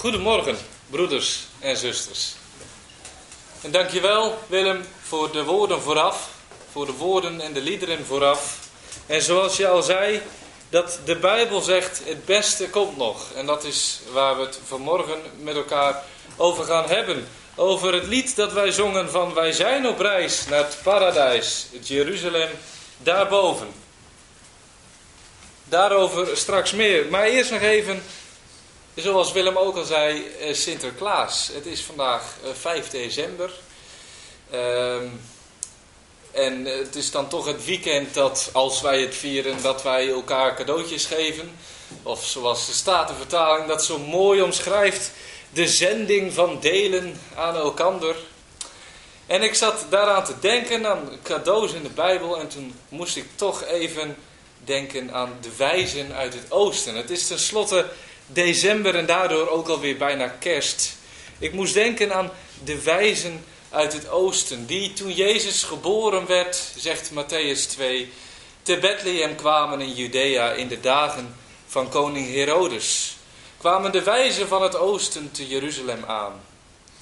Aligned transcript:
Goedemorgen, 0.00 0.56
broeders 0.90 1.46
en 1.58 1.76
zusters. 1.76 2.34
En 3.62 3.70
dankjewel, 3.70 4.38
Willem, 4.46 4.84
voor 5.02 5.32
de 5.32 5.44
woorden 5.44 5.80
vooraf, 5.80 6.30
voor 6.72 6.86
de 6.86 6.92
woorden 6.92 7.40
en 7.40 7.52
de 7.52 7.60
liederen 7.60 8.06
vooraf. 8.06 8.58
En 9.06 9.22
zoals 9.22 9.56
je 9.56 9.68
al 9.68 9.82
zei, 9.82 10.22
dat 10.68 10.98
de 11.04 11.16
Bijbel 11.16 11.60
zegt, 11.60 12.02
het 12.04 12.24
beste 12.24 12.68
komt 12.68 12.96
nog. 12.96 13.32
En 13.32 13.46
dat 13.46 13.64
is 13.64 14.00
waar 14.12 14.36
we 14.36 14.42
het 14.42 14.60
vanmorgen 14.66 15.18
met 15.38 15.56
elkaar 15.56 16.02
over 16.36 16.64
gaan 16.64 16.88
hebben. 16.88 17.28
Over 17.54 17.94
het 17.94 18.06
lied 18.06 18.36
dat 18.36 18.52
wij 18.52 18.70
zongen 18.70 19.10
van 19.10 19.34
Wij 19.34 19.52
zijn 19.52 19.86
op 19.86 20.00
reis 20.00 20.46
naar 20.46 20.64
het 20.64 20.78
paradijs, 20.82 21.66
Jeruzalem, 21.82 22.50
daarboven. 22.98 23.68
Daarover 25.64 26.36
straks 26.36 26.72
meer. 26.72 27.06
Maar 27.10 27.24
eerst 27.24 27.50
nog 27.50 27.60
even 27.60 28.02
Zoals 28.96 29.32
Willem 29.32 29.56
ook 29.56 29.76
al 29.76 29.84
zei, 29.84 30.26
eh, 30.40 30.54
Sinterklaas. 30.54 31.50
Het 31.52 31.66
is 31.66 31.82
vandaag 31.82 32.22
5 32.52 32.84
eh, 32.84 32.90
december. 32.90 33.50
Ehm, 34.50 35.06
en 36.30 36.64
het 36.64 36.94
is 36.94 37.10
dan 37.10 37.28
toch 37.28 37.46
het 37.46 37.64
weekend 37.64 38.14
dat, 38.14 38.50
als 38.52 38.80
wij 38.80 39.00
het 39.00 39.14
vieren, 39.14 39.62
dat 39.62 39.82
wij 39.82 40.08
elkaar 40.08 40.54
cadeautjes 40.54 41.04
geven. 41.04 41.56
Of 42.02 42.24
zoals 42.24 42.66
de 42.66 42.72
Statenvertaling 42.72 43.66
dat 43.66 43.84
zo 43.84 43.98
mooi 43.98 44.42
omschrijft, 44.42 45.10
de 45.52 45.68
zending 45.68 46.32
van 46.32 46.60
delen 46.60 47.20
aan 47.34 47.56
elkander. 47.56 48.16
En 49.26 49.42
ik 49.42 49.54
zat 49.54 49.86
daaraan 49.88 50.24
te 50.24 50.38
denken, 50.40 50.86
aan 50.86 51.10
cadeaus 51.22 51.72
in 51.72 51.82
de 51.82 51.88
Bijbel. 51.88 52.40
En 52.40 52.48
toen 52.48 52.74
moest 52.88 53.16
ik 53.16 53.26
toch 53.34 53.64
even 53.64 54.16
denken 54.64 55.12
aan 55.12 55.38
de 55.40 55.56
wijzen 55.56 56.14
uit 56.14 56.34
het 56.34 56.50
oosten. 56.50 56.94
Het 56.94 57.10
is 57.10 57.26
tenslotte 57.26 57.86
december 58.26 58.94
en 58.94 59.06
daardoor 59.06 59.48
ook 59.48 59.68
alweer 59.68 59.96
bijna 59.96 60.28
kerst. 60.28 60.96
Ik 61.38 61.52
moest 61.52 61.74
denken 61.74 62.14
aan 62.14 62.30
de 62.64 62.82
wijzen 62.82 63.44
uit 63.70 63.92
het 63.92 64.08
oosten, 64.08 64.66
die 64.66 64.92
toen 64.92 65.12
Jezus 65.12 65.62
geboren 65.62 66.26
werd, 66.26 66.72
zegt 66.76 67.10
Matthäus 67.10 67.68
2, 67.68 68.12
te 68.62 68.78
Bethlehem 68.78 69.36
kwamen 69.36 69.80
in 69.80 69.92
Judea 69.92 70.52
in 70.52 70.68
de 70.68 70.80
dagen 70.80 71.34
van 71.66 71.88
koning 71.88 72.34
Herodes. 72.34 73.16
Kwamen 73.58 73.92
de 73.92 74.02
wijzen 74.02 74.48
van 74.48 74.62
het 74.62 74.76
oosten 74.76 75.30
te 75.30 75.46
Jeruzalem 75.46 76.04
aan. 76.06 76.32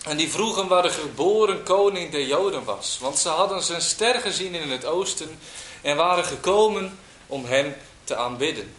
En 0.05 0.17
die 0.17 0.31
vroegen 0.31 0.69
waar 0.69 0.83
de 0.83 0.91
geboren 0.91 1.63
koning 1.63 2.11
der 2.11 2.27
Joden 2.27 2.65
was, 2.65 2.99
want 3.01 3.19
ze 3.19 3.29
hadden 3.29 3.63
zijn 3.63 3.83
ster 3.83 4.21
gezien 4.21 4.55
in 4.55 4.71
het 4.71 4.85
oosten 4.85 5.39
en 5.83 5.97
waren 5.97 6.25
gekomen 6.25 6.99
om 7.27 7.45
hem 7.45 7.75
te 8.05 8.17
aanbidden. 8.17 8.75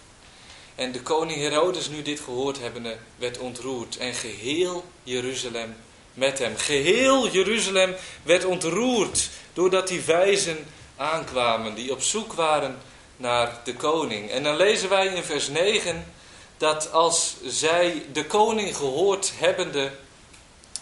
En 0.76 0.92
de 0.92 1.02
koning 1.02 1.40
Herodes, 1.40 1.90
nu 1.90 2.02
dit 2.02 2.20
gehoord 2.20 2.60
hebbende, 2.60 2.98
werd 3.16 3.38
ontroerd. 3.38 3.98
En 3.98 4.14
geheel 4.14 4.86
Jeruzalem 5.04 5.76
met 6.14 6.40
hem. 6.40 6.58
Geheel 6.58 7.30
Jeruzalem 7.30 7.96
werd 8.24 8.46
ontroerd 8.46 9.30
doordat 9.54 9.88
die 9.88 10.02
wijzen 10.02 10.68
aankwamen, 10.96 11.76
die 11.76 11.92
op 11.92 12.02
zoek 12.02 12.34
waren 12.34 12.78
naar 13.18 13.60
de 13.64 13.76
koning. 13.76 14.30
En 14.32 14.44
dan 14.44 14.56
lezen 14.56 14.90
wij 14.90 15.08
in 15.08 15.24
vers 15.24 15.48
9 15.48 16.06
dat 16.58 16.92
als 16.92 17.36
zij 17.46 18.06
de 18.12 18.26
koning 18.26 18.76
gehoord 18.76 19.32
hebbende 19.36 19.92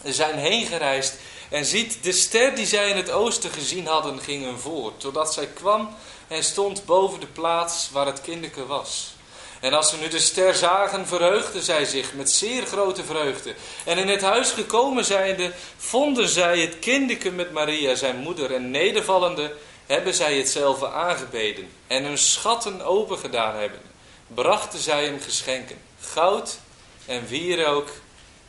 zijn 0.04 0.38
heen 0.38 0.66
gereisd 0.66 1.16
en 1.50 1.66
ziet 1.66 2.04
de 2.04 2.12
ster 2.12 2.56
die 2.56 2.66
zij 2.66 2.90
in 2.90 2.96
het 2.96 3.12
oosten 3.12 3.52
gezien 3.52 3.88
hadden, 3.88 4.20
ging 4.20 4.44
hun 4.44 4.60
voort, 4.60 5.00
totdat 5.00 5.34
zij 5.34 5.48
kwam 5.48 5.96
en 6.28 6.44
stond 6.44 6.86
boven 6.86 7.20
de 7.20 7.28
plaats 7.28 7.90
waar 7.92 8.06
het 8.06 8.22
kinderke 8.22 8.66
was. 8.66 9.16
En 9.64 9.74
als 9.74 9.90
ze 9.90 9.98
nu 9.98 10.08
de 10.08 10.20
ster 10.20 10.56
zagen, 10.56 11.08
verheugden 11.08 11.62
zij 11.62 11.86
zich 11.86 12.14
met 12.14 12.32
zeer 12.32 12.66
grote 12.66 13.04
vreugde. 13.04 13.54
En 13.86 13.98
in 13.98 14.08
het 14.08 14.22
huis 14.22 14.52
gekomen 14.52 15.06
zijnde, 15.06 15.52
vonden 15.78 16.28
zij 16.28 16.60
het 16.60 16.80
kindeke 16.80 17.32
met 17.32 17.52
Maria, 17.52 17.96
zijn 17.96 18.18
moeder. 18.18 18.54
En 18.54 18.72
nedervallende 18.72 19.56
hebben 19.86 20.14
zij 20.14 20.38
hetzelfde 20.38 20.90
aangebeden. 20.90 21.70
En 21.88 22.04
hun 22.04 22.18
schatten 22.18 22.82
opengedaan 22.82 23.56
hebben, 23.56 23.80
brachten 24.28 24.80
zij 24.80 25.06
hem 25.06 25.20
geschenken. 25.22 25.78
Goud 26.00 26.58
en 27.06 27.28
wierook 27.28 27.90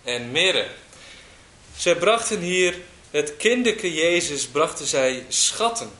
en 0.04 0.30
mirre. 0.30 0.66
Zij 1.76 1.96
brachten 1.96 2.40
hier 2.40 2.78
het 3.10 3.36
kindeke 3.36 3.94
Jezus, 3.94 4.46
brachten 4.46 4.86
zij 4.86 5.24
schatten. 5.28 5.90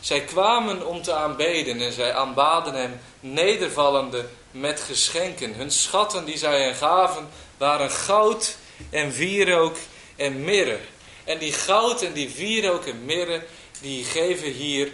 Zij 0.00 0.20
kwamen 0.20 0.86
om 0.86 1.02
te 1.02 1.12
aanbeden 1.12 1.80
en 1.80 1.92
zij 1.92 2.14
aanbaden 2.14 2.74
hem 2.74 3.00
nedervallende 3.20 4.24
met 4.52 4.80
geschenken. 4.80 5.54
Hun 5.54 5.70
schatten 5.70 6.24
die 6.24 6.38
zij 6.38 6.62
hen 6.62 6.74
gaven 6.74 7.28
waren 7.56 7.90
goud 7.90 8.56
en 8.90 9.10
wierook 9.10 9.76
en 10.16 10.44
mirre. 10.44 10.78
En 11.24 11.38
die 11.38 11.52
goud 11.52 12.02
en 12.02 12.12
die 12.12 12.28
wierook 12.28 12.86
en 12.86 13.04
mirre 13.04 13.44
die 13.80 14.04
geven 14.04 14.52
hier 14.52 14.92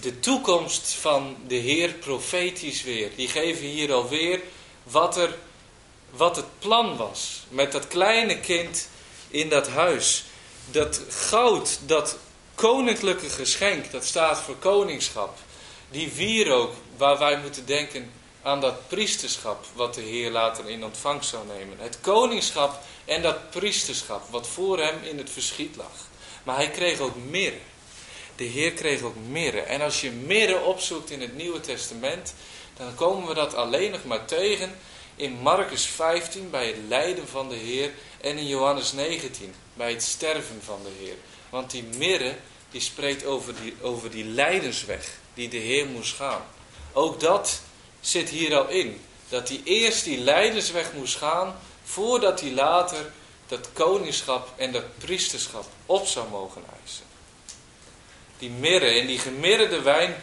de 0.00 0.20
toekomst 0.20 0.92
van 0.92 1.36
de 1.46 1.54
Heer 1.54 1.92
profetisch 1.92 2.82
weer. 2.82 3.10
Die 3.16 3.28
geven 3.28 3.66
hier 3.66 3.92
alweer 3.92 4.40
wat, 4.82 5.16
er, 5.16 5.36
wat 6.10 6.36
het 6.36 6.58
plan 6.58 6.96
was 6.96 7.42
met 7.48 7.72
dat 7.72 7.88
kleine 7.88 8.40
kind 8.40 8.88
in 9.28 9.48
dat 9.48 9.68
huis. 9.68 10.24
Dat 10.70 11.00
goud, 11.08 11.78
dat 11.86 12.18
koninklijke 12.54 13.28
geschenk, 13.28 13.90
dat 13.90 14.04
staat 14.04 14.40
voor 14.40 14.56
koningschap. 14.56 15.38
Die 15.90 16.12
wierook 16.12 16.72
waar 16.96 17.18
wij 17.18 17.38
moeten 17.38 17.66
denken 17.66 18.10
aan 18.42 18.60
dat 18.60 18.88
priesterschap 18.88 19.64
wat 19.74 19.94
de 19.94 20.00
Heer 20.00 20.30
later 20.30 20.68
in 20.68 20.84
ontvangst 20.84 21.28
zou 21.28 21.46
nemen. 21.46 21.78
Het 21.78 21.98
koningschap 22.00 22.80
en 23.04 23.22
dat 23.22 23.50
priesterschap 23.50 24.22
wat 24.30 24.46
voor 24.46 24.78
hem 24.78 25.02
in 25.02 25.18
het 25.18 25.30
verschiet 25.30 25.76
lag. 25.76 25.92
Maar 26.42 26.56
hij 26.56 26.70
kreeg 26.70 26.98
ook 26.98 27.16
mirre. 27.16 27.58
De 28.36 28.44
Heer 28.44 28.72
kreeg 28.72 29.02
ook 29.02 29.16
mirre. 29.28 29.60
En 29.60 29.80
als 29.80 30.00
je 30.00 30.10
mirre 30.10 30.60
opzoekt 30.60 31.10
in 31.10 31.20
het 31.20 31.36
Nieuwe 31.36 31.60
Testament, 31.60 32.34
dan 32.76 32.94
komen 32.94 33.28
we 33.28 33.34
dat 33.34 33.54
alleen 33.54 33.90
nog 33.90 34.04
maar 34.04 34.24
tegen 34.24 34.78
in 35.16 35.32
Marcus 35.32 35.86
15 35.86 36.50
bij 36.50 36.66
het 36.66 36.76
lijden 36.88 37.28
van 37.28 37.48
de 37.48 37.54
Heer 37.54 37.90
en 38.20 38.38
in 38.38 38.46
Johannes 38.46 38.92
19 38.92 39.54
bij 39.74 39.90
het 39.90 40.02
sterven 40.02 40.60
van 40.62 40.80
de 40.82 41.04
Heer. 41.04 41.16
Want 41.50 41.70
die 41.70 41.84
mirre 41.96 42.36
die 42.70 42.80
spreekt 42.80 43.24
over 43.24 43.54
die, 43.62 43.74
over 43.80 44.10
die 44.10 44.24
lijdensweg 44.24 45.08
die 45.34 45.48
de 45.48 45.56
Heer 45.56 45.86
moest 45.86 46.14
gaan. 46.14 46.42
Ook 46.92 47.20
dat 47.20 47.60
zit 48.02 48.28
hier 48.28 48.56
al 48.56 48.68
in. 48.68 49.00
Dat 49.28 49.48
hij 49.48 49.60
eerst 49.64 50.04
die 50.04 50.18
leidersweg 50.18 50.92
moest 50.92 51.16
gaan, 51.16 51.56
voordat 51.84 52.40
hij 52.40 52.50
later 52.50 53.12
dat 53.46 53.72
koningschap 53.72 54.48
en 54.56 54.72
dat 54.72 54.98
priesterschap 54.98 55.64
op 55.86 56.06
zou 56.06 56.28
mogen 56.28 56.62
eisen. 56.82 57.04
Die 58.38 58.50
mirre 58.50 58.86
en 58.86 59.06
die 59.06 59.18
gemiddelde 59.18 59.82
wijn, 59.82 60.16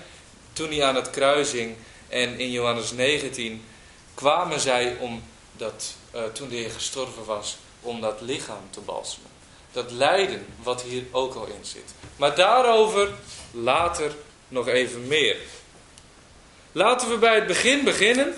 toen 0.53 0.69
hij 0.69 0.83
aan 0.83 0.95
het 0.95 1.09
kruis 1.09 1.51
hing 1.51 1.75
en 2.07 2.39
in 2.39 2.51
Johannes 2.51 2.91
19, 2.91 3.65
kwamen 4.13 4.59
zij 4.59 4.97
om 4.99 5.23
dat, 5.57 5.95
uh, 6.15 6.23
toen 6.23 6.49
de 6.49 6.55
Heer 6.55 6.71
gestorven 6.71 7.25
was, 7.25 7.57
om 7.81 8.01
dat 8.01 8.21
lichaam 8.21 8.67
te 8.69 8.79
balsemen. 8.79 9.29
Dat 9.71 9.91
lijden 9.91 10.45
wat 10.63 10.81
hier 10.81 11.03
ook 11.11 11.35
al 11.35 11.45
in 11.45 11.65
zit. 11.65 11.93
Maar 12.15 12.35
daarover 12.35 13.13
later 13.51 14.15
nog 14.47 14.67
even 14.67 15.07
meer. 15.07 15.37
Laten 16.79 17.09
we 17.09 17.17
bij 17.17 17.35
het 17.35 17.47
begin 17.47 17.83
beginnen. 17.83 18.33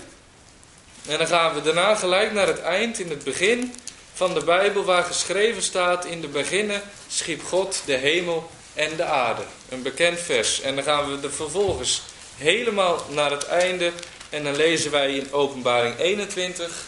En 1.08 1.18
dan 1.18 1.26
gaan 1.26 1.54
we 1.54 1.62
daarna 1.62 1.94
gelijk 1.94 2.32
naar 2.32 2.46
het 2.46 2.60
eind, 2.60 2.98
in 2.98 3.10
het 3.10 3.24
begin 3.24 3.74
van 4.12 4.34
de 4.34 4.44
Bijbel, 4.44 4.84
waar 4.84 5.04
geschreven 5.04 5.62
staat: 5.62 6.04
In 6.04 6.20
de 6.20 6.28
beginnen 6.28 6.82
schiep 7.08 7.44
God 7.44 7.82
de 7.84 7.96
hemel 7.96 8.50
en 8.74 8.96
de 8.96 9.04
aarde. 9.04 9.42
Een 9.68 9.82
bekend 9.82 10.20
vers. 10.20 10.60
En 10.60 10.74
dan 10.74 10.84
gaan 10.84 11.10
we 11.10 11.26
er 11.26 11.32
vervolgens 11.32 12.02
helemaal 12.36 13.06
naar 13.10 13.30
het 13.30 13.46
einde. 13.46 13.92
En 14.30 14.44
dan 14.44 14.56
lezen 14.56 14.90
wij 14.90 15.14
in 15.16 15.32
Openbaring 15.32 15.98
21. 15.98 16.86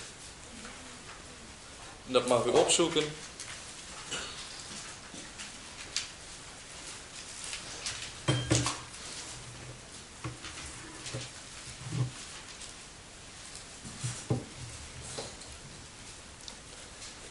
Dat 2.07 2.29
mag 2.29 2.45
u 2.45 2.51
opzoeken. 2.51 3.05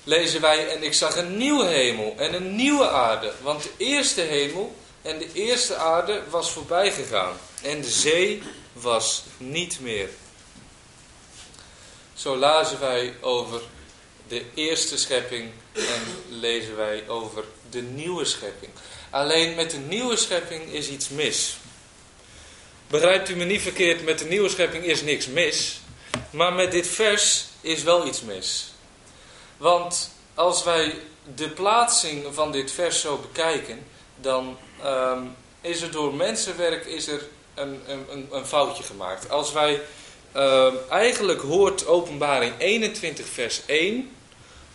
Lezen 0.03 0.41
wij, 0.41 0.69
en 0.69 0.83
ik 0.83 0.93
zag 0.93 1.17
een 1.17 1.37
nieuwe 1.37 1.65
hemel 1.65 2.15
en 2.17 2.33
een 2.33 2.55
nieuwe 2.55 2.89
aarde. 2.89 3.33
Want 3.41 3.63
de 3.63 3.71
eerste 3.77 4.21
hemel 4.21 4.75
en 5.01 5.17
de 5.19 5.29
eerste 5.33 5.75
aarde 5.75 6.21
was 6.29 6.51
voorbij 6.51 6.91
gegaan. 6.91 7.37
En 7.61 7.81
de 7.81 7.89
zee 7.89 8.41
was 8.73 9.23
niet 9.37 9.79
meer. 9.79 10.09
Zo 12.13 12.37
lazen 12.37 12.79
wij 12.79 13.13
over 13.21 13.61
de 14.27 14.45
eerste 14.53 14.97
schepping 14.97 15.51
en 15.73 16.01
lezen 16.29 16.75
wij 16.75 17.07
over 17.07 17.43
de 17.69 17.81
nieuwe 17.81 18.25
schepping. 18.25 18.71
Alleen 19.09 19.55
met 19.55 19.71
de 19.71 19.77
nieuwe 19.77 20.15
schepping 20.15 20.73
is 20.73 20.89
iets 20.89 21.09
mis. 21.09 21.57
Begrijpt 22.87 23.29
u 23.29 23.35
me 23.35 23.43
niet 23.43 23.61
verkeerd, 23.61 24.03
met 24.03 24.19
de 24.19 24.25
nieuwe 24.25 24.49
schepping 24.49 24.85
is 24.85 25.01
niks 25.01 25.27
mis. 25.27 25.79
Maar 26.29 26.53
met 26.53 26.71
dit 26.71 26.87
vers 26.87 27.45
is 27.61 27.83
wel 27.83 28.07
iets 28.07 28.21
mis. 28.21 28.72
Want 29.63 30.09
als 30.33 30.63
wij 30.63 30.95
de 31.35 31.49
plaatsing 31.49 32.25
van 32.31 32.51
dit 32.51 32.71
vers 32.71 33.01
zo 33.01 33.17
bekijken, 33.17 33.85
dan 34.15 34.57
ehm, 34.81 35.21
is 35.61 35.81
er 35.81 35.91
door 35.91 36.13
mensenwerk 36.13 36.85
is 36.85 37.07
er 37.07 37.27
een, 37.53 37.81
een, 37.87 38.27
een 38.31 38.45
foutje 38.45 38.83
gemaakt. 38.83 39.29
Als 39.29 39.51
wij 39.51 39.81
ehm, 40.31 40.75
eigenlijk 40.89 41.41
hoort 41.41 41.87
openbaring 41.87 42.53
21 42.57 43.25
vers 43.25 43.61
1, 43.65 44.09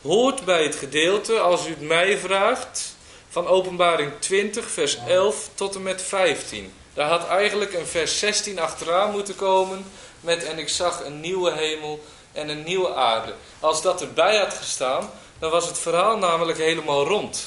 hoort 0.02 0.44
bij 0.44 0.62
het 0.62 0.74
gedeelte, 0.74 1.38
als 1.38 1.66
u 1.66 1.70
het 1.70 1.80
mij 1.80 2.18
vraagt, 2.18 2.96
van 3.28 3.46
openbaring 3.46 4.12
20 4.18 4.70
vers 4.70 4.98
11 5.06 5.50
tot 5.54 5.74
en 5.74 5.82
met 5.82 6.02
15. 6.02 6.72
Daar 6.94 7.08
had 7.08 7.26
eigenlijk 7.26 7.74
een 7.74 7.86
vers 7.86 8.18
16 8.18 8.58
achteraan 8.58 9.10
moeten 9.10 9.36
komen 9.36 9.84
met 10.20 10.44
en 10.44 10.58
ik 10.58 10.68
zag 10.68 11.04
een 11.04 11.20
nieuwe 11.20 11.52
hemel 11.52 12.00
en 12.32 12.48
een 12.48 12.62
nieuwe 12.62 12.94
aarde. 12.94 13.34
Als 13.60 13.82
dat 13.82 14.00
erbij 14.00 14.36
had 14.36 14.54
gestaan, 14.54 15.10
dan 15.38 15.50
was 15.50 15.66
het 15.66 15.78
verhaal 15.78 16.18
namelijk 16.18 16.58
helemaal 16.58 17.06
rond. 17.06 17.46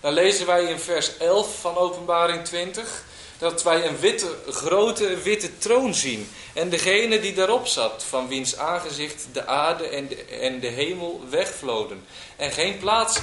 Dan 0.00 0.12
lezen 0.12 0.46
wij 0.46 0.64
in 0.64 0.78
vers 0.78 1.16
11 1.16 1.60
van 1.60 1.76
Openbaring 1.76 2.44
20 2.44 3.04
dat 3.38 3.62
wij 3.62 3.86
een 3.86 3.98
witte, 3.98 4.36
grote 4.48 5.16
witte 5.16 5.58
troon 5.58 5.94
zien. 5.94 6.30
En 6.54 6.68
degene 6.68 7.20
die 7.20 7.32
daarop 7.32 7.66
zat, 7.66 8.04
van 8.08 8.28
wiens 8.28 8.56
aangezicht 8.56 9.26
de 9.32 9.46
aarde 9.46 9.88
en 9.88 10.08
de, 10.08 10.24
en 10.24 10.60
de 10.60 10.66
hemel 10.66 11.20
wegvloden. 11.30 12.04
En 12.36 12.50
geen 12.50 12.78
plaats 12.78 13.18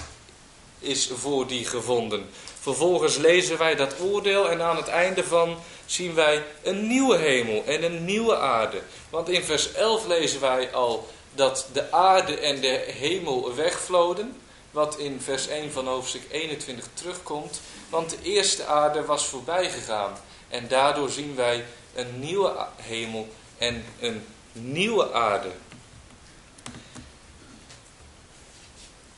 is 0.79 1.11
voor 1.15 1.47
die 1.47 1.65
gevonden. 1.65 2.29
Vervolgens 2.59 3.17
lezen 3.17 3.57
wij 3.57 3.75
dat 3.75 3.95
oordeel 3.99 4.49
en 4.49 4.61
aan 4.61 4.75
het 4.75 4.87
einde 4.87 5.23
van 5.23 5.57
zien 5.91 6.13
wij 6.13 6.43
een 6.63 6.87
nieuwe 6.87 7.17
hemel 7.17 7.63
en 7.65 7.83
een 7.83 8.05
nieuwe 8.05 8.37
aarde. 8.37 8.81
Want 9.09 9.29
in 9.29 9.43
vers 9.43 9.73
11 9.73 10.05
lezen 10.07 10.41
wij 10.41 10.73
al 10.73 11.07
dat 11.33 11.67
de 11.73 11.91
aarde 11.91 12.39
en 12.39 12.61
de 12.61 12.85
hemel 12.99 13.55
wegvloden. 13.55 14.35
Wat 14.71 14.97
in 14.97 15.21
vers 15.21 15.47
1 15.47 15.71
van 15.71 15.87
hoofdstuk 15.87 16.21
21 16.31 16.87
terugkomt. 16.93 17.61
Want 17.89 18.09
de 18.09 18.17
eerste 18.21 18.65
aarde 18.65 19.05
was 19.05 19.25
voorbij 19.25 19.69
gegaan. 19.69 20.17
En 20.47 20.67
daardoor 20.67 21.09
zien 21.09 21.35
wij 21.35 21.65
een 21.95 22.19
nieuwe 22.19 22.67
hemel 22.75 23.27
en 23.57 23.85
een 23.99 24.25
nieuwe 24.51 25.13
aarde. 25.13 25.51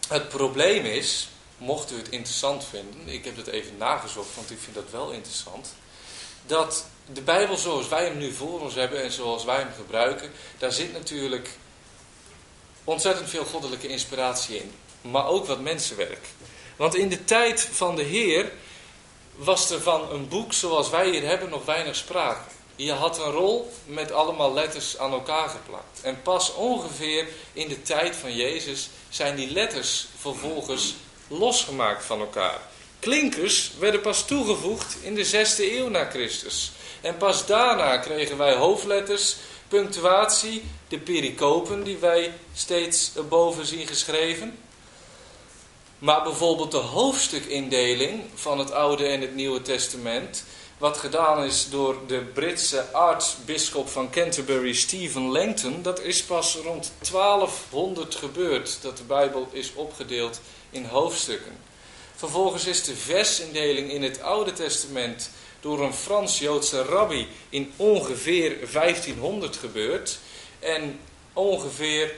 Het 0.08 0.30
probleem 0.30 0.86
is, 0.86 1.30
mocht 1.58 1.92
u 1.92 1.98
het 1.98 2.10
interessant 2.10 2.66
vinden, 2.66 3.08
ik 3.08 3.26
heb 3.26 3.36
het 3.36 3.48
even 3.48 3.78
nagezocht, 3.78 4.36
want 4.36 4.52
ik 4.52 4.58
vind 4.60 4.76
dat 4.76 4.92
wel 4.92 5.12
interessant, 5.12 5.74
dat 6.46 6.86
de 7.14 7.22
Bijbel 7.22 7.58
zoals 7.58 7.88
wij 7.88 8.06
hem 8.06 8.18
nu 8.18 8.34
voor 8.34 8.62
ons 8.62 8.76
hebben 8.76 9.04
en 9.04 9.12
zoals 9.12 9.44
wij 9.44 9.58
hem 9.58 9.72
gebruiken, 9.76 10.32
daar 10.58 10.72
zit 10.72 10.94
natuurlijk 10.94 11.50
ontzettend 12.84 13.30
veel 13.30 13.46
goddelijke 13.46 13.88
inspiratie 13.88 14.58
in. 14.58 14.72
Maar 15.02 15.28
ook 15.28 15.46
wat 15.46 15.60
mensenwerk. 15.60 16.28
Want 16.76 16.96
in 16.96 17.10
de 17.10 17.26
tijd 17.26 17.70
van 17.72 17.96
de 17.96 18.04
Heer 18.04 18.52
was 19.36 19.70
er 19.70 19.82
van 19.82 20.12
een 20.12 20.28
boek 20.28 20.54
zoals 20.54 20.90
wij 20.90 21.10
hier 21.10 21.28
hebben 21.28 21.50
nog 21.50 21.66
weinig 21.66 21.96
sprake. 21.96 22.50
Je 22.76 22.92
had 22.92 23.20
een 23.20 23.32
rol 23.32 23.72
met 23.86 24.12
allemaal 24.12 24.54
letters 24.54 24.98
aan 24.98 25.12
elkaar 25.12 25.50
geplakt. 25.50 26.02
En 26.02 26.22
pas 26.22 26.54
ongeveer 26.54 27.28
in 27.54 27.68
de 27.68 27.82
tijd 27.82 28.16
van 28.16 28.36
Jezus 28.36 28.90
zijn 29.10 29.36
die 29.36 29.52
letters 29.52 30.08
vervolgens 30.18 30.96
losgemaakt 31.28 32.06
van 32.06 32.20
elkaar. 32.20 32.60
Klinkers 33.02 33.72
werden 33.80 34.02
pas 34.02 34.26
toegevoegd 34.26 34.98
in 35.02 35.16
de 35.16 35.26
zesde 35.26 35.78
eeuw 35.78 35.90
na 35.90 36.10
Christus. 36.10 36.72
En 37.02 37.18
pas 37.18 37.46
daarna 37.46 37.98
kregen 37.98 38.38
wij 38.38 38.56
hoofdletters, 38.56 39.36
punctuatie, 39.68 40.64
de 40.88 41.00
pericopen 41.00 41.84
die 41.84 41.98
wij 41.98 42.34
steeds 42.54 43.12
boven 43.30 43.66
zien 43.66 43.88
geschreven. 43.88 44.58
Maar 46.00 46.24
bijvoorbeeld 46.24 46.72
de 46.72 46.78
hoofdstukindeling 46.78 48.24
van 48.34 48.60
het 48.60 48.72
Oude 48.72 49.06
en 49.06 49.22
het 49.22 49.36
Nieuwe 49.36 49.62
Testament, 49.62 50.44
wat 50.78 50.98
gedaan 50.98 51.44
is 51.44 51.70
door 51.70 51.98
de 52.08 52.20
Britse 52.20 52.94
aartsbisschop 52.94 53.90
van 53.90 54.10
Canterbury, 54.10 54.74
Stephen 54.74 55.32
Langton, 55.32 55.82
dat 55.82 56.02
is 56.02 56.24
pas 56.24 56.56
rond 56.56 56.92
1200 57.12 58.16
gebeurd 58.16 58.78
dat 58.82 58.98
de 58.98 59.04
Bijbel 59.04 59.48
is 59.52 59.74
opgedeeld 59.74 60.42
in 60.70 60.86
hoofdstukken. 60.86 61.71
Vervolgens 62.22 62.66
is 62.66 62.84
de 62.84 62.96
versindeling 62.96 63.92
in 63.92 64.04
het 64.04 64.22
Oude 64.22 64.54
Testament 64.54 65.30
door 65.60 65.82
een 65.82 65.94
Frans-Joodse 65.94 66.84
rabbi 66.84 67.28
in 67.50 67.74
ongeveer 67.76 68.58
1500 68.72 69.58
gebeurd. 69.58 70.20
En 70.60 71.00
ongeveer 71.34 72.14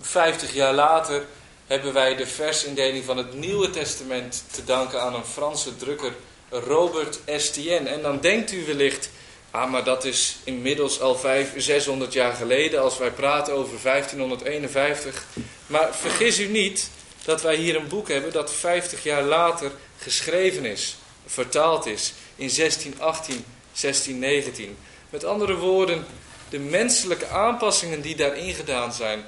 50 0.00 0.54
jaar 0.54 0.74
later 0.74 1.26
hebben 1.66 1.92
wij 1.92 2.16
de 2.16 2.26
versindeling 2.26 3.04
van 3.04 3.16
het 3.16 3.34
Nieuwe 3.34 3.70
Testament 3.70 4.44
te 4.50 4.64
danken 4.64 5.02
aan 5.02 5.14
een 5.14 5.24
Franse 5.24 5.76
drukker, 5.76 6.12
Robert 6.48 7.18
Estienne. 7.24 7.88
En 7.88 8.02
dan 8.02 8.20
denkt 8.20 8.52
u 8.52 8.64
wellicht, 8.64 9.10
ah 9.50 9.70
maar 9.70 9.84
dat 9.84 10.04
is 10.04 10.36
inmiddels 10.44 11.00
al 11.00 11.16
500, 11.16 11.64
600 11.64 12.12
jaar 12.12 12.32
geleden 12.32 12.82
als 12.82 12.98
wij 12.98 13.10
praten 13.10 13.54
over 13.54 13.82
1551. 13.82 15.26
Maar 15.66 15.94
vergis 15.94 16.38
u 16.38 16.46
niet 16.46 16.90
dat 17.24 17.42
wij 17.42 17.56
hier 17.56 17.76
een 17.76 17.88
boek 17.88 18.08
hebben 18.08 18.32
dat 18.32 18.52
50 18.52 19.02
jaar 19.02 19.22
later 19.22 19.72
geschreven 19.98 20.64
is, 20.64 20.96
vertaald 21.26 21.86
is 21.86 22.12
in 22.36 22.50
1618, 22.56 23.44
1619. 23.80 24.76
Met 25.10 25.24
andere 25.24 25.56
woorden, 25.56 26.06
de 26.48 26.58
menselijke 26.58 27.28
aanpassingen 27.28 28.00
die 28.00 28.16
daarin 28.16 28.54
gedaan 28.54 28.92
zijn, 28.92 29.24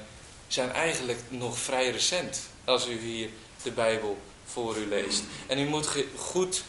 zijn 0.47 0.71
eigenlijk 0.71 1.19
nog 1.27 1.57
vrij 1.57 1.91
recent. 1.91 2.41
Als 2.65 2.87
u 2.87 2.99
hier 2.99 3.29
de 3.63 3.71
Bijbel 3.71 4.17
voor 4.45 4.77
u 4.77 4.87
leest. 4.87 5.23
En 5.47 5.59
u 5.59 5.65
moet 5.65 5.87
goed 6.15 6.63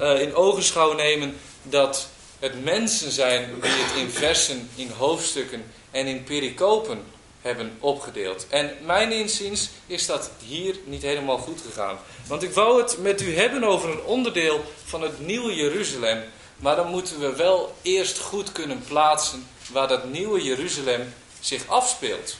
uh, 0.00 0.20
in 0.20 0.34
ogenschouw 0.34 0.92
nemen 0.92 1.36
dat 1.62 2.08
het 2.38 2.64
mensen 2.64 3.10
zijn 3.10 3.60
die 3.60 3.70
het 3.70 3.96
in 3.96 4.10
versen, 4.10 4.68
in 4.74 4.90
hoofdstukken 4.90 5.64
en 5.90 6.06
in 6.06 6.24
pericopen 6.24 7.04
hebben 7.48 7.76
opgedeeld. 7.80 8.46
En 8.48 8.76
mijn 8.84 9.12
inziens 9.12 9.68
is 9.86 10.06
dat 10.06 10.30
hier 10.46 10.76
niet 10.84 11.02
helemaal 11.02 11.38
goed 11.38 11.60
gegaan. 11.66 11.98
Want 12.26 12.42
ik 12.42 12.52
wou 12.52 12.82
het 12.82 12.98
met 12.98 13.20
u 13.20 13.36
hebben 13.36 13.64
over 13.64 13.90
een 13.90 14.02
onderdeel 14.02 14.64
van 14.84 15.02
het 15.02 15.26
nieuwe 15.26 15.54
Jeruzalem. 15.54 16.24
Maar 16.56 16.76
dan 16.76 16.88
moeten 16.88 17.20
we 17.20 17.36
wel 17.36 17.74
eerst 17.82 18.18
goed 18.18 18.52
kunnen 18.52 18.82
plaatsen 18.88 19.46
waar 19.72 19.88
dat 19.88 20.04
nieuwe 20.04 20.42
Jeruzalem 20.42 21.14
zich 21.40 21.66
afspeelt. 21.66 22.36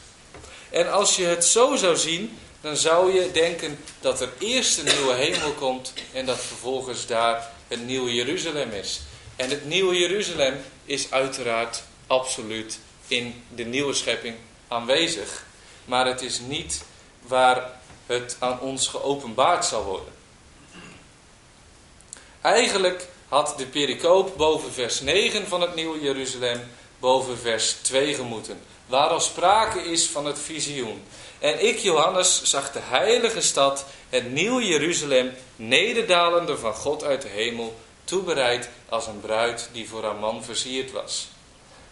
En 0.70 0.92
als 0.92 1.16
je 1.16 1.24
het 1.24 1.44
zo 1.44 1.76
zou 1.76 1.96
zien, 1.96 2.38
dan 2.60 2.76
zou 2.76 3.14
je 3.14 3.30
denken 3.30 3.78
dat 4.00 4.20
er 4.20 4.32
eerst 4.38 4.78
een 4.78 4.94
nieuwe 4.96 5.14
hemel 5.14 5.52
komt 5.52 5.92
en 6.12 6.26
dat 6.26 6.38
vervolgens 6.38 7.06
daar 7.06 7.50
het 7.68 7.86
nieuwe 7.86 8.14
Jeruzalem 8.14 8.70
is. 8.70 9.00
En 9.36 9.50
het 9.50 9.66
nieuwe 9.66 9.98
Jeruzalem 9.98 10.56
is 10.84 11.10
uiteraard 11.10 11.82
absoluut 12.06 12.78
in 13.06 13.42
de 13.54 13.64
nieuwe 13.64 13.94
schepping 13.94 14.34
aanwezig. 14.68 15.46
Maar 15.84 16.06
het 16.06 16.22
is 16.22 16.40
niet 16.40 16.84
waar 17.22 17.70
het 18.06 18.36
aan 18.38 18.60
ons 18.60 18.88
geopenbaard 18.88 19.64
zal 19.64 19.84
worden. 19.84 20.12
Eigenlijk 22.40 23.06
had 23.28 23.54
de 23.56 23.66
pericoop 23.66 24.36
boven 24.36 24.72
vers 24.72 25.00
9 25.00 25.48
van 25.48 25.60
het 25.60 25.74
Nieuwe 25.74 26.00
Jeruzalem 26.00 26.60
boven 26.98 27.38
vers 27.38 27.72
2 27.72 28.14
gemoeten. 28.14 28.60
Waar 28.86 29.08
al 29.08 29.20
sprake 29.20 29.80
is 29.80 30.06
van 30.06 30.26
het 30.26 30.38
visioen. 30.38 31.02
En 31.38 31.66
ik, 31.66 31.78
Johannes, 31.78 32.42
zag 32.42 32.72
de 32.72 32.80
heilige 32.82 33.40
stad, 33.40 33.84
het 34.08 34.32
Nieuwe 34.32 34.66
Jeruzalem, 34.66 35.34
nederdalende 35.56 36.58
van 36.58 36.74
God 36.74 37.04
uit 37.04 37.22
de 37.22 37.28
hemel, 37.28 37.76
toebereid 38.04 38.68
als 38.88 39.06
een 39.06 39.20
bruid 39.20 39.68
die 39.72 39.88
voor 39.88 40.04
haar 40.04 40.16
man 40.16 40.44
versierd 40.44 40.92
was. 40.92 41.28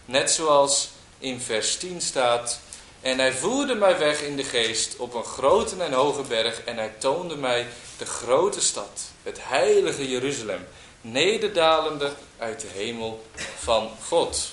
Net 0.04 0.30
zoals 0.30 0.88
in 1.18 1.40
vers 1.40 1.76
10 1.76 2.00
staat, 2.00 2.60
en 3.06 3.18
hij 3.18 3.32
voerde 3.32 3.74
mij 3.74 3.98
weg 3.98 4.20
in 4.20 4.36
de 4.36 4.44
geest 4.44 4.96
op 4.96 5.14
een 5.14 5.24
grote 5.24 5.82
en 5.82 5.92
hoge 5.92 6.22
berg 6.22 6.64
en 6.64 6.76
hij 6.76 6.92
toonde 6.98 7.36
mij 7.36 7.66
de 7.98 8.06
grote 8.06 8.60
stad, 8.60 9.00
het 9.22 9.38
heilige 9.40 10.08
Jeruzalem, 10.08 10.66
nederdalende 11.00 12.12
uit 12.38 12.60
de 12.60 12.66
hemel 12.74 13.26
van 13.58 13.90
God. 14.08 14.52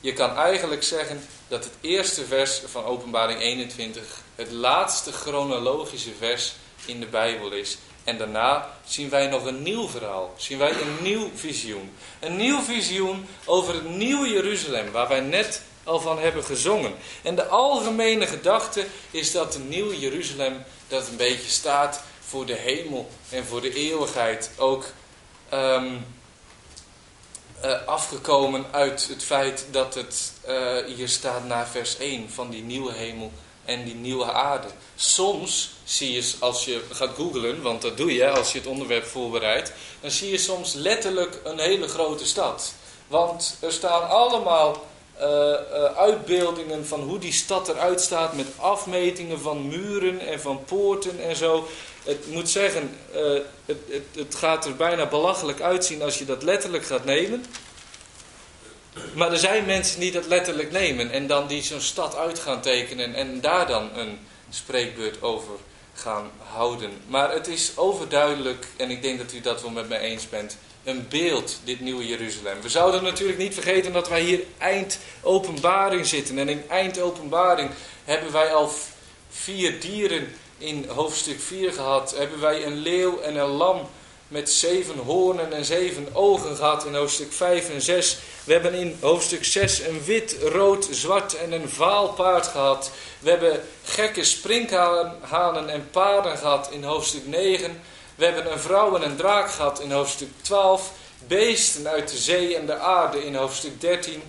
Je 0.00 0.12
kan 0.12 0.36
eigenlijk 0.36 0.82
zeggen 0.82 1.24
dat 1.48 1.64
het 1.64 1.72
eerste 1.80 2.24
vers 2.24 2.62
van 2.66 2.84
Openbaring 2.84 3.40
21 3.40 4.22
het 4.34 4.50
laatste 4.50 5.12
chronologische 5.12 6.12
vers 6.18 6.54
in 6.84 7.00
de 7.00 7.06
Bijbel 7.06 7.52
is. 7.52 7.78
En 8.04 8.18
daarna 8.18 8.70
zien 8.86 9.10
wij 9.10 9.26
nog 9.26 9.44
een 9.44 9.62
nieuw 9.62 9.88
verhaal, 9.88 10.34
zien 10.36 10.58
wij 10.58 10.70
een 10.70 11.02
nieuw 11.02 11.30
visioen. 11.34 11.92
Een 12.20 12.36
nieuw 12.36 12.60
visioen 12.60 13.26
over 13.44 13.74
het 13.74 13.88
nieuwe 13.88 14.28
Jeruzalem, 14.28 14.90
waar 14.90 15.08
wij 15.08 15.20
net 15.20 15.62
al 15.90 16.00
van 16.00 16.18
hebben 16.18 16.44
gezongen. 16.44 16.94
En 17.22 17.34
de 17.34 17.46
algemene 17.46 18.26
gedachte 18.26 18.86
is 19.10 19.32
dat 19.32 19.54
het 19.54 19.68
nieuwe 19.68 19.98
Jeruzalem, 19.98 20.64
dat 20.88 21.08
een 21.08 21.16
beetje 21.16 21.50
staat 21.50 22.02
voor 22.26 22.46
de 22.46 22.54
hemel 22.54 23.10
en 23.28 23.44
voor 23.46 23.60
de 23.60 23.74
eeuwigheid. 23.74 24.50
Ook 24.56 24.84
ehm, 25.48 25.96
eh, 27.60 27.86
afgekomen 27.86 28.66
uit 28.70 29.08
het 29.08 29.24
feit 29.24 29.66
dat 29.70 29.94
het 29.94 30.32
uh, 30.48 30.96
hier 30.96 31.08
staat 31.08 31.44
na 31.44 31.66
vers 31.66 31.96
1 31.98 32.30
van 32.30 32.50
die 32.50 32.62
nieuwe 32.62 32.92
hemel 32.92 33.32
en 33.64 33.84
die 33.84 33.94
nieuwe 33.94 34.32
aarde. 34.32 34.68
Soms 34.96 35.70
zie 35.84 36.12
je, 36.12 36.32
als 36.38 36.64
je 36.64 36.84
gaat 36.92 37.14
googlen, 37.14 37.62
want 37.62 37.82
dat 37.82 37.96
doe 37.96 38.14
je 38.14 38.30
als 38.30 38.52
je 38.52 38.58
het 38.58 38.66
onderwerp 38.66 39.04
voorbereidt, 39.04 39.72
dan 40.00 40.10
zie 40.10 40.30
je 40.30 40.38
soms 40.38 40.72
letterlijk 40.72 41.40
een 41.44 41.58
hele 41.58 41.88
grote 41.88 42.26
stad. 42.26 42.74
Want 43.08 43.56
er 43.60 43.72
staan 43.72 44.08
allemaal 44.08 44.84
uh, 45.20 45.84
uitbeeldingen 45.84 46.86
van 46.86 47.00
hoe 47.00 47.18
die 47.18 47.32
stad 47.32 47.68
eruit 47.68 48.00
staat 48.00 48.36
met 48.36 48.46
afmetingen 48.56 49.40
van 49.40 49.68
muren 49.68 50.20
en 50.20 50.40
van 50.40 50.64
poorten 50.64 51.22
en 51.22 51.36
zo. 51.36 51.68
Het 52.04 52.30
moet 52.30 52.48
zeggen, 52.48 52.96
uh, 53.14 53.20
het, 53.66 53.78
het, 53.88 54.04
het 54.14 54.34
gaat 54.34 54.66
er 54.66 54.76
bijna 54.76 55.06
belachelijk 55.06 55.60
uitzien 55.60 56.02
als 56.02 56.18
je 56.18 56.24
dat 56.24 56.42
letterlijk 56.42 56.84
gaat 56.84 57.04
nemen. 57.04 57.44
Maar 59.14 59.32
er 59.32 59.38
zijn 59.38 59.66
mensen 59.66 60.00
die 60.00 60.12
dat 60.12 60.26
letterlijk 60.26 60.70
nemen 60.70 61.10
en 61.10 61.26
dan 61.26 61.46
die 61.46 61.62
zo'n 61.62 61.80
stad 61.80 62.16
uit 62.16 62.38
gaan 62.38 62.60
tekenen 62.60 63.14
en 63.14 63.40
daar 63.40 63.66
dan 63.66 63.90
een 63.94 64.18
spreekbeurt 64.50 65.22
over 65.22 65.54
gaan 65.94 66.30
houden. 66.38 66.90
Maar 67.06 67.32
het 67.32 67.46
is 67.46 67.72
overduidelijk, 67.76 68.66
en 68.76 68.90
ik 68.90 69.02
denk 69.02 69.18
dat 69.18 69.32
u 69.32 69.40
dat 69.40 69.62
wel 69.62 69.70
met 69.70 69.88
mij 69.88 69.98
eens 69.98 70.28
bent, 70.28 70.56
een 70.84 71.06
beeld, 71.08 71.60
dit 71.64 71.80
nieuwe 71.80 72.06
Jeruzalem. 72.06 72.62
We 72.62 72.68
zouden 72.68 73.02
natuurlijk 73.02 73.38
niet 73.38 73.54
vergeten 73.54 73.92
dat 73.92 74.08
wij 74.08 74.20
hier 74.20 74.40
eind 74.58 74.98
openbaring 75.22 76.06
zitten. 76.06 76.38
En 76.38 76.48
in 76.48 76.62
eind 76.68 77.00
openbaring 77.00 77.70
hebben 78.04 78.32
wij 78.32 78.52
al 78.52 78.70
vier 79.30 79.80
dieren 79.80 80.28
in 80.58 80.86
hoofdstuk 80.88 81.40
4 81.40 81.72
gehad. 81.72 82.14
Hebben 82.16 82.40
wij 82.40 82.64
een 82.66 82.76
leeuw 82.76 83.20
en 83.20 83.36
een 83.36 83.48
lam 83.48 83.88
met 84.28 84.50
zeven 84.50 84.98
hoornen 84.98 85.52
en 85.52 85.64
zeven 85.64 86.08
ogen 86.12 86.56
gehad 86.56 86.84
in 86.84 86.94
hoofdstuk 86.94 87.32
5 87.32 87.70
en 87.70 87.82
6. 87.82 88.18
We 88.44 88.52
hebben 88.52 88.74
in 88.74 88.96
hoofdstuk 89.00 89.44
6 89.44 89.80
een 89.80 90.04
wit, 90.04 90.36
rood, 90.42 90.88
zwart 90.90 91.36
en 91.36 91.52
een 91.52 91.68
vaal 91.68 92.08
paard 92.08 92.46
gehad. 92.46 92.90
We 93.18 93.30
hebben 93.30 93.62
gekke 93.84 94.24
sprinkhanen 94.24 95.68
en 95.68 95.88
paarden 95.90 96.38
gehad 96.38 96.70
in 96.70 96.82
hoofdstuk 96.82 97.26
9. 97.26 97.80
We 98.20 98.26
hebben 98.26 98.52
een 98.52 98.58
vrouw 98.58 98.96
en 98.96 99.10
een 99.10 99.16
draak 99.16 99.50
gehad 99.50 99.80
in 99.80 99.90
hoofdstuk 99.90 100.28
12. 100.40 100.92
Beesten 101.26 101.88
uit 101.88 102.10
de 102.10 102.16
zee 102.16 102.56
en 102.56 102.66
de 102.66 102.78
aarde 102.78 103.24
in 103.24 103.34
hoofdstuk 103.34 103.80
13. 103.80 104.22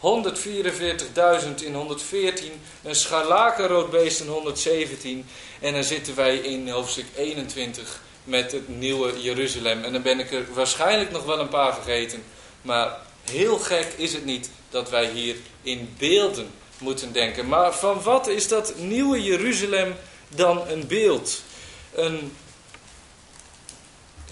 144.000 0.00 1.64
in 1.64 1.74
114. 1.74 2.52
Een 2.82 2.94
scharlakenrood 2.94 3.90
beest 3.90 4.20
in 4.20 4.26
117. 4.26 5.26
En 5.60 5.72
dan 5.72 5.84
zitten 5.84 6.14
wij 6.14 6.36
in 6.36 6.68
hoofdstuk 6.68 7.04
21 7.16 8.00
met 8.24 8.52
het 8.52 8.68
nieuwe 8.68 9.22
Jeruzalem. 9.22 9.84
En 9.84 9.92
dan 9.92 10.02
ben 10.02 10.20
ik 10.20 10.32
er 10.32 10.44
waarschijnlijk 10.54 11.10
nog 11.10 11.24
wel 11.24 11.38
een 11.38 11.48
paar 11.48 11.74
vergeten. 11.74 12.22
Maar 12.62 12.96
heel 13.30 13.58
gek 13.58 13.86
is 13.96 14.12
het 14.12 14.24
niet 14.24 14.50
dat 14.70 14.90
wij 14.90 15.10
hier 15.10 15.36
in 15.62 15.94
beelden 15.98 16.50
moeten 16.78 17.12
denken. 17.12 17.48
Maar 17.48 17.74
van 17.74 18.02
wat 18.02 18.26
is 18.26 18.48
dat 18.48 18.74
nieuwe 18.76 19.22
Jeruzalem 19.22 19.94
dan 20.28 20.68
een 20.68 20.86
beeld? 20.86 21.42
Een 21.94 22.32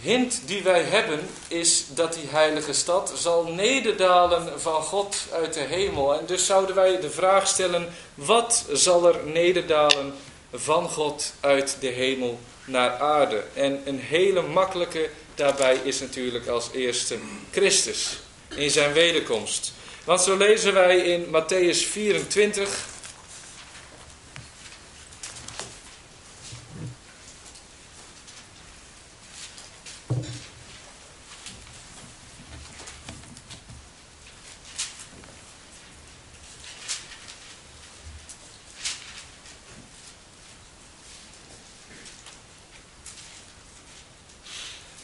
hint 0.02 0.40
die 0.45 0.62
wij 0.62 0.83
hebben 0.83 1.21
is 1.49 1.85
dat 1.95 2.12
die 2.12 2.28
heilige 2.28 2.73
stad 2.73 3.12
zal 3.16 3.45
nederdalen 3.45 4.61
van 4.61 4.83
God 4.83 5.16
uit 5.33 5.54
de 5.54 5.61
hemel. 5.61 6.19
En 6.19 6.26
dus 6.26 6.47
zouden 6.47 6.75
wij 6.75 7.00
de 7.00 7.11
vraag 7.11 7.47
stellen, 7.47 7.88
wat 8.14 8.64
zal 8.73 9.09
er 9.09 9.19
nederdalen 9.25 10.14
van 10.52 10.88
God 10.88 11.33
uit 11.40 11.76
de 11.80 11.88
hemel 11.88 12.38
naar 12.64 12.99
aarde? 12.99 13.45
En 13.54 13.80
een 13.85 14.00
hele 14.00 14.42
makkelijke 14.42 15.11
daarbij 15.35 15.80
is 15.83 16.00
natuurlijk 16.00 16.47
als 16.47 16.69
eerste 16.73 17.19
Christus 17.50 18.19
in 18.54 18.71
zijn 18.71 18.92
wederkomst. 18.92 19.73
Want 20.04 20.21
zo 20.21 20.37
lezen 20.37 20.75
wij 20.75 20.97
in 20.97 21.25
Matthäus 21.25 21.88
24 21.90 22.88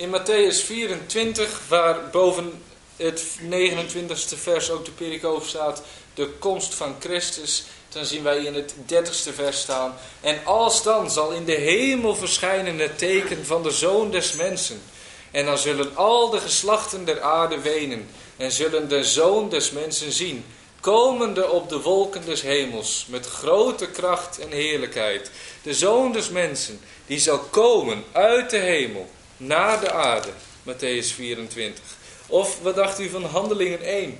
In 0.06 0.12
Matthäus 0.12 0.62
24, 0.62 1.60
waar 1.68 2.10
boven 2.10 2.62
het 2.96 3.24
29ste 3.42 4.38
vers 4.38 4.70
ook 4.70 4.84
de 4.84 4.90
perikoof 4.90 5.48
staat, 5.48 5.82
de 6.14 6.26
komst 6.26 6.74
van 6.74 6.96
Christus, 7.00 7.64
dan 7.88 8.04
zien 8.04 8.22
wij 8.22 8.44
in 8.44 8.54
het 8.54 8.74
30ste 8.92 9.34
vers 9.34 9.60
staan. 9.60 9.94
En 10.20 10.44
als 10.44 10.82
dan 10.82 11.10
zal 11.10 11.30
in 11.30 11.44
de 11.44 11.52
hemel 11.52 12.14
verschijnen 12.14 12.78
het 12.78 12.98
teken 12.98 13.46
van 13.46 13.62
de 13.62 13.70
Zoon 13.70 14.10
des 14.10 14.32
Mensen. 14.32 14.82
En 15.30 15.44
dan 15.44 15.58
zullen 15.58 15.96
al 15.96 16.30
de 16.30 16.40
geslachten 16.40 17.04
der 17.04 17.20
aarde 17.20 17.60
wenen 17.60 18.08
en 18.36 18.52
zullen 18.52 18.88
de 18.88 19.04
Zoon 19.04 19.48
des 19.48 19.70
Mensen 19.70 20.12
zien, 20.12 20.44
komende 20.80 21.50
op 21.50 21.68
de 21.68 21.80
wolken 21.80 22.24
des 22.24 22.42
hemels, 22.42 23.06
met 23.08 23.26
grote 23.26 23.86
kracht 23.86 24.38
en 24.38 24.50
heerlijkheid. 24.50 25.30
De 25.62 25.74
Zoon 25.74 26.12
des 26.12 26.28
Mensen, 26.28 26.80
die 27.06 27.18
zal 27.18 27.38
komen 27.38 28.04
uit 28.12 28.50
de 28.50 28.58
hemel 28.58 29.14
naar 29.36 29.80
de 29.80 29.92
aarde. 29.92 30.30
Matthäus 30.62 31.14
24. 31.14 31.84
Of 32.26 32.60
wat 32.60 32.74
dacht 32.74 33.00
u 33.00 33.08
van 33.08 33.24
Handelingen 33.24 33.82
1? 33.82 34.18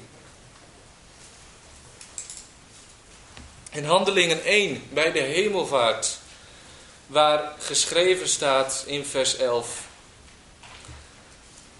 In 3.72 3.84
Handelingen 3.84 4.44
1, 4.44 4.82
bij 4.92 5.12
de 5.12 5.20
hemelvaart, 5.20 6.18
waar 7.06 7.52
geschreven 7.58 8.28
staat 8.28 8.84
in 8.86 9.04
vers 9.04 9.36
11 9.36 9.84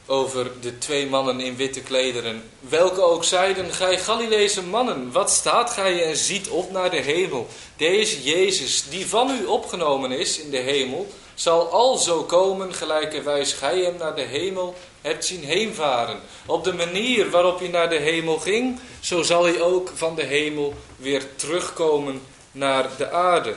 over 0.06 0.60
de 0.60 0.78
twee 0.78 1.06
mannen 1.06 1.40
in 1.40 1.56
witte 1.56 1.80
klederen, 1.80 2.50
welke 2.60 3.00
ook 3.00 3.24
zeiden, 3.24 3.72
gij 3.72 3.98
Galileese 3.98 4.62
mannen, 4.62 5.12
wat 5.12 5.30
staat 5.30 5.70
gij 5.70 6.04
en 6.04 6.16
ziet 6.16 6.48
op 6.48 6.70
naar 6.70 6.90
de 6.90 7.00
hemel? 7.00 7.48
Deze 7.76 8.22
Jezus, 8.22 8.84
die 8.88 9.06
van 9.06 9.30
u 9.30 9.44
opgenomen 9.44 10.10
is 10.10 10.38
in 10.38 10.50
de 10.50 10.58
hemel, 10.58 11.12
zal 11.36 11.70
al 11.70 11.96
zo 11.96 12.22
komen, 12.24 12.74
gelijkerwijs 12.74 13.52
gij 13.52 13.78
hem 13.78 13.96
naar 13.96 14.14
de 14.14 14.22
hemel 14.22 14.74
hebt 15.00 15.24
zien 15.24 15.44
heenvaren. 15.44 16.20
Op 16.46 16.64
de 16.64 16.72
manier 16.72 17.30
waarop 17.30 17.58
hij 17.58 17.68
naar 17.68 17.88
de 17.88 17.98
hemel 17.98 18.38
ging, 18.38 18.78
zo 19.00 19.22
zal 19.22 19.44
hij 19.44 19.60
ook 19.60 19.90
van 19.94 20.14
de 20.14 20.24
hemel 20.24 20.74
weer 20.96 21.22
terugkomen 21.36 22.22
naar 22.52 22.88
de 22.96 23.10
aarde. 23.10 23.54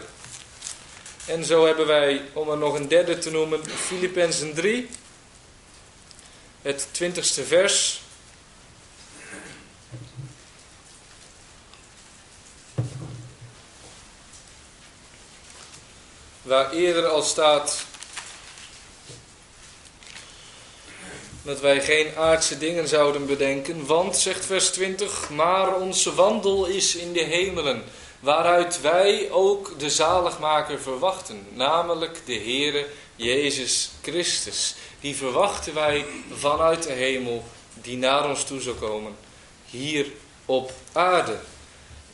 En 1.26 1.46
zo 1.46 1.66
hebben 1.66 1.88
wij, 1.88 2.22
om 2.34 2.50
er 2.50 2.58
nog 2.58 2.74
een 2.74 2.88
derde 2.88 3.18
te 3.18 3.32
noemen, 3.32 3.60
Filippenzen 3.66 4.54
3, 4.54 4.90
het 6.62 6.88
twintigste 6.92 7.44
vers. 7.44 8.02
Waar 16.50 16.72
eerder 16.72 17.06
al 17.06 17.22
staat 17.22 17.86
dat 21.42 21.60
wij 21.60 21.82
geen 21.82 22.16
aardse 22.16 22.58
dingen 22.58 22.88
zouden 22.88 23.26
bedenken, 23.26 23.86
want, 23.86 24.18
zegt 24.18 24.46
vers 24.46 24.70
20, 24.70 25.30
maar 25.30 25.76
onze 25.76 26.14
wandel 26.16 26.66
is 26.66 26.96
in 26.96 27.14
de 27.14 27.24
hemelen, 27.24 27.84
waaruit 28.20 28.82
wij 28.82 29.32
ook 29.32 29.80
de 29.80 29.90
zaligmaker 29.90 30.80
verwachten, 30.80 31.48
namelijk 31.54 32.22
de 32.26 32.34
Heere 32.34 32.86
Jezus 33.16 33.90
Christus. 34.02 34.76
Die 35.00 35.16
verwachten 35.16 35.74
wij 35.74 36.06
vanuit 36.34 36.84
de 36.84 36.94
hemel, 36.94 37.44
die 37.74 37.98
naar 37.98 38.30
ons 38.30 38.44
toe 38.44 38.62
zal 38.62 38.74
komen, 38.74 39.16
hier 39.66 40.12
op 40.46 40.72
aarde. 40.92 41.40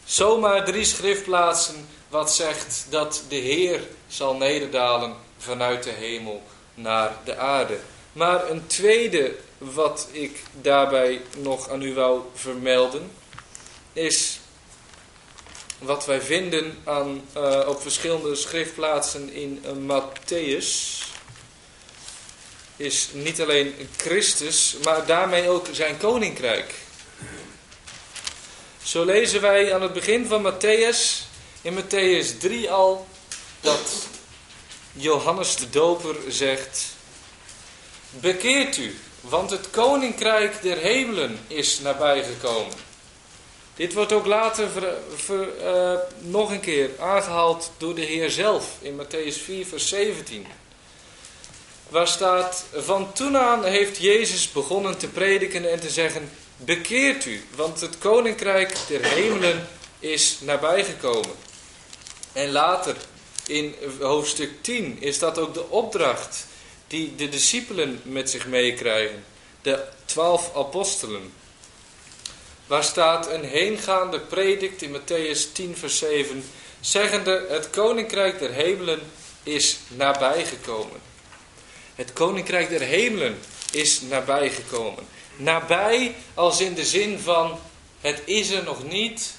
Zomaar 0.05 0.65
drie 0.65 0.85
schriftplaatsen 0.85 1.87
wat 2.09 2.33
zegt 2.33 2.85
dat 2.89 3.23
de 3.29 3.35
Heer 3.35 3.81
zal 4.07 4.35
nederdalen 4.35 5.15
vanuit 5.37 5.83
de 5.83 5.91
hemel 5.91 6.43
naar 6.73 7.17
de 7.23 7.37
aarde. 7.37 7.79
Maar 8.13 8.49
een 8.49 8.67
tweede 8.67 9.35
wat 9.57 10.07
ik 10.11 10.43
daarbij 10.61 11.21
nog 11.37 11.69
aan 11.69 11.81
u 11.81 11.93
wou 11.93 12.21
vermelden, 12.33 13.11
is 13.93 14.39
wat 15.79 16.05
wij 16.05 16.21
vinden 16.21 16.77
aan, 16.83 17.21
uh, 17.37 17.61
op 17.67 17.81
verschillende 17.81 18.35
schriftplaatsen 18.35 19.33
in 19.33 19.65
uh, 19.65 20.01
Matthäus. 20.01 21.03
Is 22.77 23.09
niet 23.13 23.41
alleen 23.41 23.89
Christus, 23.97 24.75
maar 24.83 25.05
daarmee 25.05 25.49
ook 25.49 25.67
zijn 25.71 25.97
koninkrijk. 25.97 26.73
Zo 28.85 29.05
lezen 29.05 29.41
wij 29.41 29.73
aan 29.73 29.81
het 29.81 29.93
begin 29.93 30.25
van 30.25 30.53
Matthäus, 30.53 31.25
in 31.61 31.77
Matthäus 31.79 32.37
3 32.39 32.71
al, 32.71 33.07
dat 33.61 34.07
Johannes 34.91 35.55
de 35.55 35.69
Doper 35.69 36.15
zegt... 36.27 36.93
Bekeert 38.09 38.77
u, 38.77 38.97
want 39.21 39.49
het 39.49 39.69
koninkrijk 39.69 40.61
der 40.61 40.77
hemelen 40.77 41.39
is 41.47 41.79
nabijgekomen. 41.79 42.73
Dit 43.75 43.93
wordt 43.93 44.11
ook 44.11 44.25
later 44.25 44.67
uh, 45.29 45.93
nog 46.19 46.51
een 46.51 46.59
keer 46.59 46.89
aangehaald 46.99 47.71
door 47.77 47.95
de 47.95 48.01
Heer 48.01 48.31
zelf 48.31 48.77
in 48.81 49.01
Matthäus 49.01 49.43
4, 49.43 49.65
vers 49.65 49.87
17. 49.87 50.45
Waar 51.89 52.07
staat, 52.07 52.65
van 52.73 53.13
toen 53.13 53.37
aan 53.37 53.63
heeft 53.63 53.97
Jezus 53.97 54.51
begonnen 54.51 54.97
te 54.97 55.07
prediken 55.07 55.71
en 55.71 55.79
te 55.79 55.89
zeggen, 55.89 56.29
bekeert 56.57 57.25
u, 57.25 57.43
want 57.55 57.81
het 57.81 57.97
koninkrijk 57.97 58.77
der 58.87 59.05
hemelen 59.05 59.67
is 59.99 60.37
nabijgekomen. 60.41 61.35
En 62.33 62.51
later 62.51 62.95
in 63.47 63.75
hoofdstuk 63.99 64.51
10 64.61 64.97
is 64.99 65.19
dat 65.19 65.37
ook 65.37 65.53
de 65.53 65.69
opdracht 65.69 66.47
die 66.87 67.15
de 67.15 67.29
discipelen 67.29 68.01
met 68.03 68.29
zich 68.29 68.47
meekrijgen. 68.47 69.23
De 69.61 69.83
twaalf 70.05 70.55
apostelen. 70.55 71.33
Waar 72.67 72.83
staat 72.83 73.29
een 73.29 73.43
heengaande 73.43 74.19
predikt 74.19 74.81
in 74.81 74.97
Matthäus 74.97 75.51
10 75.53 75.77
vers 75.77 75.97
7. 75.97 76.43
Zeggende 76.79 77.45
het 77.49 77.69
koninkrijk 77.69 78.39
der 78.39 78.51
hemelen 78.51 78.99
is 79.43 79.77
nabijgekomen. 79.87 81.01
Het 81.95 82.13
koninkrijk 82.13 82.69
der 82.69 82.81
hemelen 82.81 83.39
is 83.71 84.01
nabijgekomen. 84.01 85.07
Nabij 85.35 86.15
als 86.33 86.61
in 86.61 86.73
de 86.73 86.85
zin 86.85 87.19
van 87.19 87.59
het 88.01 88.21
is 88.25 88.49
er 88.49 88.63
nog 88.63 88.83
niet, 88.83 89.35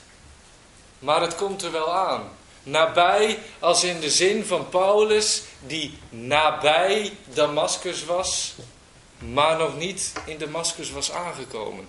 maar 0.98 1.20
het 1.20 1.34
komt 1.34 1.62
er 1.62 1.72
wel 1.72 1.94
aan. 1.94 2.30
Nabij 2.62 3.38
als 3.58 3.84
in 3.84 4.00
de 4.00 4.10
zin 4.10 4.44
van 4.44 4.68
Paulus 4.68 5.42
die 5.66 5.98
nabij 6.08 7.12
Damascus 7.24 8.04
was, 8.04 8.54
maar 9.18 9.56
nog 9.56 9.76
niet 9.76 10.12
in 10.24 10.38
Damascus 10.38 10.90
was 10.90 11.12
aangekomen. 11.12 11.88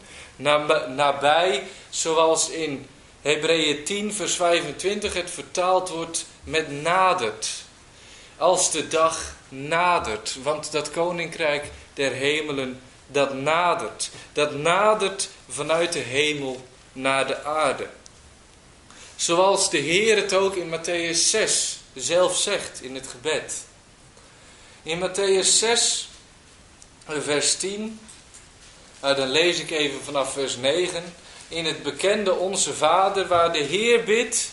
Nabij 0.95 1.63
zoals 1.89 2.49
in 2.49 2.87
Hebreeën 3.21 3.83
10 3.83 4.13
vers 4.13 4.35
25 4.35 5.13
het 5.13 5.31
vertaald 5.31 5.89
wordt 5.89 6.25
met 6.43 6.81
nadert. 6.81 7.49
Als 8.37 8.71
de 8.71 8.87
dag 8.87 9.35
nadert, 9.49 10.37
want 10.43 10.71
dat 10.71 10.91
koninkrijk 10.91 11.71
der 11.93 12.11
hemelen 12.11 12.81
dat 13.07 13.33
nadert. 13.33 14.09
Dat 14.33 14.55
nadert 14.55 15.29
vanuit 15.49 15.93
de 15.93 15.99
hemel 15.99 16.65
naar 16.93 17.27
de 17.27 17.43
aarde. 17.43 17.87
Zoals 19.15 19.69
de 19.69 19.77
Heer 19.77 20.15
het 20.15 20.33
ook 20.33 20.55
in 20.55 20.79
Matthäus 20.79 21.17
6 21.29 21.79
zelf 21.93 22.37
zegt 22.37 22.81
in 22.81 22.95
het 22.95 23.07
gebed. 23.07 23.53
In 24.83 24.99
Matthäus 24.99 25.47
6, 25.57 26.09
vers 27.07 27.55
10, 27.55 27.99
nou, 29.01 29.15
dan 29.15 29.29
lees 29.29 29.59
ik 29.59 29.71
even 29.71 30.03
vanaf 30.03 30.33
vers 30.33 30.55
9. 30.55 31.03
In 31.47 31.65
het 31.65 31.83
bekende 31.83 32.33
Onze 32.33 32.73
Vader, 32.73 33.27
waar 33.27 33.53
de 33.53 33.59
Heer 33.59 34.03
bidt. 34.03 34.51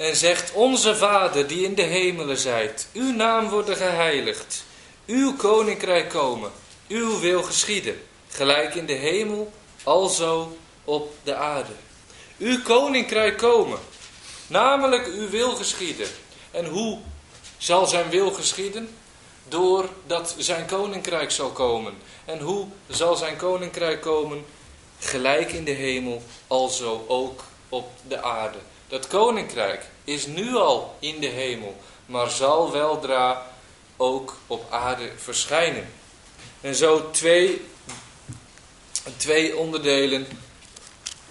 En 0.00 0.16
zegt, 0.16 0.52
Onze 0.52 0.96
Vader 0.96 1.46
die 1.46 1.64
in 1.64 1.74
de 1.74 1.82
hemelen 1.82 2.36
zijt, 2.36 2.88
uw 2.92 3.12
naam 3.12 3.48
worden 3.48 3.76
geheiligd, 3.76 4.64
uw 5.06 5.36
koninkrijk 5.36 6.08
komen. 6.08 6.50
Uw 6.88 7.18
wil 7.18 7.42
geschieden, 7.42 8.02
gelijk 8.28 8.74
in 8.74 8.86
de 8.86 8.92
hemel, 8.92 9.52
alzo 9.82 10.56
op 10.84 11.14
de 11.22 11.34
aarde. 11.34 11.72
Uw 12.38 12.62
koninkrijk 12.62 13.38
komen, 13.38 13.78
namelijk 14.46 15.06
uw 15.06 15.28
wil 15.28 15.54
geschieden. 15.54 16.08
En 16.50 16.64
hoe 16.66 16.98
zal 17.58 17.86
zijn 17.86 18.10
wil 18.10 18.30
geschieden? 18.30 18.94
Doordat 19.48 20.34
zijn 20.38 20.66
koninkrijk 20.66 21.30
zal 21.30 21.50
komen. 21.50 21.94
En 22.24 22.38
hoe 22.38 22.66
zal 22.88 23.16
zijn 23.16 23.36
koninkrijk 23.36 24.00
komen? 24.00 24.44
Gelijk 24.98 25.52
in 25.52 25.64
de 25.64 25.70
hemel, 25.70 26.22
alzo 26.46 27.04
ook 27.08 27.44
op 27.68 27.88
de 28.08 28.22
aarde. 28.22 28.58
Dat 28.90 29.06
koninkrijk 29.06 29.86
is 30.04 30.26
nu 30.26 30.54
al 30.54 30.96
in 30.98 31.20
de 31.20 31.26
hemel, 31.26 31.76
maar 32.06 32.30
zal 32.30 32.72
weldra 32.72 33.46
ook 33.96 34.36
op 34.46 34.72
aarde 34.72 35.10
verschijnen. 35.16 35.88
En 36.60 36.74
zo 36.74 37.10
twee, 37.10 37.64
twee 39.16 39.56
onderdelen, 39.56 40.26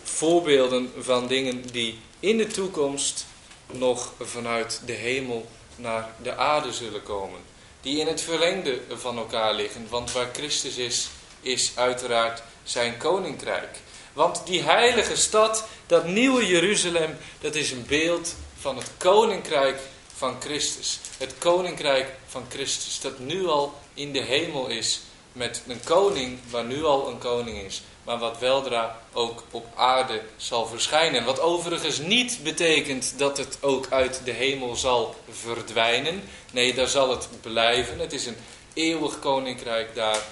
voorbeelden 0.03 0.91
van 0.99 1.27
dingen 1.27 1.61
die 1.61 1.99
in 2.19 2.37
de 2.37 2.47
toekomst 2.47 3.25
nog 3.71 4.13
vanuit 4.19 4.81
de 4.85 4.93
hemel 4.93 5.49
naar 5.75 6.09
de 6.21 6.35
aarde 6.35 6.73
zullen 6.73 7.03
komen. 7.03 7.39
Die 7.81 7.99
in 7.99 8.07
het 8.07 8.21
verlengde 8.21 8.81
van 8.89 9.17
elkaar 9.17 9.53
liggen, 9.53 9.87
want 9.89 10.11
waar 10.11 10.29
Christus 10.33 10.77
is, 10.77 11.09
is 11.41 11.71
uiteraard 11.75 12.41
zijn 12.63 12.97
koninkrijk. 12.97 13.77
Want 14.19 14.41
die 14.45 14.61
heilige 14.61 15.15
stad, 15.15 15.67
dat 15.87 16.05
nieuwe 16.05 16.47
Jeruzalem, 16.47 17.17
dat 17.41 17.55
is 17.55 17.71
een 17.71 17.85
beeld 17.87 18.35
van 18.59 18.77
het 18.77 18.91
koninkrijk 18.97 19.79
van 20.15 20.35
Christus. 20.39 20.99
Het 21.17 21.33
koninkrijk 21.37 22.13
van 22.27 22.45
Christus, 22.49 22.99
dat 22.99 23.19
nu 23.19 23.47
al 23.47 23.73
in 23.93 24.11
de 24.11 24.21
hemel 24.21 24.67
is 24.67 24.99
met 25.31 25.63
een 25.67 25.83
koning 25.83 26.39
waar 26.49 26.63
nu 26.63 26.83
al 26.83 27.09
een 27.09 27.17
koning 27.17 27.57
is, 27.57 27.81
maar 28.03 28.17
wat 28.17 28.39
weldra 28.39 28.99
ook 29.13 29.43
op 29.51 29.65
aarde 29.75 30.21
zal 30.37 30.65
verschijnen. 30.65 31.25
Wat 31.25 31.39
overigens 31.39 31.97
niet 31.97 32.39
betekent 32.43 33.13
dat 33.17 33.37
het 33.37 33.57
ook 33.61 33.87
uit 33.89 34.21
de 34.23 34.31
hemel 34.31 34.75
zal 34.75 35.15
verdwijnen. 35.29 36.23
Nee, 36.51 36.73
daar 36.73 36.87
zal 36.87 37.09
het 37.09 37.27
blijven. 37.41 37.99
Het 37.99 38.13
is 38.13 38.25
een 38.25 38.37
eeuwig 38.73 39.19
koninkrijk 39.19 39.95
daar, 39.95 40.23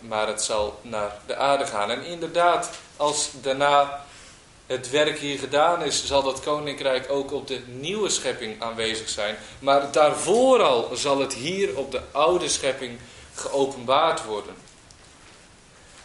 maar 0.00 0.26
het 0.26 0.42
zal 0.42 0.78
naar 0.82 1.16
de 1.26 1.36
aarde 1.36 1.66
gaan. 1.66 1.90
En 1.90 2.04
inderdaad, 2.04 2.70
als 3.02 3.30
daarna 3.40 4.04
het 4.66 4.90
werk 4.90 5.18
hier 5.18 5.38
gedaan 5.38 5.82
is, 5.82 6.06
zal 6.06 6.22
dat 6.22 6.40
koninkrijk 6.40 7.10
ook 7.10 7.32
op 7.32 7.46
de 7.46 7.60
nieuwe 7.66 8.08
schepping 8.08 8.62
aanwezig 8.62 9.08
zijn. 9.08 9.36
Maar 9.58 9.92
daarvoor 9.92 10.62
al 10.62 10.90
zal 10.94 11.18
het 11.18 11.34
hier 11.34 11.76
op 11.76 11.90
de 11.90 12.00
oude 12.12 12.48
schepping 12.48 12.98
geopenbaard 13.34 14.24
worden. 14.24 14.54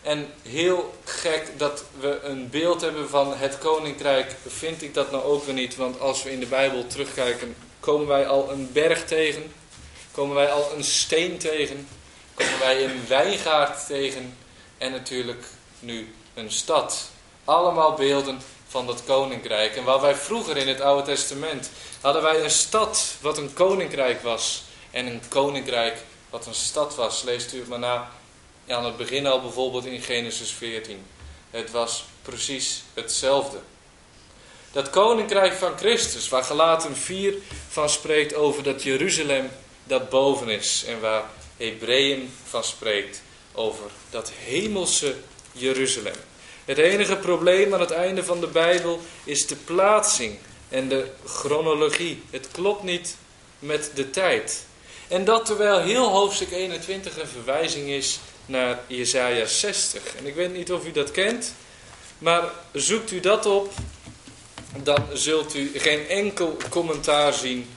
En 0.02 0.28
heel 0.42 0.94
gek 1.04 1.52
dat 1.58 1.84
we 2.00 2.20
een 2.24 2.50
beeld 2.50 2.82
hebben 2.82 3.10
van 3.10 3.34
het 3.36 3.58
koninkrijk, 3.58 4.36
vind 4.48 4.82
ik 4.82 4.94
dat 4.94 5.12
nou 5.12 5.24
ook 5.24 5.44
weer 5.44 5.54
niet. 5.54 5.76
Want 5.76 6.00
als 6.00 6.24
we 6.24 6.32
in 6.32 6.40
de 6.40 6.46
Bijbel 6.46 6.88
terugkijken, 6.88 7.56
komen 7.80 8.08
wij 8.08 8.28
al 8.28 8.52
een 8.52 8.70
berg 8.72 9.06
tegen. 9.06 9.54
Komen 10.12 10.36
wij 10.36 10.52
al 10.52 10.72
een 10.76 10.84
steen 10.84 11.38
tegen. 11.38 11.88
Komen 12.34 12.60
wij 12.60 12.84
een 12.84 13.08
wijngaard 13.08 13.88
tegen. 13.88 14.38
En 14.78 14.92
natuurlijk 14.92 15.46
nu 15.80 16.16
een 16.38 16.52
stad. 16.52 17.10
Allemaal 17.46 17.94
beelden 17.94 18.42
van 18.68 18.86
dat 18.86 19.04
koninkrijk. 19.04 19.76
En 19.76 19.84
waar 19.84 20.02
wij 20.02 20.16
vroeger 20.16 20.58
in 20.58 20.68
het 20.68 20.82
Oude 20.82 21.04
Testament 21.04 21.70
hadden 22.02 22.22
wij 22.22 22.44
een 22.44 22.50
stad 22.50 23.16
wat 23.22 23.38
een 23.38 23.54
koninkrijk 23.54 24.22
was. 24.22 24.64
En 24.92 25.06
een 25.06 25.22
koninkrijk 25.30 25.98
wat 26.30 26.46
een 26.46 26.54
stad 26.54 26.96
was. 26.96 27.24
Leest 27.24 27.54
u 27.54 27.60
het 27.60 27.68
maar 27.68 27.80
na 27.80 28.10
aan 28.68 28.86
het 28.86 28.98
begin 28.98 29.28
al 29.28 29.42
bijvoorbeeld 29.42 29.86
in 29.86 30.02
Genesis 30.02 30.52
14. 30.52 31.06
Het 31.50 31.72
was 31.72 32.06
precies 32.22 32.84
hetzelfde. 32.94 33.58
Dat 34.72 34.90
koninkrijk 34.90 35.54
van 35.54 35.78
Christus, 35.78 36.30
waar 36.30 36.44
Galaten 36.44 36.96
4 36.96 37.34
van 37.70 37.90
spreekt 37.90 38.34
over 38.36 38.64
dat 38.64 38.84
Jeruzalem 38.84 39.50
dat 39.84 40.10
boven 40.10 40.50
is. 40.50 40.84
En 40.88 41.00
waar 41.00 41.24
Hebreeën 41.58 42.34
van 42.44 42.64
spreekt 42.64 43.22
over 43.54 43.92
dat 44.10 44.32
hemelse 44.44 45.16
Jeruzalem. 45.58 46.16
Het 46.66 46.78
enige 46.78 47.16
probleem 47.16 47.74
aan 47.74 47.80
het 47.80 47.92
einde 47.92 48.24
van 48.24 48.40
de 48.40 48.48
Bijbel 48.48 49.02
is 49.24 49.48
de 49.48 49.56
plaatsing 49.56 50.38
en 50.70 50.90
de 50.90 51.08
chronologie. 51.26 52.24
Het 52.30 52.48
klopt 52.52 52.84
niet 52.84 53.16
met 53.60 53.92
de 53.94 54.10
tijd. 54.10 54.66
En 55.08 55.26
dat 55.26 55.46
terwijl 55.46 55.80
heel 55.80 56.10
hoofdstuk 56.10 56.52
21 56.52 57.20
een 57.20 57.28
verwijzing 57.28 57.90
is 57.90 58.20
naar 58.46 58.80
Jesaja 58.88 59.46
60. 59.46 60.16
En 60.16 60.26
ik 60.26 60.36
weet 60.36 60.54
niet 60.54 60.72
of 60.72 60.86
u 60.86 60.92
dat 60.92 61.12
kent, 61.12 61.54
maar 62.18 62.44
zoekt 62.74 63.12
u 63.12 63.20
dat 63.20 63.46
op, 63.46 63.74
dan 64.84 65.06
zult 65.14 65.56
u 65.56 65.72
geen 65.76 66.08
enkel 66.08 66.58
commentaar 66.70 67.34
zien 67.34 67.70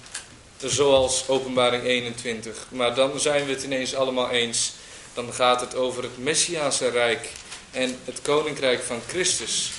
zoals 0.57 1.29
openbaring 1.29 1.85
21. 1.85 2.67
Maar 2.69 2.95
dan 2.95 3.21
zijn 3.21 3.47
we 3.47 3.53
het 3.53 3.63
ineens 3.63 3.95
allemaal 3.95 4.31
eens. 4.31 4.73
Dan 5.15 5.33
gaat 5.33 5.61
het 5.61 5.75
over 5.75 6.03
het 6.03 6.19
Messiaanse 6.19 6.89
Rijk 6.89 7.29
en 7.71 7.99
het 8.05 8.23
Koninkrijk 8.23 8.83
van 8.83 9.01
Christus. 9.09 9.71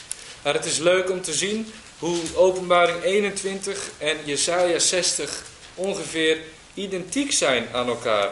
Maar 0.44 0.54
het 0.54 0.66
is 0.66 0.78
leuk 0.78 1.10
om 1.10 1.22
te 1.22 1.34
zien 1.34 1.74
hoe 2.00 2.18
openbaring 2.36 3.04
21 3.04 3.90
en 3.98 4.18
Jesaja 4.26 4.80
60 4.80 5.44
ongeveer 5.76 6.38
identiek 6.74 7.32
zijn 7.32 7.68
aan 7.74 7.88
elkaar. 7.88 8.30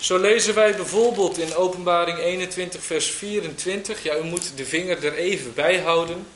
Zo 0.00 0.18
lezen 0.18 0.54
wij 0.54 0.76
bijvoorbeeld 0.76 1.38
in 1.38 1.54
Openbaring 1.54 2.18
21, 2.18 2.82
vers 2.82 3.10
24. 3.10 4.02
Ja, 4.02 4.16
u 4.16 4.22
moet 4.22 4.52
de 4.56 4.64
vinger 4.64 5.04
er 5.04 5.14
even 5.14 5.54
bij 5.54 5.78
houden. 5.78 6.26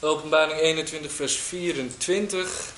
Openbaring 0.00 0.60
21, 0.60 1.12
vers 1.12 1.36
24. 1.36 2.72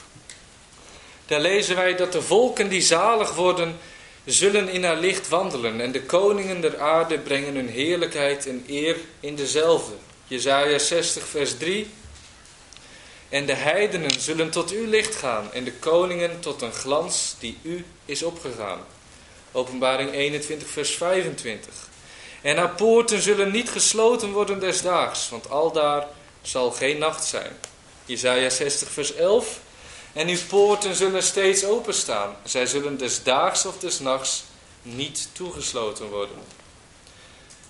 Daar 1.32 1.40
lezen 1.40 1.76
wij 1.76 1.96
dat 1.96 2.12
de 2.12 2.22
volken 2.22 2.68
die 2.68 2.80
zalig 2.80 3.34
worden, 3.34 3.78
zullen 4.24 4.68
in 4.68 4.84
haar 4.84 4.96
licht 4.96 5.28
wandelen. 5.28 5.80
En 5.80 5.92
de 5.92 6.02
koningen 6.02 6.60
der 6.60 6.80
aarde 6.80 7.18
brengen 7.18 7.54
hun 7.54 7.68
heerlijkheid 7.68 8.46
en 8.46 8.64
eer 8.68 8.96
in 9.20 9.36
dezelfde. 9.36 9.92
Jezaja 10.26 10.78
60 10.78 11.26
vers 11.26 11.56
3. 11.56 11.90
En 13.28 13.46
de 13.46 13.54
heidenen 13.54 14.20
zullen 14.20 14.50
tot 14.50 14.70
uw 14.70 14.86
licht 14.86 15.14
gaan 15.14 15.52
en 15.52 15.64
de 15.64 15.72
koningen 15.72 16.40
tot 16.40 16.62
een 16.62 16.72
glans 16.72 17.34
die 17.38 17.58
u 17.62 17.84
is 18.04 18.22
opgegaan. 18.22 18.80
Openbaring 19.52 20.12
21 20.12 20.68
vers 20.68 20.90
25. 20.90 21.74
En 22.42 22.56
haar 22.56 22.74
poorten 22.74 23.22
zullen 23.22 23.50
niet 23.50 23.70
gesloten 23.70 24.32
worden 24.32 24.60
des 24.60 24.82
daags, 24.82 25.28
want 25.28 25.50
aldaar 25.50 26.06
zal 26.42 26.70
geen 26.70 26.98
nacht 26.98 27.24
zijn. 27.24 27.52
Jezaja 28.04 28.50
60 28.50 28.90
vers 28.90 29.14
11. 29.14 29.60
En 30.12 30.28
uw 30.28 30.38
poorten 30.48 30.94
zullen 30.94 31.22
steeds 31.22 31.64
openstaan. 31.64 32.36
Zij 32.44 32.66
zullen 32.66 32.98
des 32.98 33.22
daags 33.22 33.66
of 33.66 33.78
des 33.78 34.00
nachts 34.00 34.44
niet 34.82 35.28
toegesloten 35.32 36.08
worden. 36.08 36.36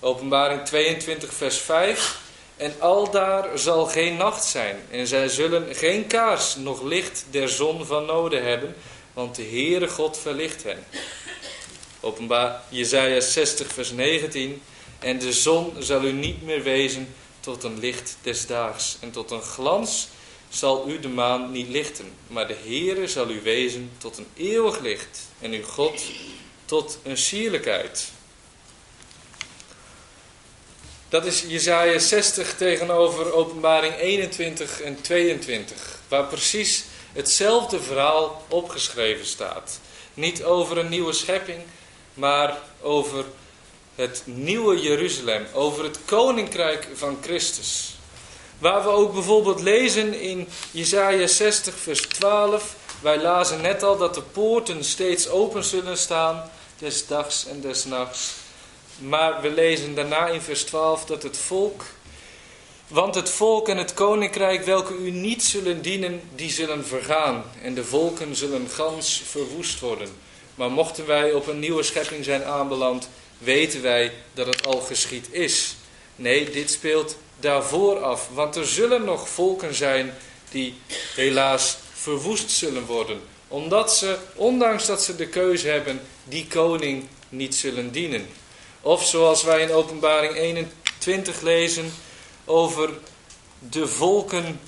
Openbaring 0.01 0.65
22 0.65 1.35
vers 1.35 1.59
5. 1.59 2.21
En 2.57 2.75
aldaar 2.79 3.59
zal 3.59 3.87
geen 3.87 4.17
nacht 4.17 4.45
zijn. 4.45 4.77
En 4.91 5.07
zij 5.07 5.29
zullen 5.29 5.75
geen 5.75 6.07
kaars 6.07 6.57
nog 6.57 6.83
licht 6.83 7.25
der 7.31 7.49
zon 7.49 7.87
van 7.87 8.05
noden 8.05 8.45
hebben. 8.45 8.75
Want 9.13 9.35
de 9.35 9.43
Heere 9.43 9.89
God 9.89 10.19
verlicht 10.19 10.63
hen. 10.63 10.85
Openbaar 12.01 12.63
Jezaja 12.69 13.21
60 13.21 13.73
vers 13.73 13.91
19. 13.91 14.63
En 14.99 15.19
de 15.19 15.33
zon 15.33 15.73
zal 15.79 16.05
u 16.05 16.13
niet 16.13 16.43
meer 16.43 16.63
wezen 16.63 17.15
tot 17.41 17.65
een 17.65 17.79
licht 17.79 18.17
des 18.23 18.47
daags. 18.47 18.97
En 19.01 19.11
tot 19.11 19.31
een 19.31 19.43
glans 19.43 20.09
zal 20.53 20.89
u 20.89 21.01
de 21.01 21.09
maan 21.09 21.51
niet 21.51 21.69
lichten. 21.69 22.13
Maar 22.27 22.49
de 22.49 22.57
Heere 22.65 23.07
zal 23.07 23.31
u 23.31 23.41
wezen 23.43 23.91
tot 23.99 24.19
een 24.19 24.27
eeuwig 24.35 24.81
licht. 24.81 25.21
En 25.41 25.53
uw 25.53 25.65
God 25.65 26.03
tot 26.65 26.99
een 27.03 27.17
sierlijkheid. 27.17 28.11
Dat 31.09 31.27
is 31.27 31.45
Jezaja 31.49 31.99
60 31.99 32.57
tegenover 32.57 33.33
openbaring 33.33 33.95
21 33.95 34.81
en 34.81 35.01
22. 35.01 36.01
Waar 36.09 36.25
precies 36.25 36.85
hetzelfde 37.13 37.81
verhaal 37.81 38.45
opgeschreven 38.49 39.27
staat. 39.27 39.81
Niet 40.15 40.45
over 40.45 40.79
een 40.79 40.89
nieuwe 40.89 41.13
schepping, 41.13 41.63
maar 42.15 42.59
over 42.81 43.25
het 43.95 44.23
nieuwe 44.25 44.81
Jeruzalem. 44.81 45.47
Over 45.53 45.85
het 45.85 45.99
koninkrijk 46.05 46.89
van 46.95 47.19
Christus. 47.23 47.95
Waar 48.63 48.83
we 48.83 48.89
ook 48.89 49.13
bijvoorbeeld 49.13 49.61
lezen 49.61 50.21
in 50.21 50.49
Jesaja 50.71 51.27
60 51.27 51.75
vers 51.75 52.01
12. 52.01 52.75
Wij 53.01 53.21
lazen 53.21 53.61
net 53.61 53.83
al 53.83 53.97
dat 53.97 54.15
de 54.15 54.23
poorten 54.23 54.85
steeds 54.85 55.29
open 55.29 55.65
zullen 55.65 55.99
staan. 55.99 56.51
Des 56.79 57.07
dags 57.07 57.47
en 57.47 57.61
des 57.61 57.85
nachts. 57.85 58.31
Maar 58.99 59.41
we 59.41 59.51
lezen 59.51 59.95
daarna 59.95 60.29
in 60.29 60.41
vers 60.41 60.63
12 60.65 61.05
dat 61.05 61.23
het 61.23 61.37
volk... 61.37 61.83
Want 62.89 63.15
het 63.15 63.31
volk 63.31 63.69
en 63.69 63.77
het 63.77 63.95
koninkrijk 63.95 64.65
welke 64.65 64.95
u 64.95 65.11
niet 65.11 65.43
zullen 65.43 65.83
dienen, 65.83 66.21
die 66.35 66.51
zullen 66.51 66.87
vergaan. 66.87 67.45
En 67.63 67.75
de 67.75 67.85
volken 67.85 68.37
zullen 68.37 68.69
gans 68.69 69.23
verwoest 69.27 69.81
worden. 69.81 70.09
Maar 70.55 70.71
mochten 70.71 71.07
wij 71.07 71.33
op 71.33 71.47
een 71.47 71.59
nieuwe 71.59 71.83
schepping 71.83 72.25
zijn 72.25 72.45
aanbeland, 72.45 73.09
weten 73.39 73.83
wij 73.83 74.13
dat 74.35 74.47
het 74.47 74.67
al 74.67 74.81
geschied 74.81 75.29
is. 75.31 75.77
Nee, 76.17 76.51
dit 76.51 76.71
speelt 76.71 77.17
daarvoor 77.43 77.99
af. 77.99 78.29
Want 78.33 78.57
er 78.57 78.67
zullen 78.67 79.05
nog 79.05 79.29
volken 79.29 79.75
zijn 79.75 80.15
die 80.51 80.75
helaas 81.15 81.77
verwoest 81.93 82.51
zullen 82.51 82.85
worden. 82.87 83.21
Omdat 83.49 83.95
ze, 83.95 84.17
ondanks 84.35 84.87
dat 84.87 85.03
ze 85.03 85.17
de 85.17 85.29
keuze 85.29 85.69
hebben, 85.69 86.01
die 86.25 86.47
koning 86.47 87.09
niet 87.29 87.55
zullen 87.55 87.93
dienen. 87.93 88.27
Of 88.81 89.07
zoals 89.07 89.43
wij 89.43 89.61
in 89.61 89.73
openbaring 89.73 90.35
21 90.35 91.41
lezen 91.41 91.93
over 92.45 92.91
de 93.59 93.87
volken 93.87 94.61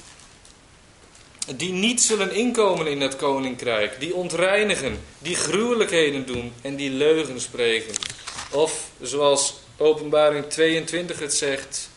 die 1.56 1.72
niet 1.72 2.02
zullen 2.02 2.32
inkomen 2.32 2.86
in 2.86 3.00
het 3.00 3.16
koninkrijk, 3.16 4.00
die 4.00 4.14
ontreinigen, 4.14 5.00
die 5.18 5.34
gruwelijkheden 5.34 6.26
doen 6.26 6.52
en 6.62 6.76
die 6.76 6.90
leugen 6.90 7.40
spreken. 7.40 7.94
Of 8.50 8.88
zoals 9.00 9.54
openbaring 9.76 10.46
22 10.46 11.18
het 11.18 11.34
zegt 11.34 11.88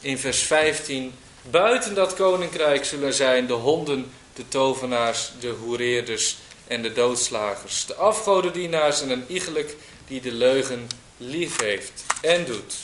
in 0.00 0.18
vers 0.18 0.42
15, 0.42 1.14
buiten 1.50 1.94
dat 1.94 2.14
koninkrijk 2.14 2.84
zullen 2.84 3.14
zijn 3.14 3.46
de 3.46 3.52
honden, 3.52 4.10
de 4.34 4.48
tovenaars, 4.48 5.32
de 5.40 5.48
hoereerders 5.48 6.36
en 6.66 6.82
de 6.82 6.92
doodslagers, 6.92 7.86
de 7.86 7.94
afgodendienaars 7.94 9.02
en 9.02 9.10
een 9.10 9.24
iegelijk 9.28 9.76
die 10.06 10.20
de 10.20 10.32
leugen 10.32 10.86
lief 11.16 11.60
heeft 11.60 12.04
en 12.20 12.44
doet. 12.44 12.74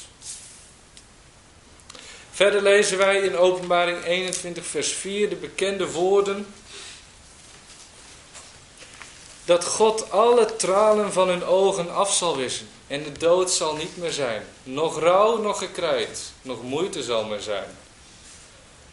Verder 2.31 2.63
lezen 2.63 2.99
wij 2.99 3.19
in 3.19 3.37
Openbaring 3.37 4.05
21, 4.05 4.67
vers 4.67 4.93
4 4.93 5.29
de 5.29 5.37
bekende 5.37 5.91
woorden. 5.91 6.47
Dat 9.45 9.65
God 9.65 10.11
alle 10.11 10.57
tranen 10.57 11.13
van 11.13 11.29
hun 11.29 11.45
ogen 11.45 11.95
af 11.95 12.15
zal 12.15 12.37
wissen. 12.37 12.69
En 12.87 13.03
de 13.03 13.13
dood 13.13 13.51
zal 13.51 13.77
niet 13.77 13.97
meer 13.97 14.13
zijn. 14.13 14.43
Nog 14.63 15.01
rouw, 15.01 15.37
nog 15.37 15.59
gekruid. 15.59 16.33
Nog 16.43 16.63
moeite 16.63 17.03
zal 17.03 17.25
meer 17.25 17.41
zijn. 17.41 17.77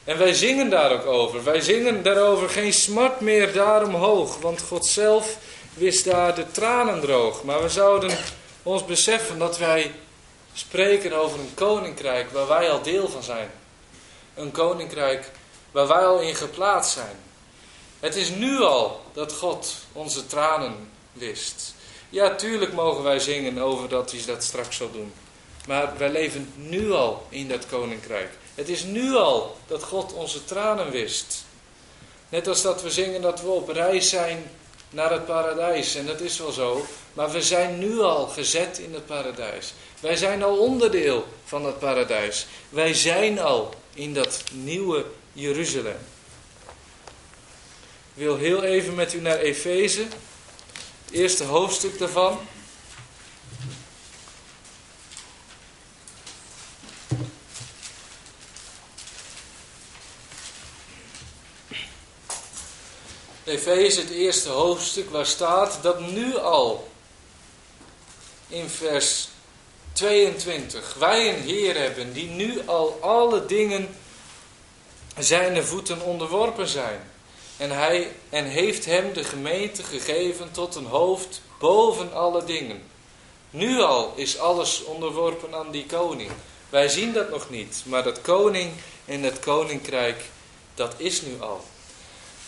En 0.04 0.18
wij 0.18 0.34
zingen 0.34 0.70
daar 0.70 0.92
ook 0.92 1.06
over. 1.06 1.44
Wij 1.44 1.62
zingen 1.62 2.04
daarover 2.04 2.50
geen 2.50 2.74
smart 2.74 3.20
meer 3.20 3.54
daaromhoog. 3.54 4.38
Want 4.38 4.62
God 4.62 4.86
zelf 4.86 5.38
wist 5.74 6.06
daar 6.06 6.36
de 6.36 6.52
tranen 6.52 7.02
droog. 7.02 7.44
Maar 7.44 7.62
we 7.62 7.70
zouden 7.70 8.18
ons 8.64 8.86
beseffen 8.86 9.40
dat 9.40 9.58
wij 9.58 9.92
spreken 10.54 11.14
over 11.14 11.40
een 11.40 11.54
koninkrijk 11.54 12.32
waar 12.32 12.48
wij 12.48 12.70
al 12.70 12.82
deel 12.82 13.10
van 13.10 13.24
zijn. 13.24 13.52
Een 14.36 14.52
koninkrijk 14.52 15.32
waar 15.72 15.88
wij 15.88 16.06
al 16.06 16.20
in 16.20 16.36
geplaatst 16.36 16.92
zijn. 16.92 17.31
Het 18.02 18.16
is 18.16 18.30
nu 18.30 18.62
al 18.62 19.02
dat 19.14 19.34
God 19.34 19.76
onze 19.94 20.28
tranen 20.28 20.90
wist. 21.14 21.74
Ja, 22.10 22.36
tuurlijk 22.36 22.74
mogen 22.74 23.04
wij 23.04 23.20
zingen 23.20 23.58
over 23.58 23.90
dat 23.90 24.12
hij 24.12 24.22
dat 24.26 24.44
straks 24.44 24.76
zal 24.78 24.92
doen. 24.92 25.14
Maar 25.68 25.98
wij 25.98 26.10
leven 26.10 26.54
nu 26.56 26.92
al 26.92 27.26
in 27.30 27.48
dat 27.48 27.66
koninkrijk. 27.66 28.30
Het 28.56 28.70
is 28.70 28.84
nu 28.84 29.16
al 29.16 29.58
dat 29.68 29.84
God 29.84 30.14
onze 30.14 30.46
tranen 30.46 30.92
wist. 30.92 31.44
Net 32.30 32.48
als 32.48 32.62
dat 32.62 32.82
we 32.82 32.90
zingen 32.90 33.22
dat 33.22 33.42
we 33.42 33.50
op 33.50 33.70
reis 33.70 34.10
zijn 34.10 34.52
naar 34.90 35.12
het 35.12 35.26
paradijs. 35.26 35.96
En 35.96 36.06
dat 36.06 36.22
is 36.22 36.38
wel 36.38 36.52
zo. 36.52 36.86
Maar 37.14 37.32
we 37.32 37.42
zijn 37.42 37.80
nu 37.80 38.00
al 38.00 38.28
gezet 38.28 38.78
in 38.78 38.94
het 38.94 39.06
paradijs. 39.06 39.74
Wij 40.00 40.16
zijn 40.16 40.44
al 40.44 40.58
onderdeel 40.58 41.26
van 41.46 41.66
het 41.66 41.80
paradijs. 41.80 42.46
Wij 42.70 42.94
zijn 42.94 43.40
al 43.40 43.74
in 43.94 44.14
dat 44.14 44.44
nieuwe 44.52 45.06
Jeruzalem. 45.34 45.98
Wil 48.22 48.38
heel 48.38 48.64
even 48.64 48.96
met 48.96 49.14
u 49.14 49.22
naar 49.22 49.38
Efeze. 49.38 50.02
Het 51.06 51.12
eerste 51.12 51.44
hoofdstuk 51.44 51.98
daarvan. 52.00 52.40
Efeze, 63.44 64.00
het 64.00 64.10
eerste 64.10 64.50
hoofdstuk, 64.50 65.10
waar 65.10 65.26
staat 65.26 65.80
dat 65.82 66.00
nu 66.00 66.38
al 66.38 66.92
in 68.48 68.70
vers 68.70 69.28
22 69.94 70.94
wij 70.94 71.30
een 71.30 71.42
Heer 71.42 71.78
hebben 71.78 72.14
die 72.14 72.30
nu 72.30 72.68
al 72.68 72.98
alle 73.02 73.46
dingen 73.46 73.96
zijn 75.18 75.64
voeten 75.64 76.02
onderworpen 76.02 76.68
zijn. 76.68 77.11
En 77.62 77.72
hij 77.72 78.12
en 78.30 78.46
heeft 78.46 78.86
hem 78.86 79.14
de 79.14 79.24
gemeente 79.24 79.84
gegeven 79.84 80.52
tot 80.52 80.76
een 80.76 80.86
hoofd 80.86 81.42
boven 81.60 82.14
alle 82.14 82.44
dingen. 82.44 82.84
Nu 83.50 83.82
al 83.82 84.14
is 84.16 84.40
alles 84.40 84.84
onderworpen 84.84 85.56
aan 85.56 85.72
die 85.72 85.86
koning. 85.86 86.32
Wij 86.70 86.90
zien 86.90 87.14
dat 87.14 87.30
nog 87.30 87.50
niet, 87.50 87.84
maar 87.86 88.04
dat 88.04 88.22
koning 88.22 88.72
en 89.06 89.24
het 89.24 89.40
koninkrijk, 89.40 90.24
dat 90.76 90.94
is 90.98 91.22
nu 91.22 91.42
al. 91.42 91.64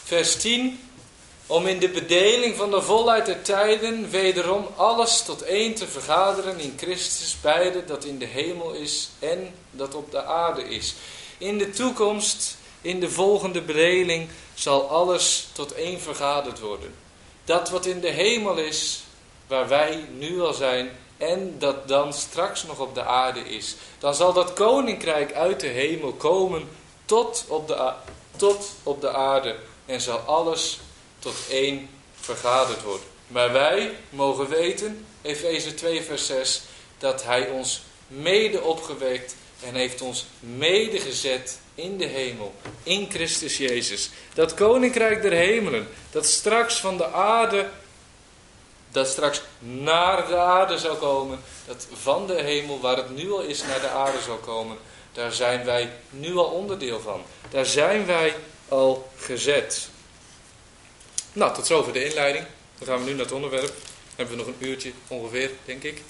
Vers 0.04 0.36
10 0.36 0.80
om 1.48 1.68
in 1.68 1.80
de 1.80 1.90
bedeling 1.90 2.56
van 2.56 2.72
de 2.72 2.82
volheid 2.82 3.26
der 3.26 3.42
tijden 3.42 4.10
wederom 4.10 4.68
alles 4.76 5.22
tot 5.22 5.42
één 5.42 5.74
te 5.74 5.88
vergaderen 5.88 6.60
in 6.60 6.74
Christus, 6.78 7.38
beide 7.42 7.86
dat 7.86 8.06
in 8.06 8.18
de 8.18 8.26
hemel 8.26 8.72
is 8.72 9.10
en 9.20 9.54
dat 9.72 9.96
op 9.96 10.12
de 10.12 10.24
aarde 10.24 10.64
is. 10.64 10.96
In 11.38 11.58
de 11.58 11.70
toekomst, 11.70 12.58
in 12.84 13.00
de 13.00 13.10
volgende 13.10 13.62
bedeling, 13.62 14.30
zal 14.54 14.90
alles 14.90 15.48
tot 15.52 15.74
één 15.74 16.02
vergaderd 16.02 16.60
worden. 16.60 16.94
Dat 17.46 17.70
wat 17.70 17.86
in 17.86 18.00
de 18.00 18.10
hemel 18.10 18.58
is, 18.58 19.04
waar 19.48 19.68
wij 19.68 20.06
nu 20.18 20.42
al 20.42 20.54
zijn, 20.54 20.92
en 21.18 21.56
dat 21.60 21.88
dan 21.88 22.14
straks 22.14 22.64
nog 22.64 22.80
op 22.80 22.96
de 22.96 23.04
aarde 23.04 23.40
is. 23.40 23.76
Dan 24.00 24.16
zal 24.16 24.34
dat 24.34 24.54
koninkrijk 24.54 25.34
uit 25.34 25.60
de 25.60 25.68
hemel 25.68 26.14
komen 26.14 26.70
tot 27.06 27.46
op 27.48 27.68
de, 27.68 27.94
tot 28.36 28.72
op 28.84 29.02
de 29.02 29.12
aarde 29.12 29.56
en 29.86 30.02
zal 30.02 30.18
alles 30.18 30.80
tot 31.20 31.36
één 31.50 31.90
vergaderd 32.16 32.84
wordt. 32.84 33.04
Maar 33.28 33.52
wij 33.52 33.98
mogen 34.10 34.50
weten, 34.50 35.06
Efeze 35.22 35.74
2 35.74 36.02
vers 36.02 36.26
6, 36.26 36.62
dat 36.98 37.24
hij 37.24 37.50
ons 37.50 37.82
mede 38.08 38.62
opgewekt 38.62 39.36
en 39.64 39.76
heeft 39.76 40.02
ons 40.02 40.26
mede 40.40 41.00
gezet 41.00 41.60
in 41.76 41.98
de 41.98 42.06
hemel, 42.06 42.54
in 42.84 43.10
Christus 43.10 43.58
Jezus. 43.58 44.10
Dat 44.34 44.54
koninkrijk 44.54 45.22
der 45.22 45.32
hemelen, 45.32 45.88
dat 46.12 46.26
straks 46.26 46.80
van 46.80 46.98
de 46.98 47.12
aarde, 47.12 47.70
dat 48.92 49.08
straks 49.08 49.42
naar 49.60 50.28
de 50.28 50.38
aarde 50.38 50.78
zal 50.78 50.96
komen, 50.96 51.40
dat 51.68 51.88
van 51.94 52.28
de 52.28 52.42
hemel, 52.42 52.80
waar 52.80 52.98
het 52.98 53.16
nu 53.16 53.32
al 53.32 53.42
is, 53.42 53.64
naar 53.64 53.82
de 53.82 53.90
aarde 53.90 54.22
zal 54.22 54.38
komen, 54.38 54.78
daar 55.12 55.34
zijn 55.34 55.66
wij 55.66 55.92
nu 56.10 56.36
al 56.36 56.46
onderdeel 56.46 57.00
van. 57.00 57.22
Daar 57.50 57.66
zijn 57.66 58.06
wij 58.06 58.36
al 58.68 59.12
gezet. 59.18 59.90
Nou, 61.34 61.54
tot 61.54 61.68
zover 61.68 61.94
de 61.94 62.06
inleiding. 62.06 62.46
Dan 62.78 62.88
gaan 62.88 63.00
we 63.00 63.06
nu 63.06 63.12
naar 63.12 63.26
het 63.26 63.34
onderwerp. 63.34 63.74
Hebben 64.16 64.38
we 64.38 64.44
nog 64.44 64.54
een 64.54 64.68
uurtje 64.68 64.92
ongeveer, 65.08 65.52
denk 65.66 65.84
ik. 65.84 66.02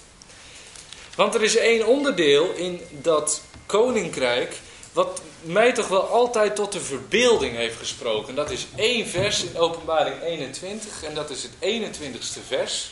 Want 1.15 1.35
er 1.35 1.43
is 1.43 1.55
één 1.55 1.85
onderdeel 1.85 2.53
in 2.53 2.81
dat 2.91 3.41
koninkrijk 3.65 4.55
wat 4.93 5.21
mij 5.41 5.73
toch 5.73 5.87
wel 5.87 6.07
altijd 6.07 6.55
tot 6.55 6.71
de 6.71 6.81
verbeelding 6.81 7.55
heeft 7.55 7.77
gesproken. 7.77 8.35
Dat 8.35 8.49
is 8.49 8.67
één 8.75 9.07
vers 9.07 9.43
in 9.43 9.57
openbaring 9.57 10.21
21 10.21 11.03
en 11.03 11.13
dat 11.13 11.29
is 11.29 11.43
het 11.43 11.51
21ste 11.61 12.45
vers. 12.47 12.91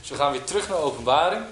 Dus 0.00 0.08
we 0.10 0.16
gaan 0.16 0.32
weer 0.32 0.44
terug 0.44 0.68
naar 0.68 0.78
openbaring. 0.78 1.44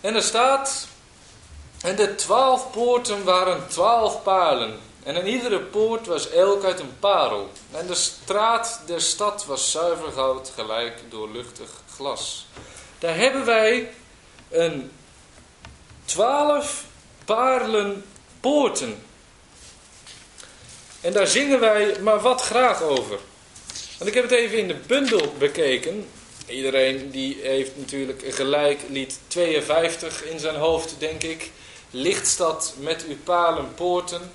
En 0.00 0.14
er 0.14 0.22
staat, 0.22 0.88
en 1.80 1.96
de 1.96 2.14
twaalf 2.14 2.70
poorten 2.70 3.24
waren 3.24 3.68
twaalf 3.68 4.22
palen. 4.22 4.80
En 5.04 5.16
in 5.16 5.26
iedere 5.26 5.60
poort 5.60 6.06
was 6.06 6.30
elk 6.30 6.64
uit 6.64 6.80
een 6.80 6.98
parel. 6.98 7.50
En 7.70 7.86
de 7.86 7.94
straat 7.94 8.80
der 8.86 9.00
stad 9.00 9.44
was 9.46 9.70
zuiver 9.70 10.12
goud, 10.12 10.52
gelijk 10.54 11.00
doorluchtig 11.08 11.70
glas. 11.94 12.46
Daar 12.98 13.16
hebben 13.16 13.44
wij 13.44 13.90
een 14.50 14.90
twaalf 16.04 16.84
parelen 17.24 18.04
poorten. 18.40 19.02
En 21.00 21.12
daar 21.12 21.26
zingen 21.26 21.60
wij 21.60 21.96
maar 22.00 22.20
wat 22.20 22.40
graag 22.40 22.82
over. 22.82 23.18
Want 23.98 24.10
ik 24.10 24.14
heb 24.14 24.22
het 24.22 24.32
even 24.32 24.58
in 24.58 24.68
de 24.68 24.76
bundel 24.86 25.34
bekeken. 25.38 26.08
Iedereen 26.46 27.10
die 27.10 27.38
heeft 27.42 27.76
natuurlijk 27.76 28.22
gelijk 28.28 28.80
lied 28.88 29.18
52 29.26 30.24
in 30.24 30.38
zijn 30.38 30.56
hoofd, 30.56 30.94
denk 30.98 31.22
ik. 31.22 31.50
Lichtstad 31.90 32.74
met 32.78 33.04
uw 33.08 33.16
palen 33.24 33.74
poorten. 33.74 34.32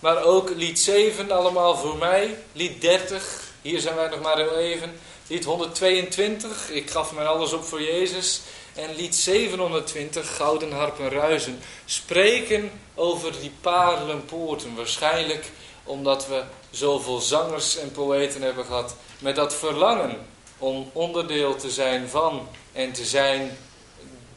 Maar 0.00 0.24
ook 0.24 0.50
lied 0.50 0.80
7 0.80 1.30
allemaal 1.30 1.76
voor 1.76 1.96
mij. 1.96 2.38
Lied 2.52 2.80
30, 2.80 3.40
hier 3.62 3.80
zijn 3.80 3.94
wij 3.94 4.08
nog 4.08 4.20
maar 4.20 4.36
heel 4.36 4.56
even. 4.56 4.92
Lied 5.26 5.44
122, 5.44 6.70
ik 6.70 6.90
gaf 6.90 7.12
mijn 7.12 7.26
alles 7.26 7.52
op 7.52 7.64
voor 7.64 7.82
Jezus. 7.82 8.40
En 8.74 8.94
lied 8.94 9.14
720, 9.14 10.36
Gouden 10.36 10.72
Harpen 10.72 11.10
Ruizen. 11.10 11.60
Spreken 11.84 12.70
over 12.94 13.40
die 13.40 13.52
paardenpoorten. 13.60 14.74
Waarschijnlijk 14.74 15.50
omdat 15.84 16.26
we 16.26 16.42
zoveel 16.70 17.20
zangers 17.20 17.76
en 17.76 17.92
poëten 17.92 18.42
hebben 18.42 18.64
gehad. 18.64 18.96
Met 19.18 19.36
dat 19.36 19.54
verlangen 19.54 20.26
om 20.58 20.90
onderdeel 20.92 21.56
te 21.56 21.70
zijn 21.70 22.08
van 22.08 22.48
en 22.72 22.92
te 22.92 23.04
zijn, 23.04 23.58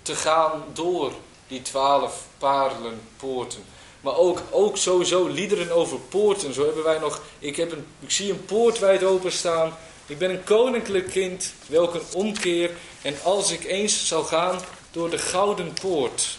te 0.02 0.16
gaan 0.16 0.64
door 0.74 1.12
die 1.48 1.62
twaalf 1.62 2.24
paardenpoorten. 2.38 3.64
Maar 4.02 4.18
ook, 4.18 4.42
ook 4.52 4.78
sowieso 4.78 5.28
liederen 5.28 5.72
over 5.72 6.00
poorten. 6.00 6.54
Zo 6.54 6.66
hebben 6.66 6.84
wij 6.84 7.00
nog, 7.00 7.22
ik, 7.40 7.56
heb 7.56 7.72
een, 7.72 7.86
ik 8.00 8.12
zie 8.12 8.32
een 8.32 8.46
poort 8.46 8.80
wijd 8.80 9.04
openstaan. 9.04 9.78
Ik 10.06 10.18
ben 10.18 10.30
een 10.30 10.44
koninklijk 10.44 11.10
kind, 11.10 11.54
welk 11.68 11.94
een 11.94 12.06
omkeer. 12.14 12.72
En 13.02 13.16
als 13.24 13.52
ik 13.52 13.64
eens 13.64 14.08
zal 14.08 14.24
gaan 14.24 14.60
door 14.92 15.10
de 15.10 15.18
gouden 15.18 15.74
poort. 15.82 16.38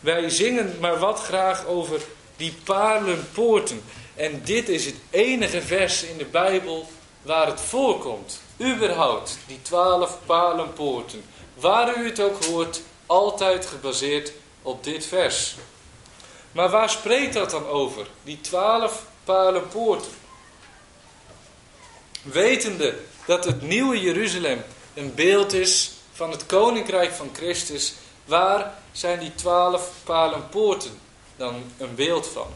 Wij 0.00 0.30
zingen 0.30 0.76
maar 0.80 0.98
wat 0.98 1.20
graag 1.20 1.66
over 1.66 2.00
die 2.36 2.54
paarlenpoorten. 2.64 3.82
En 4.14 4.40
dit 4.44 4.68
is 4.68 4.84
het 4.84 4.94
enige 5.10 5.62
vers 5.62 6.02
in 6.02 6.18
de 6.18 6.24
Bijbel 6.24 6.88
waar 7.22 7.46
het 7.46 7.60
voorkomt. 7.60 8.40
Überhaupt, 8.60 9.38
die 9.46 9.62
twaalf 9.62 10.18
paarlenpoorten. 10.26 11.22
Waar 11.54 11.98
u 11.98 12.06
het 12.06 12.20
ook 12.20 12.44
hoort, 12.44 12.82
altijd 13.06 13.66
gebaseerd 13.66 14.32
op 14.62 14.84
dit 14.84 15.06
vers. 15.06 15.56
Maar 16.52 16.70
waar 16.70 16.90
spreekt 16.90 17.34
dat 17.34 17.50
dan 17.50 17.66
over? 17.66 18.06
Die 18.22 18.40
twaalf 18.40 19.04
palenpoorten. 19.24 20.12
Wetende 22.22 22.98
dat 23.26 23.44
het 23.44 23.62
nieuwe 23.62 24.00
Jeruzalem 24.00 24.64
een 24.94 25.14
beeld 25.14 25.52
is 25.52 25.92
van 26.12 26.30
het 26.30 26.46
koninkrijk 26.46 27.12
van 27.12 27.30
Christus, 27.32 27.94
waar 28.24 28.74
zijn 28.92 29.18
die 29.18 29.34
twaalf 29.34 29.90
palenpoorten 30.04 31.00
dan 31.36 31.72
een 31.78 31.94
beeld 31.94 32.26
van? 32.26 32.46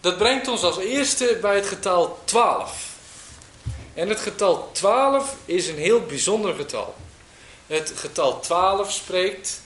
Dat 0.00 0.18
brengt 0.18 0.48
ons 0.48 0.62
als 0.62 0.78
eerste 0.78 1.38
bij 1.40 1.54
het 1.54 1.66
getal 1.66 2.18
12. 2.24 2.90
En 3.94 4.08
het 4.08 4.20
getal 4.20 4.70
12 4.72 5.36
is 5.44 5.68
een 5.68 5.78
heel 5.78 6.00
bijzonder 6.00 6.54
getal. 6.54 6.94
Het 7.66 7.92
getal 7.96 8.40
12 8.40 8.92
spreekt 8.92 9.60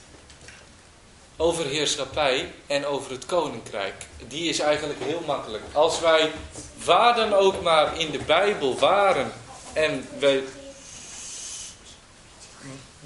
over 1.37 1.65
heerschappij 1.65 2.51
en 2.67 2.85
over 2.85 3.11
het 3.11 3.25
koninkrijk. 3.25 3.93
Die 4.27 4.49
is 4.49 4.59
eigenlijk 4.59 4.99
heel 5.03 5.21
makkelijk. 5.25 5.63
Als 5.71 5.99
wij 5.99 6.31
waar 6.83 7.15
dan 7.15 7.33
ook 7.33 7.61
maar 7.61 7.99
in 7.99 8.11
de 8.11 8.19
Bijbel 8.25 8.79
waren 8.79 9.31
en 9.73 10.07
wij 10.19 10.43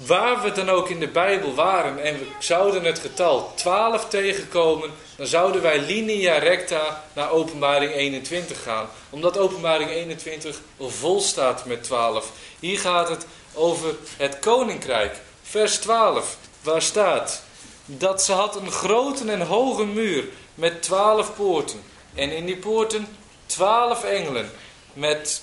waar 0.06 0.42
we 0.42 0.52
dan 0.52 0.70
ook 0.70 0.88
in 0.88 1.00
de 1.00 1.08
Bijbel 1.08 1.54
waren 1.54 2.02
en 2.02 2.18
we 2.18 2.26
zouden 2.38 2.84
het 2.84 2.98
getal 2.98 3.52
12 3.54 4.08
tegenkomen, 4.08 4.90
dan 5.16 5.26
zouden 5.26 5.62
wij 5.62 5.80
linea 5.80 6.38
recta 6.38 7.04
naar 7.12 7.30
openbaring 7.30 7.92
21 7.92 8.62
gaan. 8.62 8.88
Omdat 9.10 9.38
openbaring 9.38 9.90
21 9.90 10.60
vol 10.78 11.20
staat 11.20 11.64
met 11.64 11.82
12. 11.82 12.30
Hier 12.60 12.78
gaat 12.78 13.08
het 13.08 13.26
over 13.54 13.94
het 14.16 14.38
koninkrijk. 14.38 15.16
Vers 15.42 15.78
12, 15.78 16.36
waar 16.62 16.82
staat 16.82 17.42
dat 17.84 18.22
ze 18.22 18.32
had 18.32 18.56
een 18.56 18.70
grote 18.70 19.30
en 19.30 19.40
hoge 19.40 19.84
muur 19.84 20.24
met 20.54 20.82
12 20.82 21.34
poorten. 21.34 21.82
En 22.14 22.36
in 22.36 22.46
die 22.46 22.56
poorten 22.56 23.16
12 23.46 24.04
engelen 24.04 24.50
met 24.92 25.42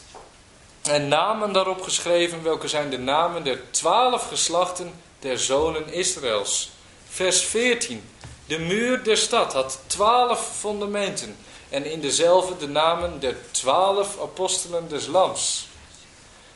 en 0.81 1.07
namen 1.07 1.53
daarop 1.53 1.81
geschreven, 1.81 2.43
welke 2.43 2.67
zijn 2.67 2.89
de 2.89 2.97
namen 2.97 3.43
der 3.43 3.71
twaalf 3.71 4.27
geslachten 4.27 4.93
der 5.19 5.39
zonen 5.39 5.93
Israëls. 5.93 6.71
Vers 7.09 7.41
14. 7.41 8.09
De 8.45 8.59
muur 8.59 9.03
der 9.03 9.17
stad 9.17 9.53
had 9.53 9.79
twaalf 9.87 10.49
fundamenten 10.59 11.37
en 11.69 11.85
in 11.85 12.01
dezelfde 12.01 12.57
de 12.57 12.67
namen 12.67 13.19
der 13.19 13.35
twaalf 13.51 14.21
apostelen 14.21 14.87
des 14.87 15.07
lams. 15.07 15.67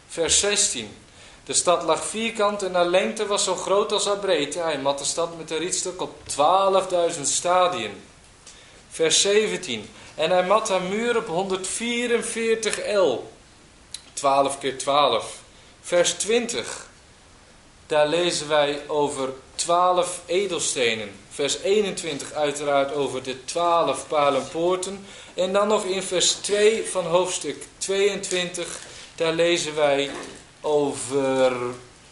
Vers 0.08 0.40
16. 0.40 0.98
De 1.46 1.54
stad 1.54 1.84
lag 1.84 2.06
vierkant 2.06 2.64
en 2.64 2.74
haar 2.74 2.86
lengte 2.86 3.26
was 3.26 3.44
zo 3.44 3.56
groot 3.56 3.92
als 3.92 4.06
haar 4.06 4.18
breedte. 4.18 4.60
Hij 4.60 4.80
mat 4.80 4.98
de 4.98 5.06
stad 5.06 5.38
met 5.38 5.52
een 5.52 5.58
rietstuk 5.58 6.02
op 6.02 6.16
12.000 7.16 7.22
stadien. 7.22 8.04
Vers 8.90 9.22
17. 9.22 9.90
En 10.16 10.32
hij 10.32 10.46
mat 10.46 10.70
haar 10.70 10.82
muur 10.82 11.18
op 11.18 11.28
144 11.28 12.80
el. 12.80 13.32
12 14.14 14.60
keer 14.60 14.78
12. 14.78 15.40
Vers 15.82 16.14
20. 16.14 16.88
Daar 17.88 18.08
lezen 18.08 18.48
wij 18.48 18.82
over 18.88 19.30
12 19.56 20.22
edelstenen. 20.26 21.12
Vers 21.30 21.58
21 21.60 22.34
uiteraard 22.34 22.94
over 22.94 23.24
de 23.24 23.46
12 23.46 24.08
palenpoorten. 24.08 25.06
En 25.34 25.54
dan 25.54 25.68
nog 25.68 25.84
in 25.84 26.04
vers 26.04 26.32
2 26.32 26.86
van 26.90 27.06
hoofdstuk 27.06 27.66
22. 27.78 28.80
Daar 29.16 29.34
lezen 29.34 29.76
wij 29.76 30.10
over 30.64 31.54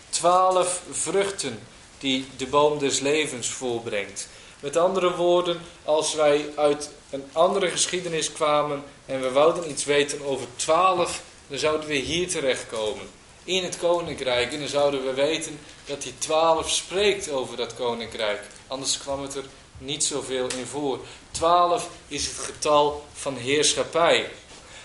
12 0.10 0.82
vruchten 0.92 1.60
die 1.98 2.28
de 2.38 2.48
boom 2.48 2.80
des 2.80 3.00
levens 3.00 3.50
voorbrengt. 3.50 4.28
Met 4.60 4.78
andere 4.78 5.16
woorden, 5.16 5.62
als 5.86 6.14
wij 6.14 6.46
uit 6.56 6.92
een 7.10 7.24
andere 7.32 7.68
geschiedenis 7.68 8.32
kwamen 8.32 8.84
en 9.06 9.22
we 9.22 9.32
wouden 9.32 9.70
iets 9.70 9.86
weten 9.86 10.26
over 10.26 10.48
12 10.56 11.22
dan 11.52 11.60
zouden 11.60 11.88
we 11.88 11.96
hier 11.96 12.28
terechtkomen. 12.28 13.10
In 13.44 13.64
het 13.64 13.78
koninkrijk. 13.78 14.54
En 14.54 14.60
dan 14.60 14.68
zouden 14.68 15.06
we 15.06 15.14
weten 15.14 15.60
dat 15.86 16.02
die 16.02 16.18
twaalf 16.18 16.70
spreekt 16.70 17.30
over 17.30 17.58
dat 17.58 17.76
koninkrijk. 17.76 18.42
Anders 18.68 18.98
kwam 18.98 19.22
het 19.22 19.36
er 19.36 19.44
niet 19.78 20.04
zoveel 20.04 20.48
in 20.58 20.66
voor. 20.66 21.00
Twaalf 21.32 21.90
is 22.08 22.26
het 22.26 22.38
getal 22.38 23.06
van 23.14 23.36
heerschappij. 23.36 24.30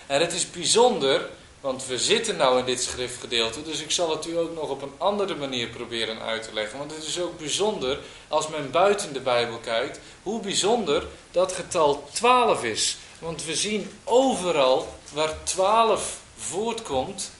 En 0.07 0.21
het 0.21 0.33
is 0.33 0.51
bijzonder, 0.51 1.29
Want 1.67 1.85
we 1.85 1.97
zitten 1.97 2.37
nou 2.37 2.59
in 2.59 2.65
dit 2.65 2.81
schriftgedeelte, 2.81 3.63
dus 3.63 3.81
ik 3.81 3.91
zal 3.91 4.09
het 4.09 4.27
u 4.27 4.37
ook 4.37 4.53
nog 4.53 4.69
op 4.69 4.81
een 4.81 4.93
andere 4.97 5.35
manier 5.35 5.67
proberen 5.67 6.21
uit 6.21 6.43
te 6.43 6.53
leggen. 6.53 6.77
Want 6.77 6.91
het 6.91 7.03
is 7.03 7.19
ook 7.19 7.37
bijzonder, 7.37 7.99
als 8.27 8.47
men 8.47 8.71
buiten 8.71 9.13
de 9.13 9.19
Bijbel 9.19 9.57
kijkt, 9.57 9.99
hoe 10.23 10.41
bijzonder 10.41 11.07
dat 11.31 11.51
getal 11.51 12.09
12 12.13 12.63
is. 12.63 12.97
Want 13.19 13.45
we 13.45 13.55
zien 13.55 13.91
overal 14.03 14.87
waar 15.13 15.43
12 15.43 16.19
voortkomt, 16.37 17.31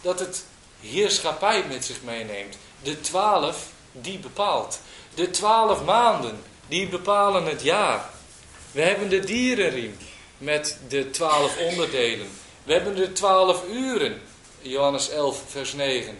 dat 0.00 0.18
het 0.18 0.44
heerschappij 0.80 1.64
met 1.68 1.84
zich 1.84 2.02
meeneemt. 2.02 2.56
De 2.82 3.00
12 3.00 3.66
die 3.92 4.18
bepaalt. 4.18 4.80
De 5.14 5.30
12 5.30 5.84
maanden 5.84 6.42
die 6.68 6.88
bepalen 6.88 7.46
het 7.46 7.62
jaar. 7.62 8.10
We 8.72 8.82
hebben 8.82 9.08
de 9.08 9.20
dierenriem 9.20 9.96
met 10.38 10.78
de 10.88 11.10
12 11.10 11.56
onderdelen. 11.58 12.39
We 12.70 12.76
hebben 12.76 12.96
de 12.96 13.12
12 13.12 13.64
uren, 13.72 14.22
Johannes 14.60 15.08
11, 15.08 15.42
vers 15.46 15.72
9, 15.72 16.18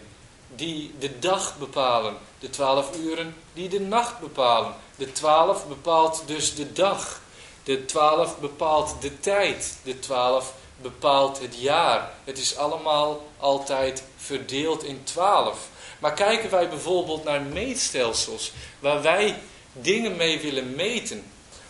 die 0.55 0.93
de 0.99 1.19
dag 1.19 1.57
bepalen. 1.57 2.17
De 2.39 2.49
12 2.49 2.97
uren 2.97 3.35
die 3.53 3.69
de 3.69 3.79
nacht 3.79 4.19
bepalen. 4.19 4.75
De 4.95 5.11
12 5.11 5.67
bepaalt 5.67 6.23
dus 6.25 6.55
de 6.55 6.73
dag. 6.73 7.21
De 7.63 7.85
12 7.85 8.39
bepaalt 8.39 8.95
de 9.01 9.19
tijd. 9.19 9.77
De 9.83 9.99
12 9.99 10.53
bepaalt 10.81 11.39
het 11.39 11.55
jaar. 11.59 12.11
Het 12.23 12.37
is 12.37 12.57
allemaal 12.57 13.27
altijd 13.37 14.03
verdeeld 14.17 14.83
in 14.83 15.03
12. 15.03 15.57
Maar 15.99 16.13
kijken 16.13 16.49
wij 16.49 16.69
bijvoorbeeld 16.69 17.23
naar 17.23 17.41
meetstelsels, 17.41 18.51
waar 18.79 19.01
wij 19.01 19.39
dingen 19.73 20.15
mee 20.15 20.39
willen 20.39 20.75
meten, 20.75 21.23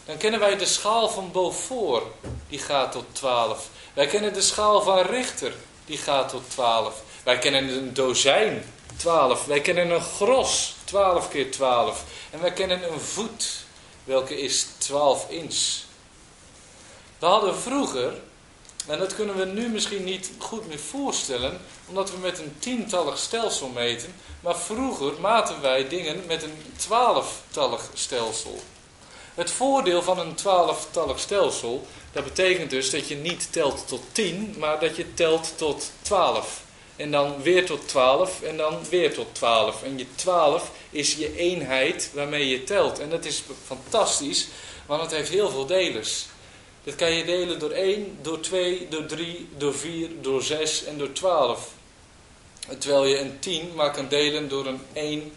dan 0.06 0.18
kennen 0.18 0.40
wij 0.40 0.58
de 0.58 0.66
schaal 0.66 1.10
van 1.10 1.32
Beaufort, 1.32 2.06
die 2.48 2.60
gaat 2.60 2.92
tot 2.92 3.06
12. 3.12 3.70
Wij 3.94 4.08
kennen 4.08 4.34
de 4.34 4.42
schaal 4.42 4.82
van 4.82 5.00
Richter, 5.00 5.54
die 5.86 5.98
gaat 5.98 6.30
tot 6.30 6.50
12. 6.50 7.02
Wij 7.24 7.40
kennen 7.40 7.70
een 7.70 7.94
dozijn, 7.94 8.64
12. 8.96 9.46
Wij 9.46 9.62
kennen 9.62 9.90
een 9.90 10.02
gros, 10.02 10.76
12 10.84 11.30
keer 11.30 11.52
12. 11.52 12.04
En 12.30 12.42
wij 12.42 12.54
kennen 12.54 12.94
een 12.94 13.00
voet, 13.00 13.66
welke 14.04 14.42
is 14.42 14.68
12 14.78 15.30
inch. 15.30 15.80
We 17.20 17.26
hadden 17.26 17.56
vroeger, 17.56 18.14
en 18.88 19.00
dat 19.00 19.16
kunnen 19.16 19.36
we 19.36 19.46
nu 19.46 19.68
misschien 19.68 20.04
niet 20.04 20.32
goed 20.38 20.68
meer 20.68 20.80
voorstellen, 20.80 21.62
omdat 21.88 22.12
we 22.12 22.18
met 22.18 22.40
een 22.40 22.56
tientallig 22.60 23.18
stelsel 23.18 23.68
meten, 23.68 24.16
maar 24.40 24.58
vroeger 24.58 25.14
maten 25.20 25.62
wij 25.62 25.88
dingen 25.88 26.26
met 26.26 26.44
een 26.44 26.74
twaalftallig 26.76 27.90
stelsel. 27.94 28.62
Het 29.42 29.52
voordeel 29.52 30.02
van 30.02 30.20
een 30.20 30.36
twaalftallig 30.36 31.20
stelsel, 31.20 31.88
dat 32.12 32.24
betekent 32.24 32.70
dus 32.70 32.90
dat 32.90 33.08
je 33.08 33.16
niet 33.16 33.52
telt 33.52 33.88
tot 33.88 34.02
10, 34.12 34.56
maar 34.58 34.80
dat 34.80 34.96
je 34.96 35.14
telt 35.14 35.54
tot 35.58 35.92
12. 36.02 36.62
En 36.96 37.12
dan 37.12 37.42
weer 37.42 37.66
tot 37.66 37.88
12 37.88 38.42
en 38.42 38.58
dan 38.58 38.80
weer 38.90 39.14
tot 39.14 39.36
12. 39.36 39.84
En 39.84 39.98
je 39.98 40.06
12 40.16 40.72
is 40.90 41.14
je 41.14 41.38
eenheid 41.38 42.12
waarmee 42.14 42.48
je 42.48 42.64
telt. 42.64 43.00
En 43.00 43.10
dat 43.10 43.26
is 43.26 43.44
fantastisch, 43.66 44.48
want 44.86 45.02
het 45.02 45.12
heeft 45.12 45.30
heel 45.30 45.50
veel 45.50 45.66
delers. 45.66 46.26
Dat 46.84 46.96
kan 46.96 47.12
je 47.12 47.26
delen 47.26 47.60
door 47.60 47.72
1, 47.72 48.18
door 48.22 48.40
2, 48.40 48.88
door 48.90 49.06
3, 49.06 49.48
door 49.58 49.74
4, 49.74 50.10
door 50.22 50.42
6 50.42 50.84
en 50.84 50.98
door 50.98 51.12
12. 51.12 51.70
Terwijl 52.78 53.06
je 53.06 53.20
een 53.20 53.40
10 53.40 53.76
maar 53.76 53.92
kan 53.92 54.08
delen 54.08 54.50
door 54.50 54.66
een 54.66 54.82
1, 54.94 55.32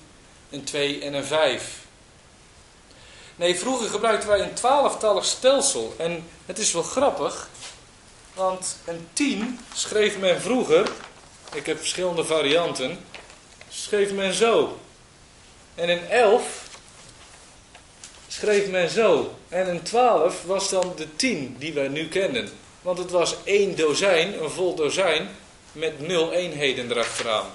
een 0.51 0.65
2 0.65 1.01
en 1.01 1.15
een 1.15 1.25
5. 1.25 1.84
Nee, 3.37 3.59
vroeger 3.59 3.89
gebruikten 3.89 4.29
wij 4.29 4.41
een 4.41 4.55
twaalftallig 4.55 5.25
stelsel. 5.25 5.95
En 5.97 6.29
het 6.47 6.59
is 6.59 6.73
wel 6.73 6.83
grappig, 6.83 7.49
want 8.35 8.77
een 8.85 9.09
10 9.13 9.61
schreef 9.75 10.19
men 10.19 10.41
vroeger, 10.41 10.91
ik 11.55 11.67
heb 11.67 11.79
verschillende 11.79 12.25
varianten, 12.25 13.05
schreef 13.69 14.13
men 14.13 14.35
zo. 14.35 14.79
En 15.75 15.89
een 15.89 16.09
11 16.09 16.65
schreef 18.29 18.69
men 18.69 18.91
zo. 18.91 19.35
En 19.49 19.69
een 19.69 19.83
12 19.83 20.43
was 20.43 20.71
dan 20.71 20.93
de 20.97 21.17
10 21.17 21.57
die 21.59 21.73
wij 21.73 21.89
nu 21.89 22.09
kennen. 22.09 22.49
Want 22.83 22.99
het 22.99 23.11
was 23.11 23.37
één 23.45 23.77
dozijn, 23.77 24.43
een 24.43 24.51
vol 24.51 24.75
dozijn, 24.75 25.29
met 25.73 26.07
nul 26.07 26.33
eenheden 26.33 26.91
erachteraan. 26.91 27.47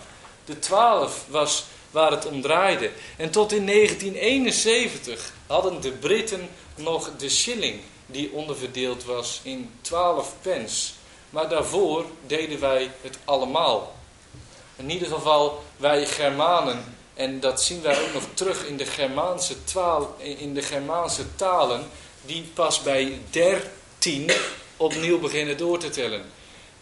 De 0.45 0.59
12 0.59 1.25
was 1.27 1.65
waar 1.91 2.11
het 2.11 2.25
om 2.25 2.41
draaide. 2.41 2.91
En 3.17 3.29
tot 3.29 3.51
in 3.51 3.65
1971 3.65 5.33
hadden 5.47 5.81
de 5.81 5.91
Britten 5.91 6.49
nog 6.75 7.11
de 7.17 7.29
shilling, 7.29 7.79
die 8.05 8.31
onderverdeeld 8.31 9.03
was 9.03 9.39
in 9.43 9.71
12 9.81 10.33
pence. 10.41 10.91
Maar 11.29 11.49
daarvoor 11.49 12.05
deden 12.27 12.59
wij 12.59 12.91
het 13.01 13.17
allemaal. 13.25 13.95
In 14.75 14.89
ieder 14.89 15.07
geval 15.07 15.63
wij 15.77 16.05
Germanen, 16.05 16.97
en 17.13 17.39
dat 17.39 17.61
zien 17.61 17.81
wij 17.81 18.01
ook 18.01 18.13
nog 18.13 18.23
terug 18.33 18.65
in 18.65 18.77
de 18.77 18.85
Germaanse, 18.85 19.63
taal, 19.63 20.15
in 20.17 20.53
de 20.53 20.61
Germaanse 20.61 21.35
talen, 21.35 21.87
die 22.25 22.43
pas 22.53 22.81
bij 22.81 23.19
13 23.29 24.31
opnieuw 24.77 25.19
beginnen 25.19 25.57
door 25.57 25.79
te 25.79 25.89
tellen. 25.89 26.25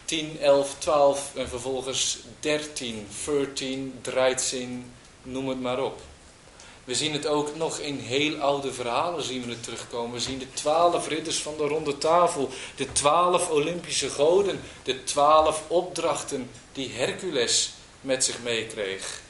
10, 0.04 0.38
11, 0.40 0.74
12 0.78 1.30
en 1.34 1.48
vervolgens 1.48 2.18
13, 2.40 3.06
13, 3.24 3.98
13, 4.02 4.92
noem 5.22 5.48
het 5.48 5.60
maar 5.60 5.82
op. 5.82 6.00
We 6.88 6.94
zien 6.94 7.12
het 7.12 7.26
ook 7.26 7.56
nog 7.56 7.78
in 7.78 7.98
heel 7.98 8.36
oude 8.36 8.72
verhalen 8.72 9.22
zien 9.22 9.44
we 9.44 9.50
het 9.50 9.62
terugkomen. 9.62 10.12
We 10.12 10.20
zien 10.20 10.38
de 10.38 10.52
twaalf 10.52 11.08
ridders 11.08 11.38
van 11.38 11.54
de 11.56 11.66
ronde 11.66 11.98
tafel, 11.98 12.50
de 12.76 12.92
twaalf 12.92 13.50
Olympische 13.50 14.10
goden, 14.10 14.60
de 14.82 15.04
twaalf 15.04 15.62
opdrachten 15.66 16.50
die 16.72 16.90
Hercules 16.92 17.72
met 18.00 18.24
zich 18.24 18.42
meekreeg. 18.42 19.20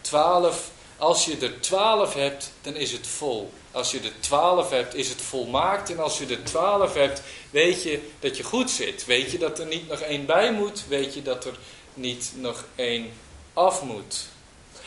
Twaalf, 0.00 0.70
als 0.96 1.24
je 1.24 1.36
er 1.36 1.60
twaalf 1.60 2.14
hebt, 2.14 2.52
dan 2.60 2.76
is 2.76 2.92
het 2.92 3.06
vol. 3.06 3.52
Als 3.70 3.90
je 3.90 4.00
er 4.00 4.20
twaalf 4.20 4.70
hebt, 4.70 4.94
is 4.94 5.08
het 5.08 5.22
volmaakt. 5.22 5.90
En 5.90 5.98
als 5.98 6.18
je 6.18 6.26
er 6.26 6.44
twaalf 6.44 6.94
hebt, 6.94 7.22
weet 7.50 7.82
je 7.82 8.00
dat 8.20 8.36
je 8.36 8.42
goed 8.42 8.70
zit. 8.70 9.04
Weet 9.04 9.30
je 9.30 9.38
dat 9.38 9.58
er 9.58 9.66
niet 9.66 9.88
nog 9.88 10.00
één 10.00 10.26
bij 10.26 10.52
moet. 10.52 10.84
Weet 10.88 11.14
je 11.14 11.22
dat 11.22 11.44
er 11.44 11.58
niet 11.94 12.32
nog 12.36 12.64
één 12.74 13.12
af 13.52 13.82
moet. 13.82 14.32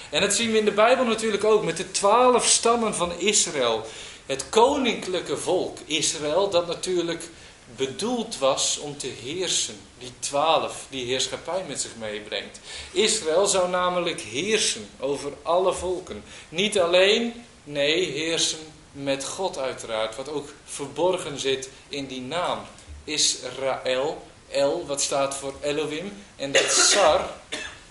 En 0.10 0.22
dat 0.22 0.34
zien 0.34 0.52
we 0.52 0.58
in 0.58 0.66
de 0.66 0.72
Bijbel 0.72 1.06
natuurlijk 1.06 1.44
ook 1.44 1.64
met 1.64 1.78
de 1.78 1.92
twaalf 1.92 2.46
stammen 2.46 2.96
van 2.96 3.20
Israël. 3.20 3.86
Het 4.26 4.50
koninklijke 4.50 5.38
volk 5.38 5.78
Israël, 5.86 6.50
dat 6.50 6.68
natuurlijk 6.68 7.30
bedoeld 7.76 8.38
was 8.38 8.78
om 8.78 8.98
te 8.98 9.08
heersen. 9.24 9.80
Die 10.00 10.12
twaalf, 10.20 10.86
die 10.90 11.06
heerschappij 11.06 11.64
met 11.68 11.82
zich 11.82 11.96
meebrengt. 12.00 12.60
Israël 12.92 13.48
zou 13.48 13.70
namelijk 13.70 14.22
heersen 14.22 14.90
over 15.00 15.32
alle 15.42 15.74
volken. 15.74 16.24
Niet 16.50 16.80
alleen, 16.80 17.46
nee, 17.64 18.12
heersen 18.12 18.60
met 18.92 19.26
God 19.26 19.58
uiteraard. 19.58 20.16
Wat 20.16 20.30
ook 20.30 20.54
verborgen 20.66 21.40
zit 21.40 21.70
in 21.90 22.06
die 22.06 22.22
naam. 22.22 22.60
Israël, 23.04 24.28
El, 24.50 24.86
wat 24.86 25.02
staat 25.02 25.36
voor 25.36 25.54
Elohim. 25.62 26.24
En 26.36 26.52
dat 26.52 26.72
Sar, 26.72 27.30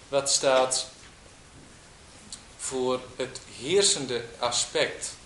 wat 0.08 0.30
staat 0.30 0.86
voor 2.66 3.00
het 3.16 3.40
heersende 3.60 4.20
aspect. 4.38 5.16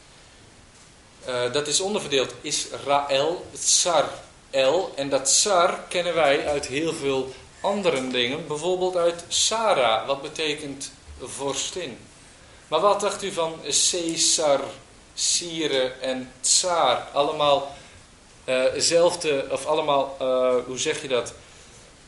Uh, 1.28 1.52
dat 1.52 1.66
is 1.66 1.80
onderverdeeld 1.80 2.34
Israël, 2.40 3.46
Tsar, 3.52 4.08
El. 4.50 4.92
En 4.96 5.08
dat 5.08 5.24
Tsar 5.24 5.78
kennen 5.88 6.14
wij 6.14 6.46
uit 6.46 6.66
heel 6.66 6.92
veel 6.92 7.34
andere 7.60 8.08
dingen. 8.08 8.46
Bijvoorbeeld 8.46 8.96
uit 8.96 9.24
Sarah, 9.28 10.06
wat 10.06 10.22
betekent 10.22 10.92
vorstin. 11.22 11.98
Maar 12.68 12.80
wat 12.80 13.00
dacht 13.00 13.22
u 13.22 13.32
van 13.32 13.60
Caesar, 13.62 14.60
Sire 15.14 15.92
en 16.00 16.32
Tsaar? 16.40 17.08
Allemaal 17.12 17.76
uh, 18.44 19.04
of 19.50 19.66
allemaal, 19.66 20.16
uh, 20.22 20.54
hoe 20.66 20.78
zeg 20.78 21.02
je 21.02 21.08
dat? 21.08 21.34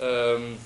Um, 0.00 0.58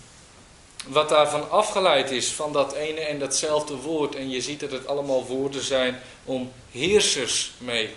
wat 0.87 1.09
daarvan 1.09 1.51
afgeleid 1.51 2.11
is 2.11 2.33
van 2.33 2.53
dat 2.53 2.73
ene 2.73 3.01
en 3.01 3.19
datzelfde 3.19 3.77
woord. 3.77 4.15
En 4.15 4.31
je 4.31 4.41
ziet 4.41 4.61
dat 4.61 4.71
het 4.71 4.87
allemaal 4.87 5.25
woorden 5.27 5.63
zijn 5.63 6.01
om 6.25 6.53
heersers 6.71 7.53
mee 7.59 7.91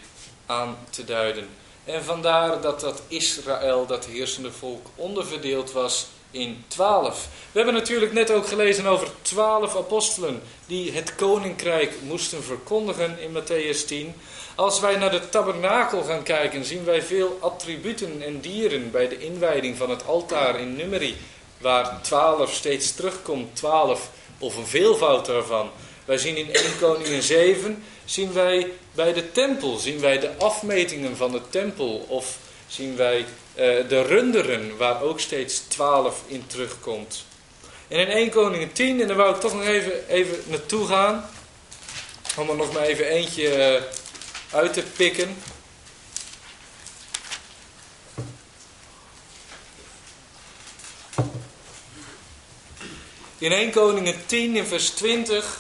aan 0.46 0.78
te 0.90 1.04
duiden. 1.04 1.48
En 1.86 2.04
vandaar 2.04 2.62
dat 2.62 2.80
dat 2.80 3.02
Israël, 3.08 3.86
dat 3.86 4.06
heersende 4.06 4.52
volk, 4.52 4.88
onderverdeeld 4.96 5.72
was 5.72 6.08
in 6.32 6.64
twaalf. 6.68 7.28
We 7.52 7.58
hebben 7.58 7.74
natuurlijk 7.74 8.14
net 8.14 8.32
ook 8.32 8.48
gelezen 8.48 8.86
over 8.86 9.08
twaalf 9.22 9.76
apostelen 9.76 10.42
die 10.66 10.92
het 10.92 11.16
koninkrijk 11.16 11.94
moesten 12.02 12.44
verkondigen 12.44 13.20
in 13.20 13.32
Matthäus 13.32 13.86
10. 13.86 14.14
Als 14.56 14.80
wij 14.80 14.96
naar 14.96 15.12
de 15.12 15.30
tabernakel 15.30 16.04
gaan 16.04 16.24
kijken, 16.24 16.66
zien 16.66 16.86
wij 16.86 17.02
veel 17.02 17.38
attributen 17.42 18.22
en 18.22 18.40
dieren 18.40 18.92
bij 18.92 19.08
de 19.08 19.20
inwijding 19.20 19.78
van 19.78 19.90
het 19.90 20.06
altaar 20.06 20.60
in 20.60 20.76
Numeri 20.76 21.18
waar 21.60 22.02
12 22.02 22.54
steeds 22.54 22.96
terugkomt, 22.96 23.56
12 23.56 24.10
of 24.40 24.58
een 24.58 24.68
veelvoud 24.68 25.26
daarvan. 25.26 25.70
Wij 26.06 26.18
zien 26.18 26.38
in 26.38 26.54
1 26.54 26.80
Koningin 26.80 27.22
7, 27.22 27.84
zien 28.06 28.34
wij 28.34 28.72
bij 28.92 29.14
de 29.14 29.32
tempel, 29.32 29.78
zien 29.78 30.00
wij 30.00 30.20
de 30.20 30.38
afmetingen 30.38 31.18
van 31.18 31.32
de 31.32 31.42
tempel. 31.50 32.06
Of 32.08 32.38
zien 32.68 32.96
wij 32.96 33.20
uh, 33.20 33.26
de 33.90 34.02
runderen, 34.02 34.78
waar 34.78 35.02
ook 35.02 35.20
steeds 35.20 35.60
12 35.60 36.24
in 36.28 36.44
terugkomt. 36.48 37.26
En 37.88 38.00
in 38.00 38.08
1 38.08 38.30
Koningen 38.30 38.72
10, 38.72 39.02
en 39.02 39.08
daar 39.08 39.18
wou 39.18 39.36
ik 39.36 39.42
toch 39.42 39.54
nog 39.54 39.64
even, 39.64 40.08
even 40.08 40.38
naartoe 40.46 40.88
gaan. 40.88 41.30
Om 42.38 42.50
er 42.50 42.56
nog 42.56 42.74
maar 42.74 42.82
even 42.82 43.06
eentje 43.06 43.50
eh, 43.50 43.82
uit 44.52 44.74
te 44.74 44.84
pikken. 44.96 45.38
In 53.40 53.52
1 53.52 53.72
Koningen 53.72 54.26
10 54.26 54.56
in 54.56 54.66
vers 54.66 54.90
20. 54.90 55.58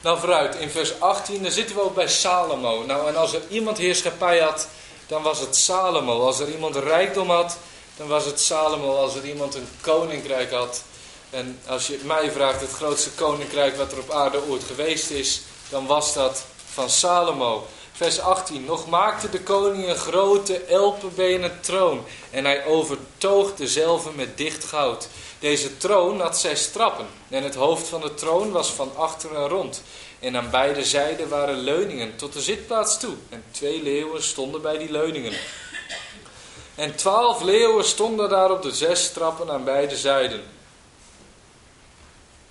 Nou 0.00 0.18
vooruit, 0.18 0.54
in 0.54 0.70
vers 0.70 1.00
18, 1.00 1.42
dan 1.42 1.52
zitten 1.52 1.76
we 1.76 1.82
ook 1.82 1.94
bij 1.94 2.08
Salomo. 2.08 2.84
Nou 2.86 3.08
en 3.08 3.16
als 3.16 3.32
er 3.32 3.42
iemand 3.48 3.78
heerschappij 3.78 4.38
had, 4.38 4.68
dan 5.06 5.22
was 5.22 5.40
het 5.40 5.56
Salomo. 5.56 6.20
Als 6.20 6.40
er 6.40 6.50
iemand 6.50 6.76
rijkdom 6.76 7.30
had, 7.30 7.56
dan 7.96 8.08
was 8.08 8.24
het 8.24 8.40
Salomo. 8.40 8.96
Als 8.96 9.14
er 9.14 9.24
iemand 9.24 9.54
een 9.54 9.68
koninkrijk 9.80 10.50
had. 10.50 10.82
En 11.30 11.58
als 11.66 11.86
je 11.86 12.00
mij 12.04 12.30
vraagt, 12.30 12.60
het 12.60 12.72
grootste 12.72 13.10
koninkrijk 13.10 13.76
wat 13.76 13.92
er 13.92 13.98
op 13.98 14.10
aarde 14.10 14.48
ooit 14.48 14.64
geweest 14.64 15.10
is, 15.10 15.42
dan 15.68 15.86
was 15.86 16.14
dat 16.14 16.44
van 16.72 16.90
Salomo. 16.90 17.66
Vers 17.92 18.20
18. 18.20 18.64
Nog 18.64 18.88
maakte 18.88 19.30
de 19.30 19.40
koning 19.40 19.88
een 19.88 19.96
grote 19.96 20.64
elpenbenen 20.64 21.60
troon 21.60 22.04
en 22.30 22.44
hij 22.44 22.64
overtoog 22.64 23.54
dezelfde 23.54 24.10
met 24.14 24.36
dicht 24.36 24.64
goud. 24.64 25.08
Deze 25.46 25.76
troon 25.76 26.20
had 26.20 26.38
zes 26.38 26.70
trappen 26.70 27.06
en 27.28 27.42
het 27.42 27.54
hoofd 27.54 27.88
van 27.88 28.00
de 28.00 28.14
troon 28.14 28.50
was 28.50 28.72
van 28.72 28.96
achteren 28.96 29.48
rond. 29.48 29.82
En 30.18 30.36
aan 30.36 30.50
beide 30.50 30.84
zijden 30.84 31.28
waren 31.28 31.58
leuningen 31.58 32.16
tot 32.16 32.32
de 32.32 32.40
zitplaats 32.40 32.98
toe. 32.98 33.14
En 33.28 33.44
twee 33.50 33.82
leeuwen 33.82 34.22
stonden 34.22 34.62
bij 34.62 34.78
die 34.78 34.90
leuningen. 34.90 35.32
En 36.74 36.96
twaalf 36.96 37.42
leeuwen 37.42 37.84
stonden 37.84 38.28
daar 38.28 38.50
op 38.50 38.62
de 38.62 38.70
zes 38.70 39.12
trappen 39.12 39.50
aan 39.50 39.64
beide 39.64 39.96
zijden. 39.96 40.42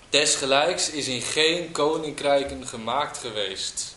Desgelijks 0.10 0.90
is 0.90 1.08
in 1.08 1.22
geen 1.22 1.72
koninkrijken 1.72 2.68
gemaakt 2.68 3.18
geweest. 3.18 3.96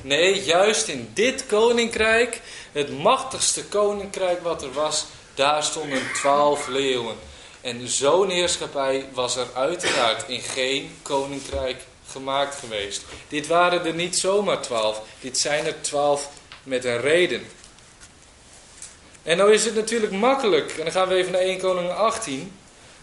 Nee, 0.00 0.44
juist 0.44 0.88
in 0.88 1.10
dit 1.14 1.46
koninkrijk, 1.46 2.40
het 2.72 2.98
machtigste 2.98 3.64
koninkrijk 3.64 4.42
wat 4.42 4.62
er 4.62 4.72
was, 4.72 5.04
daar 5.34 5.62
stonden 5.62 6.12
twaalf 6.12 6.66
leeuwen. 6.66 7.30
En 7.62 7.88
zo'n 7.88 8.30
heerschappij 8.30 9.08
was 9.12 9.36
er 9.36 9.46
uiteraard 9.54 10.28
in 10.28 10.40
geen 10.40 10.96
koninkrijk 11.02 11.82
gemaakt 12.10 12.58
geweest. 12.58 13.02
Dit 13.28 13.46
waren 13.46 13.84
er 13.84 13.94
niet 13.94 14.18
zomaar 14.18 14.60
twaalf, 14.62 15.00
dit 15.20 15.38
zijn 15.38 15.66
er 15.66 15.80
twaalf 15.80 16.28
met 16.62 16.84
een 16.84 17.00
reden. 17.00 17.42
En 19.22 19.36
nou 19.36 19.52
is 19.52 19.64
het 19.64 19.74
natuurlijk 19.74 20.12
makkelijk, 20.12 20.70
en 20.70 20.82
dan 20.82 20.92
gaan 20.92 21.08
we 21.08 21.14
even 21.14 21.32
naar 21.32 21.40
1 21.40 21.58
Koning 21.58 21.90
18. 21.90 22.52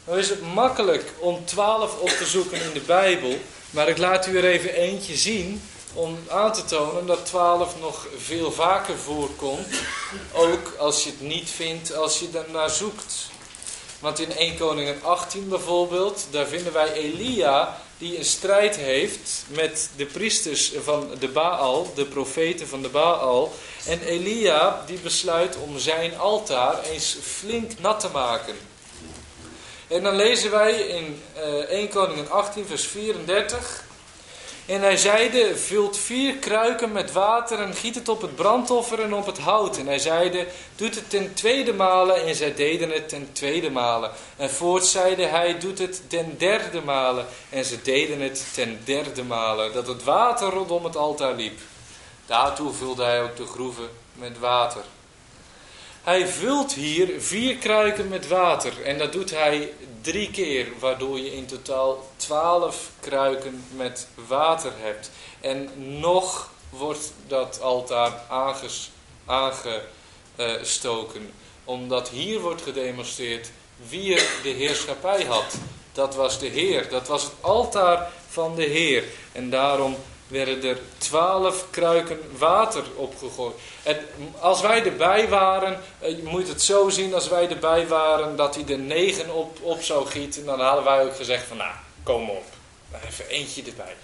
Nou 0.05 0.19
is 0.19 0.29
het 0.29 0.53
makkelijk 0.53 1.03
om 1.19 1.45
twaalf 1.45 1.99
op 1.99 2.09
te 2.09 2.25
zoeken 2.25 2.61
in 2.61 2.73
de 2.73 2.81
Bijbel, 2.81 3.37
maar 3.69 3.87
ik 3.87 3.97
laat 3.97 4.27
u 4.27 4.37
er 4.37 4.45
even 4.45 4.73
eentje 4.73 5.17
zien 5.17 5.61
om 5.93 6.17
aan 6.27 6.53
te 6.53 6.65
tonen 6.65 7.05
dat 7.05 7.25
12 7.25 7.79
nog 7.79 8.07
veel 8.17 8.51
vaker 8.51 8.97
voorkomt. 8.97 9.67
Ook 10.33 10.73
als 10.77 11.03
je 11.03 11.09
het 11.09 11.21
niet 11.21 11.49
vindt, 11.49 11.95
als 11.95 12.19
je 12.19 12.29
daarnaar 12.29 12.69
zoekt. 12.69 13.29
Want 13.99 14.19
in 14.19 14.31
1 14.31 14.57
Koningen 14.57 15.03
18 15.03 15.49
bijvoorbeeld, 15.49 16.27
daar 16.31 16.45
vinden 16.45 16.73
wij 16.73 16.93
Elia 16.93 17.77
die 17.97 18.17
een 18.17 18.25
strijd 18.25 18.75
heeft 18.75 19.45
met 19.47 19.89
de 19.95 20.05
priesters 20.05 20.73
van 20.83 21.09
de 21.19 21.27
Baal, 21.27 21.93
de 21.95 22.05
profeten 22.05 22.67
van 22.67 22.81
de 22.81 22.89
Baal. 22.89 23.53
En 23.85 24.01
Elia 24.01 24.83
die 24.85 24.99
besluit 24.99 25.57
om 25.57 25.79
zijn 25.79 26.17
altaar 26.17 26.83
eens 26.83 27.17
flink 27.21 27.71
nat 27.79 27.99
te 27.99 28.09
maken. 28.13 28.55
En 29.87 30.03
dan 30.03 30.15
lezen 30.15 30.51
wij 30.51 30.73
in 30.73 31.21
1 31.35 31.67
eh, 31.69 31.91
Koningen 31.91 32.31
18 32.31 32.65
vers 32.65 32.87
34... 32.87 33.87
En 34.69 34.81
hij 34.81 34.97
zeide, 34.97 35.57
vult 35.57 35.97
vier 35.97 36.35
kruiken 36.35 36.91
met 36.91 37.11
water 37.11 37.59
en 37.59 37.73
giet 37.73 37.95
het 37.95 38.09
op 38.09 38.21
het 38.21 38.35
brandoffer 38.35 38.99
en 39.01 39.13
op 39.13 39.25
het 39.25 39.37
hout. 39.37 39.77
En 39.77 39.87
hij 39.87 39.99
zeide, 39.99 40.47
doet 40.75 40.95
het 40.95 41.09
ten 41.09 41.33
tweede 41.33 41.73
male. 41.73 42.13
En 42.13 42.35
zij 42.35 42.53
deden 42.53 42.89
het 42.89 43.09
ten 43.09 43.29
tweede 43.31 43.69
male. 43.69 44.11
En 44.37 44.49
voorts 44.49 44.91
zeide 44.91 45.25
hij, 45.25 45.59
doet 45.59 45.79
het 45.79 46.09
ten 46.09 46.35
derde 46.37 46.81
male. 46.81 47.25
En 47.49 47.65
ze 47.65 47.81
deden 47.81 48.21
het 48.21 48.45
ten 48.53 48.79
derde 48.83 49.23
male. 49.23 49.71
Dat 49.71 49.87
het 49.87 50.03
water 50.03 50.49
rondom 50.49 50.83
het 50.83 50.95
altaar 50.95 51.33
liep. 51.33 51.59
Daartoe 52.25 52.73
vulde 52.73 53.03
hij 53.03 53.21
ook 53.21 53.37
de 53.37 53.45
groeven 53.45 53.89
met 54.13 54.39
water. 54.39 54.81
Hij 56.09 56.27
vult 56.27 56.73
hier 56.73 57.21
vier 57.21 57.55
kruiken 57.55 58.07
met 58.07 58.27
water. 58.27 58.81
En 58.81 58.97
dat 58.97 59.11
doet 59.11 59.31
hij 59.31 59.73
drie 60.01 60.31
keer, 60.31 60.67
waardoor 60.79 61.19
je 61.19 61.35
in 61.35 61.45
totaal 61.45 62.07
twaalf 62.15 62.89
kruiken 62.99 63.65
met 63.75 64.07
water 64.27 64.71
hebt. 64.75 65.11
En 65.41 65.69
nog 65.99 66.49
wordt 66.69 67.13
dat 67.27 67.61
altaar 67.61 68.21
aanges, 68.29 68.91
aangestoken. 69.25 71.31
Omdat 71.63 72.09
hier 72.09 72.39
wordt 72.39 72.61
gedemonstreerd 72.61 73.51
wie 73.89 74.15
er 74.15 74.27
de 74.43 74.49
heerschappij 74.49 75.23
had. 75.23 75.55
Dat 75.91 76.15
was 76.15 76.39
de 76.39 76.47
Heer, 76.47 76.89
dat 76.89 77.07
was 77.07 77.23
het 77.23 77.33
altaar 77.41 78.11
van 78.27 78.55
de 78.55 78.65
Heer. 78.65 79.03
En 79.31 79.49
daarom 79.49 79.97
werden 80.29 80.63
er 80.63 80.79
twaalf 80.97 81.65
kruiken 81.69 82.19
water 82.37 82.83
opgegooid. 82.95 83.55
En 83.83 83.97
als 84.39 84.61
wij 84.61 84.85
erbij 84.85 85.29
waren, 85.29 85.81
eh, 85.99 86.09
je 86.09 86.23
moet 86.23 86.47
het 86.47 86.61
zo 86.61 86.89
zien, 86.89 87.13
als 87.13 87.27
wij 87.27 87.49
erbij 87.49 87.87
waren 87.87 88.35
dat 88.35 88.55
hij 88.55 88.65
er 88.67 88.79
negen 88.79 89.35
op, 89.35 89.57
op 89.61 89.81
zou 89.81 90.07
gieten, 90.07 90.45
dan 90.45 90.59
hadden 90.59 90.83
wij 90.83 91.05
ook 91.05 91.15
gezegd 91.15 91.47
van 91.47 91.57
nou, 91.57 91.71
kom 92.03 92.29
op, 92.29 92.45
even 93.07 93.27
eentje 93.27 93.63
erbij. 93.63 93.95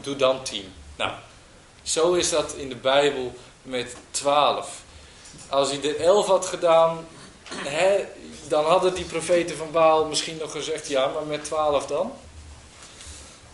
Doe 0.00 0.16
dan 0.16 0.42
tien. 0.42 0.72
Nou, 0.96 1.12
zo 1.82 2.12
is 2.12 2.30
dat 2.30 2.54
in 2.54 2.68
de 2.68 2.76
Bijbel 2.76 3.34
met 3.62 3.96
twaalf. 4.10 4.80
Als 5.48 5.70
hij 5.70 5.82
er 5.82 6.00
elf 6.00 6.26
had 6.26 6.46
gedaan, 6.46 7.06
hè, 7.54 8.04
dan 8.48 8.64
hadden 8.64 8.94
die 8.94 9.04
profeten 9.04 9.56
van 9.56 9.70
Baal 9.70 10.04
misschien 10.04 10.36
nog 10.36 10.52
gezegd, 10.52 10.88
ja, 10.88 11.06
maar 11.06 11.24
met 11.24 11.44
twaalf 11.44 11.86
dan? 11.86 12.12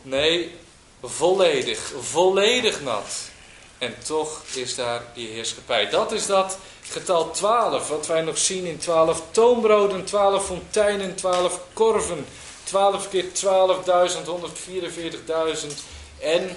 Nee, 0.02 0.54
volledig, 1.02 1.92
volledig 2.00 2.82
nat. 2.82 3.30
En 3.78 3.94
toch 4.04 4.42
is 4.54 4.74
daar 4.74 5.02
die 5.14 5.28
heerschappij. 5.28 5.90
Dat 5.90 6.12
is 6.12 6.26
dat 6.26 6.58
getal 6.82 7.30
12, 7.30 7.88
wat 7.88 8.06
wij 8.06 8.20
nog 8.20 8.38
zien 8.38 8.64
in 8.64 8.78
12 8.78 9.22
toonbroden, 9.30 10.04
12 10.04 10.46
fonteinen, 10.46 11.14
12 11.14 11.60
korven, 11.72 12.26
12 12.64 13.08
keer 13.08 13.24
12.000, 13.24 13.30
144.000 15.66 15.66
en 16.18 16.56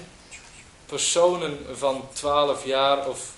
personen 0.86 1.60
van 1.74 2.08
12 2.14 2.66
jaar 2.66 3.08
of 3.08 3.32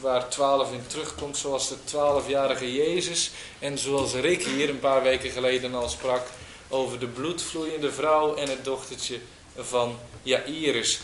waar 0.00 0.28
12 0.28 0.72
in 0.72 0.84
terugkomt, 0.86 1.36
zoals 1.36 1.68
de 1.68 1.76
12-jarige 1.86 2.72
Jezus 2.72 3.30
en 3.58 3.78
zoals 3.78 4.14
Rick 4.14 4.42
hier 4.42 4.68
een 4.68 4.80
paar 4.80 5.02
weken 5.02 5.30
geleden 5.30 5.74
al 5.74 5.88
sprak 5.88 6.22
over 6.68 6.98
de 6.98 7.06
bloedvloeiende 7.06 7.92
vrouw 7.92 8.34
en 8.34 8.48
het 8.48 8.64
dochtertje 8.64 9.20
van 9.56 9.98
Jairus. 10.22 11.00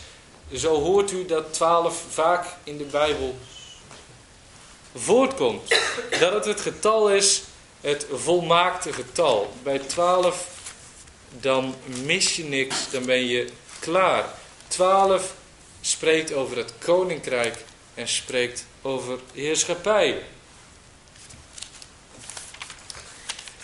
Zo 0.53 0.81
hoort 0.81 1.11
u 1.11 1.25
dat 1.25 1.53
12 1.53 2.03
vaak 2.09 2.45
in 2.63 2.77
de 2.77 2.83
Bijbel 2.83 3.37
voortkomt. 4.95 5.75
Dat 6.19 6.33
het 6.33 6.45
het 6.45 6.61
getal 6.61 7.09
is, 7.09 7.43
het 7.81 8.07
volmaakte 8.11 8.93
getal. 8.93 9.53
Bij 9.63 9.79
12 9.79 10.47
dan 11.39 11.75
mis 12.03 12.35
je 12.35 12.43
niks, 12.43 12.91
dan 12.91 13.05
ben 13.05 13.25
je 13.25 13.49
klaar. 13.79 14.25
12 14.67 15.33
spreekt 15.81 16.33
over 16.33 16.57
het 16.57 16.73
koninkrijk 16.79 17.65
en 17.93 18.07
spreekt 18.07 18.65
over 18.81 19.19
heerschappij. 19.33 20.23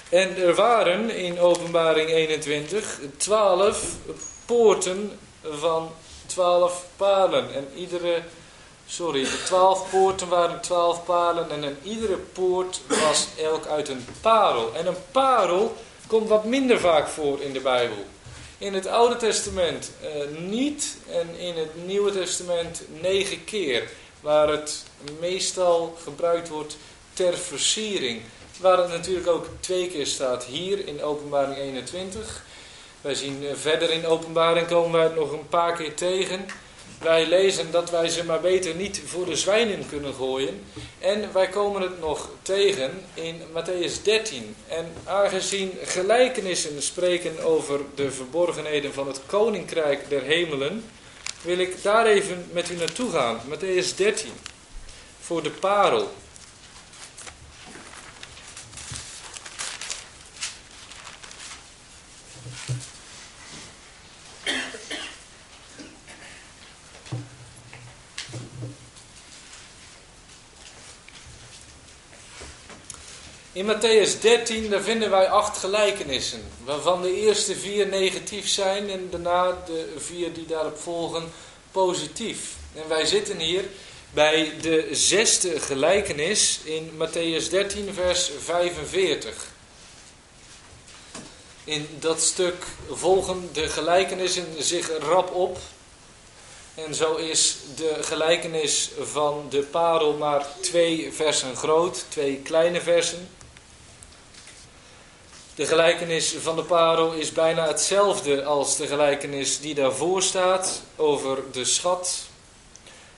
En 0.10 0.38
er 0.38 0.56
waren 0.56 1.10
in 1.10 1.40
openbaring 1.40 2.10
21 2.10 3.00
12 3.18 3.84
poorten 4.46 5.20
van 5.42 5.92
twaalf 6.26 6.86
palen. 6.96 7.54
En 7.54 7.68
iedere, 7.76 8.22
sorry, 8.86 9.24
de 9.24 9.44
twaalf 9.46 9.90
poorten 9.90 10.28
waren 10.28 10.62
twaalf 10.62 11.06
palen. 11.06 11.52
En 11.52 11.64
in 11.64 11.78
iedere 11.84 12.18
poort 12.18 12.82
was 12.88 13.28
elk 13.40 13.66
uit 13.66 13.90
een 13.90 14.06
parel. 14.22 14.74
En 14.76 14.88
een 14.88 15.12
parel 15.12 15.76
komt 16.08 16.30
wat 16.30 16.46
minder 16.46 16.80
vaak 16.80 17.08
voor 17.08 17.42
in 17.42 17.54
de 17.54 17.60
Bijbel. 17.60 18.06
In 18.58 18.74
het 18.74 18.88
Oude 18.88 19.16
Testament 19.16 19.92
eh, 20.02 20.10
niet 20.40 20.98
en 21.10 21.38
in 21.38 21.58
het 21.58 21.86
Nieuwe 21.86 22.12
Testament 22.12 22.82
negen 23.02 23.44
keer. 23.44 23.90
Waar 24.22 24.48
het 24.48 24.84
meestal 25.20 25.98
gebruikt 26.04 26.50
wordt 26.50 26.78
ter 27.14 27.38
versiering. 27.38 28.22
Waar 28.60 28.78
het 28.78 28.90
natuurlijk 28.90 29.28
ook 29.28 29.48
twee 29.60 29.88
keer 29.88 30.08
staat 30.08 30.44
hier 30.44 30.88
in 30.88 31.04
openbaring 31.04 31.58
21. 31.58 32.44
Wij 33.04 33.16
zien 33.16 33.48
eh, 33.48 33.56
verder 33.56 33.92
in 33.92 34.06
openbaring 34.06 34.68
komen 34.68 34.92
wij 34.92 35.04
het 35.04 35.16
nog 35.16 35.32
een 35.32 35.48
paar 35.48 35.76
keer 35.76 35.94
tegen. 35.94 36.46
wij 37.00 37.26
lezen 37.26 37.72
dat 37.72 37.90
wij 37.90 38.10
ze 38.10 38.24
maar 38.24 38.40
beter 38.40 38.76
niet 38.76 39.02
voor 39.06 39.26
de 39.26 39.36
zwijnen 39.36 39.90
kunnen 39.90 40.14
gooien. 40.14 40.64
En 41.00 41.34
wij 41.34 41.48
komen 41.48 41.82
het 41.82 42.00
nog 42.00 42.30
tegen 42.42 42.92
in 43.14 43.42
Matthäus 43.54 44.04
13. 44.04 44.56
En 44.68 44.94
aangezien 45.06 45.72
gelijkenissen 45.84 46.82
spreken 46.82 47.44
over 47.44 47.80
de 47.96 48.12
verborgenheden 48.12 48.94
van 48.94 49.08
het 49.08 49.22
koninkrijk 49.26 50.10
der 50.10 50.22
hemelen, 50.22 50.86
wil 51.42 51.58
ik 51.58 51.84
daar 51.84 52.06
even 52.06 52.48
met 52.52 52.70
u 52.70 52.76
naartoe 52.76 53.12
gaan. 53.12 53.42
Matthäus 53.50 53.96
13. 53.96 54.32
Voor 55.20 55.44
de 55.44 55.52
parel. 55.52 56.12
In 73.56 73.66
Matthäus 73.66 74.20
13 74.20 74.70
daar 74.70 74.82
vinden 74.82 75.10
wij 75.10 75.30
acht 75.30 75.58
gelijkenissen, 75.58 76.44
waarvan 76.64 77.02
de 77.02 77.16
eerste 77.16 77.56
vier 77.56 77.88
negatief 77.88 78.48
zijn 78.50 78.90
en 78.90 79.08
daarna 79.10 79.64
de 79.66 79.94
vier 79.98 80.34
die 80.34 80.46
daarop 80.46 80.80
volgen 80.80 81.32
positief. 81.72 82.56
En 82.76 82.88
wij 82.88 83.06
zitten 83.06 83.40
hier 83.40 83.64
bij 84.14 84.52
de 84.62 84.88
zesde 84.92 85.60
gelijkenis 85.60 86.60
in 86.64 86.92
Matthäus 86.98 87.50
13 87.50 87.94
vers 87.94 88.32
45. 88.40 89.36
In 91.64 91.88
dat 92.00 92.22
stuk 92.22 92.66
volgen 92.92 93.50
de 93.52 93.70
gelijkenissen 93.70 94.48
zich 94.60 94.98
rap 95.00 95.34
op. 95.34 95.58
En 96.76 96.96
zo 96.96 97.16
is 97.16 97.58
de 97.76 97.98
gelijkenis 98.02 98.92
van 99.00 99.46
de 99.50 99.62
parel 99.62 100.14
maar 100.14 100.48
twee 100.62 101.12
versen 101.12 101.56
groot, 101.56 102.06
twee 102.10 102.36
kleine 102.36 102.82
versen. 102.82 103.30
De 105.56 105.66
gelijkenis 105.66 106.36
van 106.42 106.56
de 106.56 106.64
parel 106.64 107.12
is 107.12 107.32
bijna 107.32 107.68
hetzelfde 107.68 108.44
als 108.44 108.78
de 108.78 108.88
gelijkenis 108.88 109.60
die 109.60 109.74
daarvoor 109.74 110.22
staat 110.22 110.82
over 110.96 111.38
de 111.52 111.66
schat. 111.66 112.26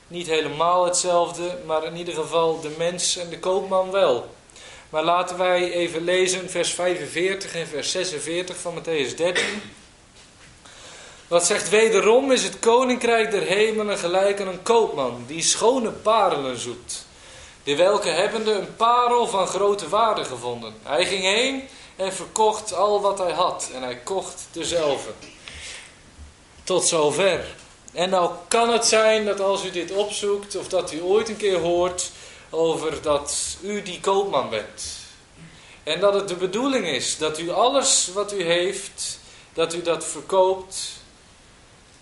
Niet 0.08 0.28
helemaal 0.28 0.86
hetzelfde, 0.86 1.58
maar 1.66 1.84
in 1.84 1.96
ieder 1.96 2.14
geval 2.14 2.62
de 2.62 2.72
mens 2.78 3.18
en 3.18 3.30
de 3.30 3.40
koopman 3.40 3.92
wel. 3.92 4.30
Maar 4.90 5.04
laten 5.04 5.38
wij 5.38 5.72
even 5.72 6.04
lezen 6.04 6.50
vers 6.50 6.74
45 6.74 7.56
en 7.56 7.68
vers 7.68 7.92
46 7.92 8.58
van 8.58 8.74
Matthäus 8.80 9.16
13. 9.16 9.44
Wat 11.28 11.46
zegt 11.46 11.70
wederom 11.70 12.32
is 12.32 12.44
het 12.44 12.60
koninkrijk 12.60 13.32
der 13.32 13.42
hemelen 13.42 13.98
gelijk 13.98 14.42
aan 14.42 14.48
een 14.48 14.64
koopman 14.64 15.24
die 15.28 15.42
schone 15.42 15.92
parelen 15.92 16.60
zoekt. 16.60 17.06
De 17.64 17.76
welke 17.76 18.10
hebbende 18.10 18.52
een 18.52 18.76
parel 18.76 19.28
van 19.28 19.48
grote 19.48 19.90
waarde 19.90 20.24
gevonden. 20.24 20.74
Hij 20.84 21.06
ging 21.06 21.24
heen 21.24 21.64
en 21.96 22.14
verkocht 22.14 22.74
al 22.74 23.02
wat 23.02 23.18
hij 23.18 23.32
had. 23.32 23.70
En 23.74 23.84
hij 23.84 23.98
kocht 23.98 24.48
dezelfde. 24.52 25.12
Tot 26.64 26.88
zover. 26.88 27.56
En 27.94 28.10
nou 28.10 28.32
kan 28.48 28.70
het 28.70 28.86
zijn 28.86 29.26
dat 29.26 29.40
als 29.40 29.66
u 29.66 29.72
dit 29.72 29.92
opzoekt, 29.92 30.56
of 30.56 30.68
dat 30.68 30.92
u 30.92 31.02
ooit 31.02 31.30
een 31.30 31.38
keer 31.38 31.60
hoort 31.60 32.12
over 32.50 33.02
dat 33.02 33.58
u 33.62 33.82
die 33.82 34.00
koopman 34.00 34.50
bent. 34.50 34.86
En 35.84 36.00
dat 36.00 36.14
het 36.14 36.28
de 36.28 36.36
bedoeling 36.36 36.88
is 36.88 37.18
dat 37.18 37.40
u 37.40 37.52
alles 37.52 38.10
wat 38.14 38.34
u 38.34 38.44
heeft, 38.44 39.20
dat 39.54 39.74
u 39.74 39.82
dat 39.82 40.06
verkoopt. 40.06 40.92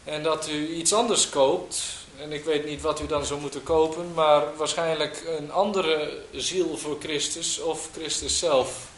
En 0.04 0.24
dat 0.24 0.48
u 0.50 0.76
iets 0.76 0.94
anders 0.94 1.30
koopt. 1.30 1.82
En 2.20 2.32
ik 2.32 2.44
weet 2.44 2.66
niet 2.66 2.82
wat 2.82 3.00
u 3.00 3.06
dan 3.06 3.26
zou 3.26 3.39
moeten 3.39 3.64
kopen, 3.64 4.14
maar 4.14 4.58
waarschijnlijk 4.58 5.24
een 5.38 5.52
andere 5.52 6.22
ziel 6.32 6.78
voor 6.78 6.98
Christus 7.00 7.60
of 7.60 7.89
Christus 7.94 8.39
zelf. 8.39 8.91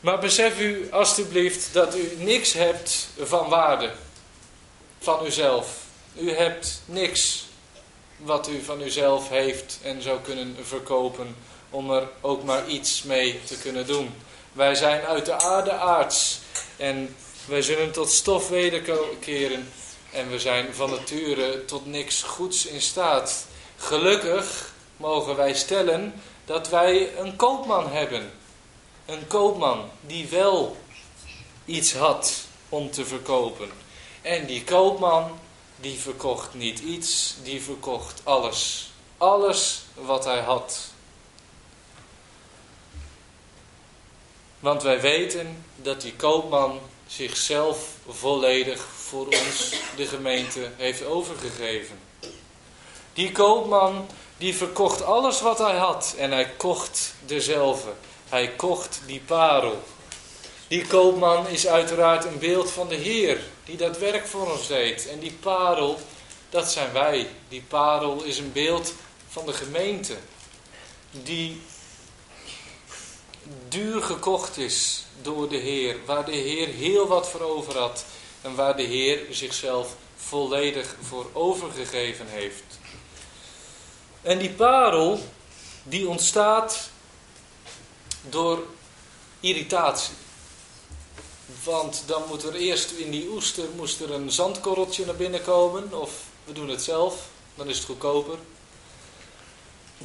Maar 0.00 0.18
besef 0.18 0.60
u 0.60 0.88
alstublieft 0.90 1.68
dat 1.72 1.96
u 1.96 2.12
niks 2.18 2.52
hebt 2.52 3.08
van 3.18 3.48
waarde 3.48 3.92
van 4.98 5.26
uzelf. 5.26 5.76
U 6.18 6.32
hebt 6.32 6.82
niks 6.84 7.44
wat 8.16 8.48
u 8.48 8.62
van 8.62 8.80
uzelf 8.80 9.28
heeft 9.28 9.78
en 9.82 10.02
zou 10.02 10.20
kunnen 10.20 10.56
verkopen 10.62 11.36
om 11.70 11.90
er 11.90 12.08
ook 12.20 12.44
maar 12.44 12.68
iets 12.68 13.02
mee 13.02 13.40
te 13.44 13.58
kunnen 13.58 13.86
doen. 13.86 14.14
Wij 14.52 14.74
zijn 14.74 15.02
uit 15.02 15.26
de 15.26 15.38
aarde 15.38 15.72
aards 15.72 16.38
en 16.76 17.16
wij 17.44 17.62
zullen 17.62 17.92
tot 17.92 18.10
stof 18.10 18.48
wederkeren 18.48 19.72
en 20.12 20.30
we 20.30 20.38
zijn 20.38 20.74
van 20.74 20.90
nature 20.90 21.64
tot 21.64 21.86
niks 21.86 22.22
goeds 22.22 22.66
in 22.66 22.80
staat. 22.80 23.46
Gelukkig 23.76 24.72
mogen 24.96 25.36
wij 25.36 25.54
stellen 25.54 26.22
dat 26.44 26.68
wij 26.68 27.18
een 27.18 27.36
koopman 27.36 27.90
hebben 27.90 28.30
een 29.10 29.26
koopman 29.26 29.90
die 30.00 30.28
wel 30.28 30.76
iets 31.64 31.94
had 31.94 32.44
om 32.68 32.90
te 32.90 33.04
verkopen. 33.04 33.70
En 34.22 34.46
die 34.46 34.64
koopman, 34.64 35.38
die 35.76 35.98
verkocht 35.98 36.54
niet 36.54 36.78
iets, 36.78 37.34
die 37.42 37.62
verkocht 37.62 38.20
alles. 38.24 38.90
Alles 39.18 39.82
wat 39.94 40.24
hij 40.24 40.40
had. 40.40 40.78
Want 44.60 44.82
wij 44.82 45.00
weten 45.00 45.64
dat 45.76 46.00
die 46.00 46.14
koopman 46.14 46.80
zichzelf 47.06 47.88
volledig 48.08 48.80
voor 48.80 49.26
ons, 49.26 49.72
de 49.96 50.06
gemeente, 50.06 50.70
heeft 50.76 51.04
overgegeven. 51.04 51.98
Die 53.12 53.32
koopman, 53.32 54.06
die 54.36 54.56
verkocht 54.56 55.02
alles 55.02 55.40
wat 55.40 55.58
hij 55.58 55.76
had 55.76 56.14
en 56.18 56.30
hij 56.30 56.50
kocht 56.56 57.14
dezelfde. 57.26 57.92
Hij 58.30 58.48
kocht 58.48 59.00
die 59.06 59.20
parel. 59.20 59.82
Die 60.68 60.86
koopman 60.86 61.48
is 61.48 61.66
uiteraard 61.66 62.24
een 62.24 62.38
beeld 62.38 62.70
van 62.70 62.88
de 62.88 62.94
Heer, 62.94 63.40
die 63.64 63.76
dat 63.76 63.98
werk 63.98 64.26
voor 64.26 64.52
ons 64.52 64.66
deed. 64.66 65.08
En 65.08 65.18
die 65.18 65.32
parel, 65.32 66.00
dat 66.50 66.70
zijn 66.70 66.92
wij. 66.92 67.28
Die 67.48 67.62
parel 67.68 68.22
is 68.22 68.38
een 68.38 68.52
beeld 68.52 68.94
van 69.28 69.46
de 69.46 69.52
gemeente, 69.52 70.16
die 71.10 71.60
duur 73.68 74.02
gekocht 74.02 74.56
is 74.56 75.04
door 75.22 75.48
de 75.48 75.56
Heer, 75.56 75.96
waar 76.06 76.24
de 76.24 76.36
Heer 76.36 76.68
heel 76.68 77.06
wat 77.06 77.28
voor 77.28 77.40
over 77.40 77.78
had 77.78 78.04
en 78.42 78.54
waar 78.54 78.76
de 78.76 78.82
Heer 78.82 79.26
zichzelf 79.30 79.96
volledig 80.16 80.96
voor 81.00 81.26
overgegeven 81.32 82.26
heeft. 82.28 82.78
En 84.22 84.38
die 84.38 84.50
parel, 84.50 85.20
die 85.82 86.08
ontstaat 86.08 86.89
door 88.28 88.62
irritatie. 89.40 90.14
Want 91.64 92.02
dan 92.06 92.22
moet 92.28 92.42
er 92.42 92.54
eerst 92.54 92.90
in 92.90 93.10
die 93.10 93.28
oester 93.28 93.64
moest 93.76 94.00
er 94.00 94.10
een 94.10 94.30
zandkorreltje 94.30 95.06
naar 95.06 95.14
binnen 95.14 95.42
komen. 95.42 96.00
Of 96.00 96.10
we 96.44 96.52
doen 96.52 96.68
het 96.68 96.82
zelf, 96.82 97.28
dan 97.54 97.68
is 97.68 97.76
het 97.76 97.86
goedkoper. 97.86 98.38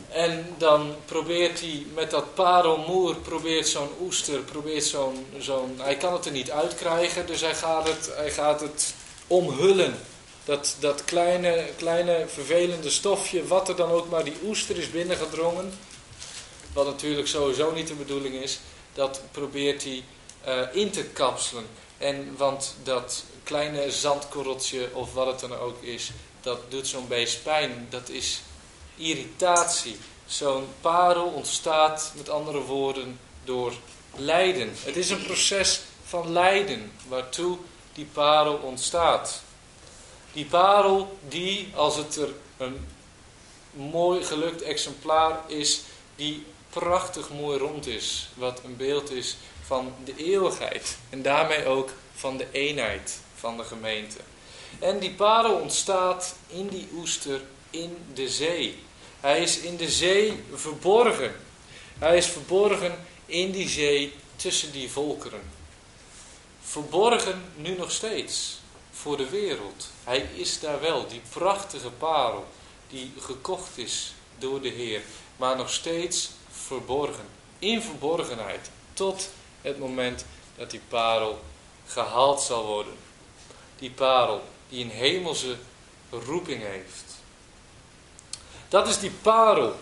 En 0.10 0.56
dan 0.58 0.96
probeert 1.06 1.60
hij 1.60 1.86
met 1.94 2.12
dat 2.12 2.34
parelmoer, 2.34 3.16
probeert 3.16 3.68
zo'n 3.68 3.90
oester, 4.02 4.40
probeert 4.40 4.84
zo'n, 4.84 5.26
zo'n, 5.38 5.80
hij 5.82 5.98
kan 5.98 6.14
het 6.14 6.26
er 6.26 6.32
niet 6.32 6.52
uitkrijgen, 6.52 7.28
dus 7.28 7.42
hij 7.42 7.56
gaat 7.56 7.88
het, 7.88 8.10
hij 8.16 8.32
gaat 8.32 8.62
het 8.62 8.94
omhullen. 9.28 10.00
Dat, 10.44 10.76
dat 10.80 11.06
kleine, 11.06 11.70
kleine 11.78 12.26
vervelende 12.28 12.90
stofje, 12.90 13.48
wat 13.48 13.70
er 13.70 13.76
dan 13.76 13.90
ook 13.90 14.10
maar 14.10 14.24
die 14.24 14.38
oester 14.44 14.78
is 14.78 14.92
binnengedrongen, 14.92 15.74
wat 16.76 16.86
natuurlijk 16.86 17.28
sowieso 17.28 17.72
niet 17.72 17.88
de 17.88 17.94
bedoeling 17.94 18.36
is, 18.36 18.60
dat 18.94 19.22
probeert 19.32 19.84
hij 19.84 20.04
uh, 20.48 20.62
in 20.72 20.92
te 20.92 21.04
kapselen. 21.04 21.66
En 21.98 22.36
want 22.38 22.76
dat 22.84 23.24
kleine 23.44 23.92
zandkorreltje 23.92 24.90
of 24.94 25.14
wat 25.14 25.28
het 25.28 25.40
dan 25.40 25.54
ook 25.54 25.84
is, 25.84 26.12
dat 26.42 26.72
doet 26.72 26.88
zo'n 26.88 27.08
beest 27.08 27.44
pijn. 27.44 27.88
Dat 27.90 28.10
is 28.10 28.42
irritatie. 28.96 29.98
Zo'n 30.26 30.68
parel 30.82 31.26
ontstaat, 31.26 32.12
met 32.16 32.30
andere 32.30 32.62
woorden, 32.62 33.20
door 33.44 33.74
lijden. 34.16 34.74
Het 34.84 34.96
is 34.96 35.10
een 35.10 35.24
proces 35.24 35.82
van 36.06 36.32
lijden 36.32 36.92
waartoe 37.08 37.58
die 37.94 38.08
parel 38.14 38.56
ontstaat. 38.56 39.42
Die 40.34 40.46
parel 40.46 41.18
die, 41.28 41.72
als 41.76 41.96
het 41.96 42.16
er 42.16 42.30
een 42.58 42.88
mooi 43.72 44.24
gelukt 44.24 44.62
exemplaar 44.62 45.40
is, 45.48 45.82
die 46.16 46.46
prachtig 46.80 47.30
mooi 47.30 47.58
rond 47.58 47.88
is. 47.88 48.30
Wat 48.34 48.62
een 48.64 48.78
beeld 48.78 49.12
is 49.12 49.38
van 49.62 49.94
de 50.04 50.16
eeuwigheid. 50.16 50.98
En 51.10 51.22
daarmee 51.22 51.66
ook 51.66 51.90
van 52.16 52.38
de 52.38 52.48
eenheid 52.52 53.20
van 53.36 53.58
de 53.58 53.64
gemeente. 53.64 54.18
En 54.80 55.00
die 55.00 55.12
parel 55.12 55.54
ontstaat 55.54 56.36
in 56.48 56.68
die 56.68 56.88
oester 56.96 57.42
in 57.70 57.98
de 58.14 58.30
zee. 58.30 58.84
Hij 59.20 59.42
is 59.42 59.58
in 59.58 59.76
de 59.78 59.90
zee 59.90 60.44
verborgen. 60.54 61.36
Hij 62.00 62.18
is 62.18 62.26
verborgen 62.26 63.06
in 63.26 63.52
die 63.52 63.70
zee 63.70 64.14
tussen 64.36 64.72
die 64.72 64.92
volkeren. 64.92 65.42
Verborgen 66.62 67.44
nu 67.56 67.78
nog 67.78 67.92
steeds. 67.92 68.64
voor 68.92 69.18
de 69.18 69.30
wereld. 69.30 69.88
Hij 70.04 70.30
is 70.36 70.60
daar 70.60 70.82
wel, 70.82 71.08
die 71.08 71.22
prachtige 71.30 71.90
parel 71.90 72.46
die 72.90 73.12
gekocht 73.20 73.78
is 73.78 74.14
door 74.38 74.62
de 74.62 74.70
Heer, 74.70 75.02
maar 75.38 75.58
nog 75.58 75.70
steeds 75.70 76.30
verborgen, 76.68 77.26
in 77.60 77.82
verborgenheid, 77.82 78.70
tot 78.94 79.30
het 79.62 79.80
moment 79.80 80.26
dat 80.58 80.72
die 80.72 80.82
parel 80.88 81.42
gehaald 81.88 82.42
zal 82.42 82.66
worden. 82.66 82.94
Die 83.78 83.92
parel 83.92 84.42
die 84.70 84.84
een 84.84 84.90
hemelse 84.90 85.56
roeping 86.10 86.62
heeft. 86.64 87.04
Dat 88.70 88.88
is 88.88 89.00
die 89.00 89.12
parel. 89.22 89.76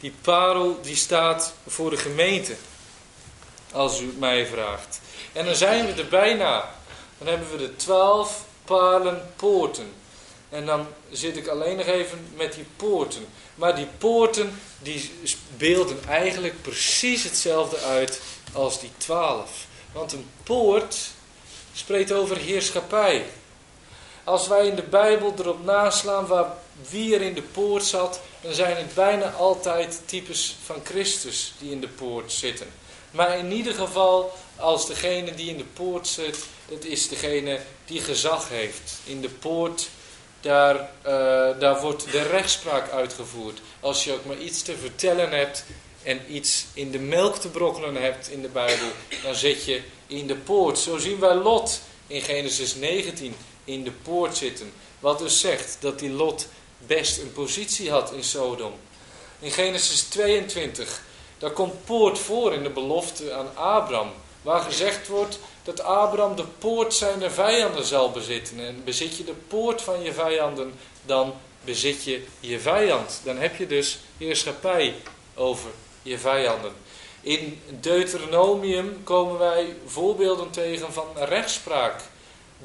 Die 0.00 0.14
parel 0.20 0.78
die 0.82 0.96
staat 0.96 1.54
voor 1.66 1.90
de 1.90 1.96
gemeente. 1.96 2.56
Als 3.72 4.00
u 4.00 4.06
het 4.06 4.18
mij 4.18 4.46
vraagt. 4.46 5.00
En 5.32 5.44
dan 5.44 5.54
zijn 5.54 5.86
we 5.86 6.02
er 6.02 6.08
bijna. 6.08 6.74
Dan 7.18 7.26
hebben 7.26 7.50
we 7.50 7.56
de 7.56 7.76
twaalf 7.76 8.44
poorten. 9.36 9.92
En 10.48 10.66
dan 10.66 10.86
zit 11.10 11.36
ik 11.36 11.46
alleen 11.46 11.76
nog 11.76 11.86
even 11.86 12.32
met 12.36 12.52
die 12.52 12.66
poorten. 12.76 13.26
Maar 13.58 13.76
die 13.76 13.88
poorten 13.98 14.60
die 14.82 15.10
beelden 15.56 15.98
eigenlijk 16.08 16.62
precies 16.62 17.22
hetzelfde 17.22 17.78
uit 17.78 18.20
als 18.52 18.80
die 18.80 18.90
twaalf. 18.96 19.66
Want 19.92 20.12
een 20.12 20.26
poort 20.42 20.96
spreekt 21.72 22.12
over 22.12 22.36
heerschappij. 22.36 23.26
Als 24.24 24.48
wij 24.48 24.66
in 24.66 24.74
de 24.74 24.82
Bijbel 24.82 25.34
erop 25.38 25.64
naslaan 25.64 26.26
waar, 26.26 26.52
wie 26.90 27.14
er 27.14 27.22
in 27.22 27.34
de 27.34 27.42
poort 27.42 27.84
zat, 27.84 28.20
dan 28.40 28.52
zijn 28.54 28.76
het 28.76 28.94
bijna 28.94 29.30
altijd 29.30 30.00
types 30.04 30.56
van 30.64 30.80
Christus 30.84 31.54
die 31.58 31.70
in 31.70 31.80
de 31.80 31.88
poort 31.88 32.32
zitten. 32.32 32.66
Maar 33.10 33.38
in 33.38 33.52
ieder 33.52 33.74
geval, 33.74 34.32
als 34.56 34.86
degene 34.86 35.34
die 35.34 35.50
in 35.50 35.56
de 35.56 35.64
poort 35.64 36.06
zit, 36.06 36.38
dat 36.68 36.84
is 36.84 37.08
degene 37.08 37.60
die 37.84 38.00
gezag 38.00 38.48
heeft. 38.48 38.92
In 39.04 39.20
de 39.20 39.28
poort, 39.28 39.88
daar, 40.40 40.74
uh, 40.74 41.60
daar 41.60 41.80
wordt 41.80 42.12
de 42.12 42.22
rechtspraak 42.22 42.90
uitgevoerd. 42.90 43.60
Als 43.80 44.04
je 44.04 44.12
ook 44.12 44.24
maar 44.24 44.38
iets 44.38 44.62
te 44.62 44.76
vertellen 44.76 45.30
hebt 45.30 45.64
en 46.02 46.34
iets 46.34 46.66
in 46.74 46.90
de 46.90 46.98
melk 46.98 47.36
te 47.36 47.48
brokkelen 47.48 48.02
hebt 48.02 48.30
in 48.30 48.42
de 48.42 48.48
Bijbel, 48.48 48.88
dan 49.22 49.34
zit 49.34 49.64
je 49.64 49.82
in 50.06 50.26
de 50.26 50.36
poort. 50.36 50.78
Zo 50.78 50.98
zien 50.98 51.18
wij 51.20 51.34
Lot 51.34 51.80
in 52.06 52.22
Genesis 52.22 52.74
19 52.74 53.34
in 53.64 53.84
de 53.84 53.92
poort 53.92 54.36
zitten. 54.36 54.72
Wat 55.00 55.18
dus 55.18 55.40
zegt 55.40 55.76
dat 55.80 55.98
die 55.98 56.10
Lot 56.10 56.48
best 56.86 57.18
een 57.18 57.32
positie 57.32 57.90
had 57.90 58.12
in 58.12 58.24
Sodom. 58.24 58.72
In 59.40 59.50
Genesis 59.50 60.02
22, 60.02 61.02
daar 61.38 61.50
komt 61.50 61.84
poort 61.84 62.18
voor 62.18 62.52
in 62.52 62.62
de 62.62 62.70
belofte 62.70 63.32
aan 63.32 63.56
Abraham. 63.56 64.12
Waar 64.42 64.60
gezegd 64.60 65.08
wordt 65.08 65.38
dat 65.62 65.80
Abraham 65.80 66.36
de 66.36 66.44
poort 66.58 66.94
zijner 66.94 67.30
vijanden 67.30 67.84
zal 67.84 68.10
bezitten. 68.10 68.60
En 68.60 68.84
bezit 68.84 69.16
je 69.16 69.24
de 69.24 69.34
poort 69.48 69.82
van 69.82 70.02
je 70.02 70.12
vijanden, 70.12 70.72
dan 71.06 71.34
bezit 71.64 72.04
je 72.04 72.24
je 72.40 72.60
vijand. 72.60 73.20
Dan 73.24 73.36
heb 73.36 73.56
je 73.56 73.66
dus 73.66 73.98
heerschappij 74.18 74.94
over 75.34 75.70
je 76.02 76.18
vijanden. 76.18 76.72
In 77.20 77.60
Deuteronomium 77.80 79.00
komen 79.04 79.38
wij 79.38 79.76
voorbeelden 79.86 80.50
tegen 80.50 80.92
van 80.92 81.06
rechtspraak 81.14 82.02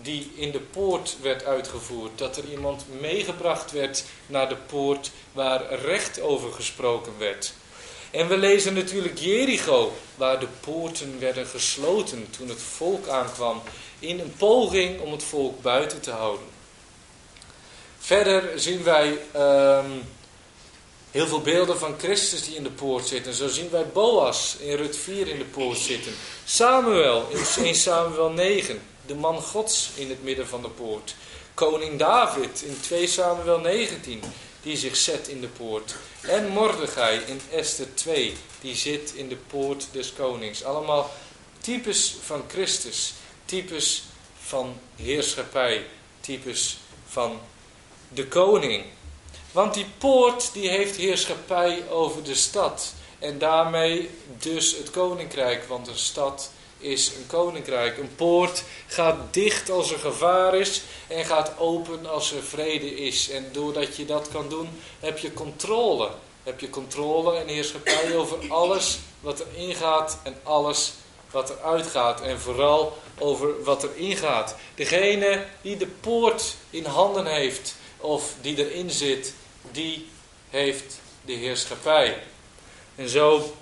die 0.01 0.31
in 0.35 0.51
de 0.51 0.59
poort 0.59 1.17
werd 1.21 1.45
uitgevoerd. 1.45 2.17
Dat 2.17 2.37
er 2.37 2.49
iemand 2.49 2.85
meegebracht 2.99 3.71
werd 3.71 4.03
naar 4.25 4.49
de 4.49 4.55
poort 4.55 5.11
waar 5.31 5.73
recht 5.73 6.21
over 6.21 6.51
gesproken 6.53 7.13
werd. 7.17 7.53
En 8.13 8.27
we 8.27 8.37
lezen 8.37 8.73
natuurlijk 8.73 9.19
Jericho, 9.19 9.93
waar 10.15 10.39
de 10.39 10.47
poorten 10.59 11.19
werden 11.19 11.47
gesloten 11.47 12.27
toen 12.37 12.49
het 12.49 12.61
volk 12.61 13.07
aankwam, 13.07 13.61
in 13.99 14.19
een 14.19 14.33
poging 14.37 14.99
om 14.99 15.11
het 15.11 15.23
volk 15.23 15.61
buiten 15.61 16.01
te 16.01 16.11
houden. 16.11 16.45
Verder 17.99 18.59
zien 18.59 18.83
wij 18.83 19.17
ehm, 19.31 19.89
heel 21.11 21.27
veel 21.27 21.41
beelden 21.41 21.77
van 21.77 21.95
Christus 21.97 22.45
die 22.45 22.55
in 22.55 22.63
de 22.63 22.71
poort 22.71 23.07
zitten. 23.07 23.33
Zo 23.33 23.47
zien 23.47 23.69
wij 23.69 23.87
Boas 23.87 24.55
in 24.59 24.75
Rut 24.75 24.97
4 24.97 25.27
in 25.27 25.37
de 25.37 25.45
poort 25.45 25.77
zitten. 25.77 26.13
Samuel 26.45 27.27
in 27.29 27.63
1 27.63 27.75
Samuel 27.75 28.29
9 28.29 28.81
de 29.05 29.15
man 29.15 29.41
Gods 29.41 29.89
in 29.95 30.09
het 30.09 30.23
midden 30.23 30.47
van 30.47 30.61
de 30.61 30.69
poort. 30.69 31.15
Koning 31.53 31.99
David 31.99 32.61
in 32.61 32.77
2 32.81 33.07
Samuel 33.07 33.59
19, 33.59 34.23
die 34.63 34.77
zich 34.77 34.95
zet 34.95 35.27
in 35.27 35.41
de 35.41 35.47
poort. 35.47 35.95
En 36.21 36.47
Mordechai 36.47 37.19
in 37.25 37.41
Esther 37.51 37.93
2, 37.93 38.35
die 38.61 38.75
zit 38.75 39.13
in 39.13 39.29
de 39.29 39.35
poort 39.35 39.87
des 39.91 40.13
konings. 40.13 40.63
Allemaal 40.63 41.11
types 41.61 42.15
van 42.25 42.43
Christus, 42.47 43.13
types 43.45 44.03
van 44.39 44.79
heerschappij, 44.95 45.85
types 46.19 46.77
van 47.07 47.39
de 48.09 48.27
koning. 48.27 48.85
Want 49.51 49.73
die 49.73 49.85
poort 49.97 50.53
die 50.53 50.69
heeft 50.69 50.95
heerschappij 50.95 51.89
over 51.89 52.23
de 52.23 52.35
stad. 52.35 52.93
En 53.19 53.37
daarmee 53.37 54.09
dus 54.37 54.77
het 54.77 54.91
koninkrijk, 54.91 55.63
want 55.63 55.87
een 55.87 55.97
stad 55.97 56.51
is 56.83 57.07
een 57.07 57.27
koninkrijk. 57.27 57.97
Een 57.97 58.15
poort 58.15 58.63
gaat 58.87 59.33
dicht 59.33 59.69
als 59.69 59.91
er 59.91 59.99
gevaar 59.99 60.55
is 60.55 60.81
en 61.07 61.25
gaat 61.25 61.51
open 61.57 62.05
als 62.05 62.31
er 62.31 62.43
vrede 62.43 62.95
is. 62.95 63.29
En 63.29 63.45
doordat 63.51 63.95
je 63.95 64.05
dat 64.05 64.29
kan 64.31 64.49
doen, 64.49 64.69
heb 64.99 65.17
je 65.17 65.33
controle. 65.33 66.09
Heb 66.43 66.59
je 66.59 66.69
controle 66.69 67.37
en 67.37 67.47
heerschappij 67.47 68.15
over 68.15 68.37
alles 68.49 68.99
wat 69.19 69.39
er 69.39 69.47
ingaat 69.55 70.19
en 70.23 70.35
alles 70.43 70.93
wat 71.31 71.49
er 71.49 71.59
uitgaat. 71.59 72.21
En 72.21 72.39
vooral 72.39 72.97
over 73.19 73.63
wat 73.63 73.83
er 73.83 73.95
ingaat. 73.95 74.55
Degene 74.75 75.45
die 75.61 75.77
de 75.77 75.87
poort 75.87 76.55
in 76.69 76.85
handen 76.85 77.25
heeft 77.25 77.75
of 77.97 78.35
die 78.41 78.69
erin 78.69 78.91
zit, 78.91 79.33
die 79.71 80.07
heeft 80.49 80.99
de 81.25 81.33
heerschappij. 81.33 82.23
En 82.95 83.09
zo 83.09 83.53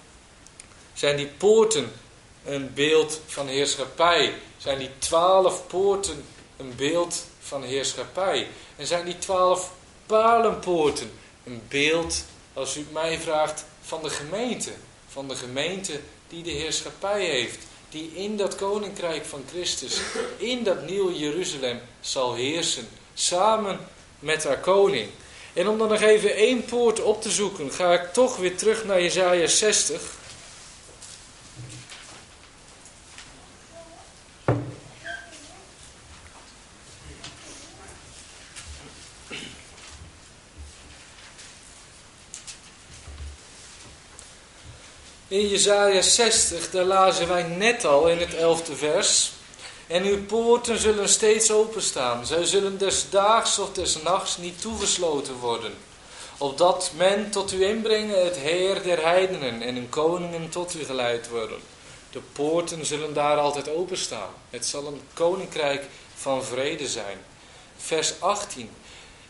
zijn 0.93 1.17
die 1.17 1.27
poorten 1.27 1.91
een 2.45 2.73
beeld 2.73 3.21
van 3.25 3.47
heerschappij? 3.47 4.33
Zijn 4.57 4.79
die 4.79 4.89
twaalf 4.97 5.67
poorten 5.67 6.25
een 6.57 6.73
beeld 6.75 7.25
van 7.39 7.63
heerschappij? 7.63 8.47
En 8.75 8.87
zijn 8.87 9.05
die 9.05 9.17
twaalf 9.17 9.71
palenpoorten 10.05 11.11
een 11.43 11.61
beeld, 11.67 12.23
als 12.53 12.77
u 12.77 12.85
mij 12.91 13.19
vraagt, 13.19 13.65
van 13.81 14.03
de 14.03 14.09
gemeente? 14.09 14.71
Van 15.07 15.27
de 15.27 15.35
gemeente 15.35 15.99
die 16.27 16.43
de 16.43 16.51
heerschappij 16.51 17.25
heeft. 17.25 17.57
Die 17.89 18.11
in 18.13 18.37
dat 18.37 18.55
koninkrijk 18.55 19.25
van 19.25 19.43
Christus, 19.49 20.01
in 20.37 20.63
dat 20.63 20.85
nieuwe 20.85 21.17
Jeruzalem 21.17 21.79
zal 22.01 22.33
heersen. 22.33 22.87
Samen 23.13 23.79
met 24.19 24.43
haar 24.43 24.59
koning. 24.59 25.09
En 25.53 25.67
om 25.67 25.77
dan 25.77 25.89
nog 25.89 26.01
even 26.01 26.35
één 26.35 26.65
poort 26.65 27.01
op 27.01 27.21
te 27.21 27.31
zoeken, 27.31 27.71
ga 27.71 27.93
ik 27.93 28.13
toch 28.13 28.37
weer 28.37 28.57
terug 28.57 28.85
naar 28.85 29.01
Jezaja 29.01 29.47
60. 29.47 30.01
In 45.31 45.47
Jezaja 45.47 46.01
60, 46.01 46.69
daar 46.69 46.85
lazen 46.85 47.27
wij 47.27 47.43
net 47.43 47.85
al 47.85 48.07
in 48.07 48.17
het 48.17 48.33
elfde 48.33 48.75
vers. 48.75 49.31
En 49.87 50.03
uw 50.03 50.25
poorten 50.25 50.79
zullen 50.79 51.09
steeds 51.09 51.51
openstaan. 51.51 52.25
Zij 52.25 52.45
zullen 52.45 52.77
des 52.77 53.09
daags 53.09 53.59
of 53.59 53.71
des 53.71 54.01
nachts 54.01 54.37
niet 54.37 54.61
toegesloten 54.61 55.33
worden. 55.33 55.73
Opdat 56.37 56.91
men 56.95 57.29
tot 57.29 57.53
u 57.53 57.65
inbrengen 57.65 58.23
het 58.23 58.35
Heer 58.35 58.81
der 58.83 59.03
heidenen 59.03 59.61
en 59.61 59.75
hun 59.75 59.89
koningen 59.89 60.49
tot 60.49 60.75
u 60.75 60.83
geleid 60.83 61.29
worden. 61.29 61.59
De 62.11 62.21
poorten 62.31 62.85
zullen 62.85 63.13
daar 63.13 63.37
altijd 63.37 63.69
openstaan. 63.69 64.33
Het 64.49 64.65
zal 64.65 64.87
een 64.87 65.01
koninkrijk 65.13 65.85
van 66.15 66.43
vrede 66.43 66.87
zijn. 66.87 67.17
Vers 67.77 68.13
18. 68.19 68.69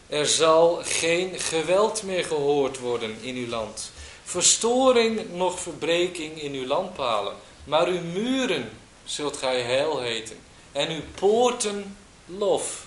Er 0.08 0.28
zal 0.28 0.82
geen 0.84 1.39
geweld 1.39 2.04
meer 2.04 2.24
gehoord 2.24 2.80
worden 2.80 3.18
in 3.22 3.36
uw 3.36 3.47
land 3.47 3.91
verstoring 4.32 5.34
noch 5.34 5.60
verbreking 5.60 6.42
in 6.42 6.54
uw 6.54 6.66
landpalen. 6.66 7.36
Maar 7.64 7.88
uw 7.88 8.02
muren 8.02 8.70
zult 9.04 9.38
gij 9.38 9.62
heil 9.62 10.00
heten. 10.00 10.38
En 10.72 10.90
uw 10.90 11.02
poorten 11.16 11.98
lof. 12.26 12.86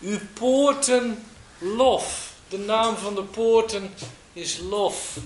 Uw 0.00 0.18
poorten 0.34 1.24
lof. 1.58 2.32
De 2.48 2.58
naam 2.58 2.96
van 2.96 3.14
de 3.14 3.22
poorten 3.22 3.94
is 4.32 4.58
lof. 4.68 5.16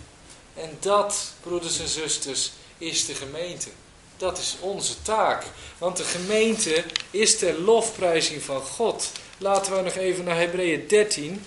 En 0.55 0.77
dat, 0.81 1.33
broeders 1.41 1.79
en 1.79 1.89
zusters, 1.89 2.53
is 2.79 3.07
de 3.07 3.15
gemeente. 3.15 3.69
Dat 4.17 4.39
is 4.39 4.57
onze 4.61 5.03
taak. 5.03 5.45
Want 5.79 5.97
de 5.97 6.05
gemeente 6.05 6.85
is 7.11 7.39
ter 7.39 7.61
lofprijzing 7.61 8.43
van 8.43 8.61
God. 8.61 9.13
Laten 9.39 9.77
we 9.77 9.83
nog 9.83 9.95
even 9.95 10.25
naar 10.25 10.37
Hebreeën 10.37 10.89
13. 10.89 11.45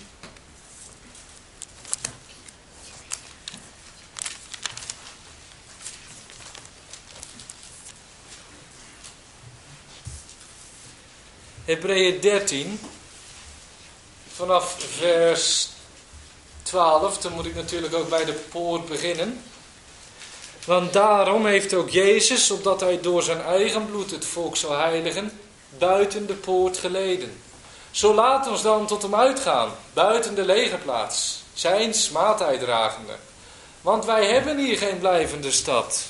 Hebreeën 11.70 12.20
13, 12.20 12.80
vanaf 14.32 14.76
vers 14.98 15.68
12, 16.62 17.18
dan 17.18 17.32
moet 17.32 17.46
ik 17.46 17.54
natuurlijk 17.54 17.94
ook 17.94 18.08
bij 18.08 18.24
de 18.24 18.32
poort 18.32 18.88
beginnen. 18.88 19.42
Want 20.66 20.92
daarom 20.92 21.46
heeft 21.46 21.74
ook 21.74 21.90
Jezus, 21.90 22.50
opdat 22.50 22.80
hij 22.80 23.00
door 23.00 23.22
zijn 23.22 23.42
eigen 23.42 23.86
bloed 23.86 24.10
het 24.10 24.24
volk 24.24 24.56
zou 24.56 24.74
heiligen, 24.74 25.40
buiten 25.78 26.26
de 26.26 26.34
poort 26.34 26.78
geleden. 26.78 27.42
Zo 27.90 28.14
laat 28.14 28.48
ons 28.48 28.62
dan 28.62 28.86
tot 28.86 29.02
hem 29.02 29.14
uitgaan, 29.14 29.70
buiten 29.92 30.34
de 30.34 30.44
legerplaats, 30.44 31.42
zijn 31.54 31.92
dragende. 32.58 33.16
Want 33.80 34.04
wij 34.04 34.26
hebben 34.26 34.58
hier 34.58 34.78
geen 34.78 34.98
blijvende 34.98 35.50
stad, 35.50 36.04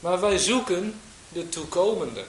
maar 0.00 0.20
wij 0.20 0.38
zoeken 0.38 1.00
de 1.28 1.48
toekomende. 1.48 2.24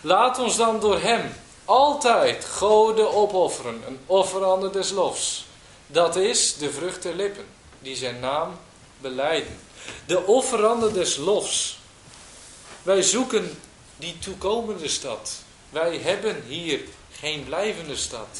Laat 0.00 0.38
ons 0.38 0.56
dan 0.56 0.80
door 0.80 1.00
hem 1.00 1.32
altijd 1.70 2.44
goden 2.44 3.14
opofferen, 3.14 3.82
een 3.86 3.98
offerande 4.06 4.70
des 4.70 4.90
lofs. 4.90 5.44
Dat 5.86 6.16
is 6.16 6.56
de 6.56 6.70
vrucht 6.70 7.02
der 7.02 7.14
lippen, 7.14 7.46
die 7.78 7.96
zijn 7.96 8.20
naam 8.20 8.58
beleiden. 8.98 9.58
De 10.06 10.26
offerande 10.26 10.92
des 10.92 11.16
lofs. 11.16 11.78
Wij 12.82 13.02
zoeken 13.02 13.60
die 13.96 14.18
toekomende 14.18 14.88
stad. 14.88 15.42
Wij 15.70 15.98
hebben 15.98 16.42
hier 16.46 16.80
geen 17.12 17.44
blijvende 17.44 17.96
stad. 17.96 18.38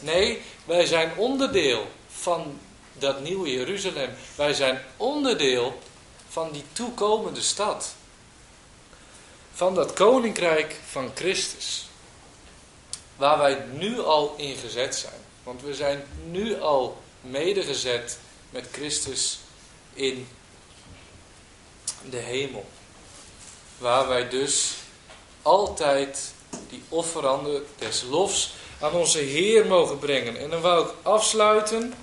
Nee, 0.00 0.42
wij 0.64 0.86
zijn 0.86 1.12
onderdeel 1.16 1.86
van 2.08 2.58
dat 2.92 3.20
nieuwe 3.20 3.50
Jeruzalem. 3.50 4.10
Wij 4.34 4.54
zijn 4.54 4.82
onderdeel 4.96 5.78
van 6.28 6.52
die 6.52 6.64
toekomende 6.72 7.42
stad. 7.42 7.94
Van 9.52 9.74
dat 9.74 9.92
koninkrijk 9.92 10.76
van 10.90 11.10
Christus. 11.14 11.90
Waar 13.22 13.38
wij 13.38 13.64
nu 13.72 14.00
al 14.00 14.34
in 14.36 14.56
gezet 14.56 14.94
zijn. 14.94 15.20
Want 15.42 15.62
we 15.62 15.74
zijn 15.74 16.04
nu 16.30 16.60
al 16.60 17.02
medegezet 17.20 18.18
met 18.50 18.68
Christus 18.72 19.38
in 19.94 20.28
de 22.10 22.16
hemel. 22.16 22.64
Waar 23.78 24.08
wij 24.08 24.28
dus 24.28 24.72
altijd 25.42 26.32
die 26.68 26.82
offeranden 26.88 27.64
des 27.78 28.02
lofs 28.02 28.52
aan 28.80 28.92
onze 28.92 29.18
Heer 29.18 29.66
mogen 29.66 29.98
brengen. 29.98 30.36
En 30.36 30.50
dan 30.50 30.60
wou 30.60 30.86
ik 30.86 30.94
afsluiten. 31.02 31.94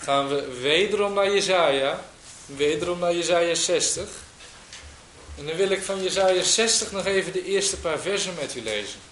Gaan 0.00 0.28
we 0.28 0.58
wederom 0.60 1.12
naar 1.12 1.32
Jezaja. 1.32 2.04
Wederom 2.46 2.98
naar 2.98 3.14
Jezaja 3.14 3.54
60. 3.54 4.08
En 5.38 5.46
dan 5.46 5.56
wil 5.56 5.70
ik 5.70 5.82
van 5.82 6.02
Jezaja 6.02 6.42
60 6.42 6.92
nog 6.92 7.04
even 7.04 7.32
de 7.32 7.44
eerste 7.44 7.76
paar 7.76 7.98
versen 7.98 8.34
met 8.40 8.54
u 8.54 8.62
lezen. 8.62 9.07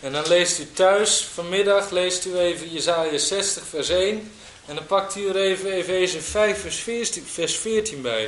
En 0.00 0.12
dan 0.12 0.28
leest 0.28 0.58
u 0.58 0.72
thuis, 0.72 1.28
vanmiddag 1.34 1.90
leest 1.90 2.24
u 2.24 2.38
even 2.38 2.72
Jezaja 2.72 3.18
60 3.18 3.62
vers 3.66 3.88
1. 3.88 4.32
En 4.66 4.74
dan 4.74 4.86
pakt 4.86 5.16
u 5.16 5.28
er 5.28 5.36
even 5.36 5.72
Efeze 5.72 6.20
5 6.20 6.60
vers 6.60 6.76
14, 6.76 7.26
vers 7.26 7.56
14 7.56 8.02
bij. 8.02 8.24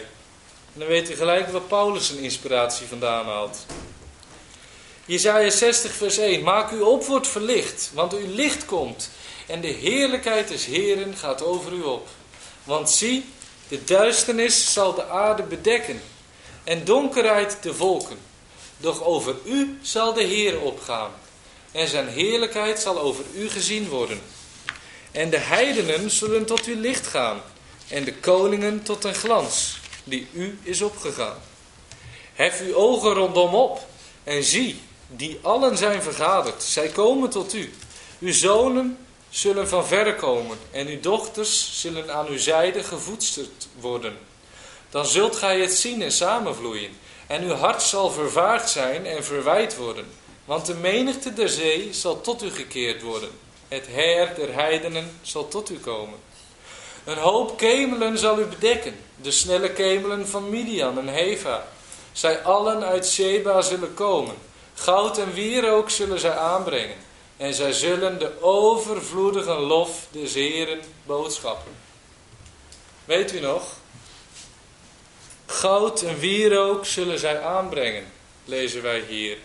En 0.73 0.79
dan 0.79 0.89
weet 0.89 1.11
u 1.11 1.14
gelijk 1.14 1.49
waar 1.49 1.61
Paulus 1.61 2.07
zijn 2.07 2.18
inspiratie 2.18 2.87
vandaan 2.87 3.27
haalt. 3.27 3.66
Jezaja 5.05 5.51
60 5.51 5.93
vers 5.93 6.18
1. 6.18 6.43
Maak 6.43 6.70
u 6.70 6.81
op, 6.81 7.05
wordt 7.05 7.29
verlicht, 7.29 7.91
want 7.95 8.12
uw 8.12 8.35
licht 8.35 8.64
komt. 8.64 9.11
En 9.47 9.61
de 9.61 9.68
heerlijkheid 9.68 10.49
des 10.49 10.64
Heren 10.64 11.16
gaat 11.16 11.43
over 11.43 11.73
u 11.73 11.83
op. 11.83 12.09
Want 12.64 12.91
zie, 12.91 13.25
de 13.68 13.85
duisternis 13.85 14.73
zal 14.73 14.95
de 14.95 15.09
aarde 15.09 15.43
bedekken. 15.43 16.03
En 16.64 16.85
donkerheid 16.85 17.57
de 17.62 17.75
volken. 17.75 18.18
Doch 18.77 19.05
over 19.05 19.37
u 19.45 19.79
zal 19.83 20.12
de 20.12 20.23
Heer 20.23 20.61
opgaan 20.61 21.12
en 21.73 21.89
zijn 21.89 22.09
heerlijkheid 22.09 22.81
zal 22.81 23.01
over 23.01 23.25
u 23.35 23.49
gezien 23.49 23.89
worden. 23.89 24.20
En 25.11 25.31
de 25.31 25.39
heidenen 25.39 26.11
zullen 26.11 26.45
tot 26.45 26.64
uw 26.64 26.81
licht 26.81 27.07
gaan, 27.07 27.43
en 27.89 28.05
de 28.05 28.14
koningen 28.14 28.83
tot 28.83 29.05
een 29.05 29.14
glans, 29.14 29.79
die 30.05 30.27
u 30.33 30.59
is 30.62 30.83
opgegaan. 30.83 31.39
Hef 32.35 32.61
uw 32.61 32.75
ogen 32.75 33.12
rondom 33.12 33.55
op, 33.55 33.87
en 34.25 34.45
zie, 34.45 34.81
die 35.07 35.39
allen 35.43 35.77
zijn 35.77 36.03
vergaderd, 36.03 36.62
zij 36.62 36.89
komen 36.89 37.31
tot 37.31 37.55
u. 37.55 37.73
Uw 38.18 38.33
zonen 38.33 38.99
zullen 39.31 39.68
van 39.68 39.87
verre 39.87 40.14
komen, 40.14 40.59
en 40.70 40.87
uw 40.87 41.01
dochters 41.01 41.81
zullen 41.81 42.14
aan 42.14 42.27
uw 42.27 42.39
zijde 42.39 42.83
gevoedsterd 42.83 43.68
worden. 43.81 44.18
Dan 44.91 45.07
zult 45.07 45.37
gij 45.37 45.61
het 45.61 45.73
zien 45.73 46.03
en 46.03 46.12
samenvloeien, 46.12 46.91
en 47.27 47.43
uw 47.43 47.55
hart 47.55 47.83
zal 47.83 48.11
vervaagd 48.11 48.70
zijn 48.70 49.07
en 49.07 49.25
verwijt 49.25 49.77
worden. 49.77 50.07
Want 50.53 50.66
de 50.66 50.74
menigte 50.74 51.32
der 51.32 51.48
zee 51.48 51.92
zal 51.92 52.20
tot 52.20 52.42
u 52.42 52.50
gekeerd 52.50 53.03
worden. 53.03 53.30
Het 53.68 53.86
heer 53.86 54.34
der 54.34 54.55
heidenen 54.55 55.18
zal 55.22 55.48
tot 55.48 55.70
u 55.70 55.78
komen. 55.78 56.18
Een 57.05 57.18
hoop 57.18 57.57
kemelen 57.57 58.18
zal 58.18 58.38
u 58.38 58.44
bedekken. 58.44 58.96
De 59.16 59.30
snelle 59.30 59.70
kemelen 59.70 60.28
van 60.28 60.50
Midian 60.50 60.98
en 60.98 61.09
Heva. 61.09 61.68
Zij 62.12 62.42
allen 62.42 62.84
uit 62.84 63.07
Sheba 63.07 63.62
zullen 63.62 63.94
komen. 63.94 64.34
Goud 64.74 65.18
en 65.18 65.32
wierook 65.32 65.90
zullen 65.90 66.20
zij 66.20 66.36
aanbrengen. 66.36 66.96
En 67.36 67.55
zij 67.55 67.72
zullen 67.72 68.18
de 68.18 68.42
overvloedige 68.42 69.55
lof 69.55 70.07
des 70.11 70.34
Heren 70.34 70.80
boodschappen. 71.07 71.72
Weet 73.05 73.32
u 73.32 73.40
nog? 73.40 73.62
Goud 75.46 76.03
en 76.03 76.18
wierook 76.18 76.86
zullen 76.86 77.18
zij 77.18 77.42
aanbrengen, 77.42 78.12
lezen 78.44 78.82
wij 78.82 79.00
hier 79.09 79.38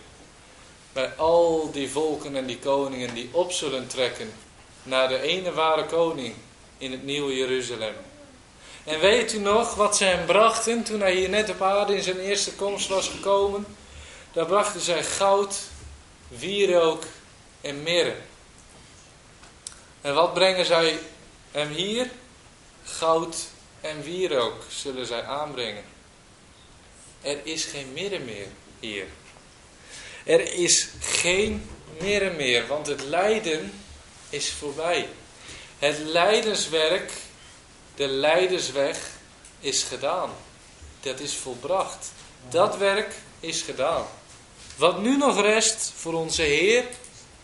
bij 0.92 1.12
al 1.16 1.70
die 1.72 1.90
volken 1.90 2.36
en 2.36 2.46
die 2.46 2.58
koningen 2.58 3.14
die 3.14 3.28
op 3.32 3.52
zullen 3.52 3.86
trekken 3.86 4.32
naar 4.82 5.08
de 5.08 5.20
ene 5.20 5.52
ware 5.52 5.84
koning 5.84 6.34
in 6.78 6.92
het 6.92 7.04
nieuwe 7.04 7.34
Jeruzalem. 7.34 7.94
En 8.84 9.00
weet 9.00 9.32
u 9.32 9.38
nog 9.38 9.74
wat 9.74 9.96
ze 9.96 10.04
hem 10.04 10.26
brachten 10.26 10.82
toen 10.82 11.00
hij 11.00 11.14
hier 11.14 11.28
net 11.28 11.50
op 11.50 11.62
aarde 11.62 11.96
in 11.96 12.02
zijn 12.02 12.18
eerste 12.18 12.54
komst 12.54 12.88
was 12.88 13.08
gekomen? 13.08 13.66
Daar 14.32 14.46
brachten 14.46 14.80
zij 14.80 15.04
goud, 15.04 15.56
wierook 16.28 17.04
en 17.60 17.82
mirre. 17.82 18.14
En 20.00 20.14
wat 20.14 20.34
brengen 20.34 20.64
zij 20.64 20.98
hem 21.50 21.68
hier? 21.68 22.10
Goud 22.84 23.36
en 23.80 24.02
wierook 24.02 24.64
zullen 24.68 25.06
zij 25.06 25.24
aanbrengen. 25.24 25.84
Er 27.20 27.38
is 27.42 27.64
geen 27.64 27.92
mirre 27.92 28.18
meer 28.18 28.46
hier. 28.80 29.06
Er 30.28 30.52
is 30.52 30.88
geen 31.00 31.70
meer 32.00 32.22
en 32.22 32.36
meer, 32.36 32.66
want 32.66 32.86
het 32.86 33.02
lijden 33.02 33.72
is 34.30 34.52
voorbij. 34.52 35.08
Het 35.78 35.98
lijdenswerk, 35.98 37.12
de 37.94 38.06
leidersweg 38.06 38.98
is 39.60 39.82
gedaan. 39.82 40.30
Dat 41.00 41.20
is 41.20 41.34
volbracht. 41.34 42.12
Dat 42.48 42.76
werk 42.76 43.14
is 43.40 43.62
gedaan. 43.62 44.06
Wat 44.76 45.00
nu 45.00 45.16
nog 45.16 45.40
rest 45.40 45.92
voor 45.96 46.14
onze 46.14 46.42
Heer, 46.42 46.84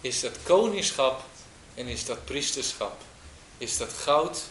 is 0.01 0.21
dat 0.21 0.39
koningschap 0.43 1.23
en 1.75 1.87
is 1.87 2.05
dat 2.05 2.25
priesterschap. 2.25 3.01
Is 3.59 3.77
dat 3.77 3.93
goud 3.93 4.43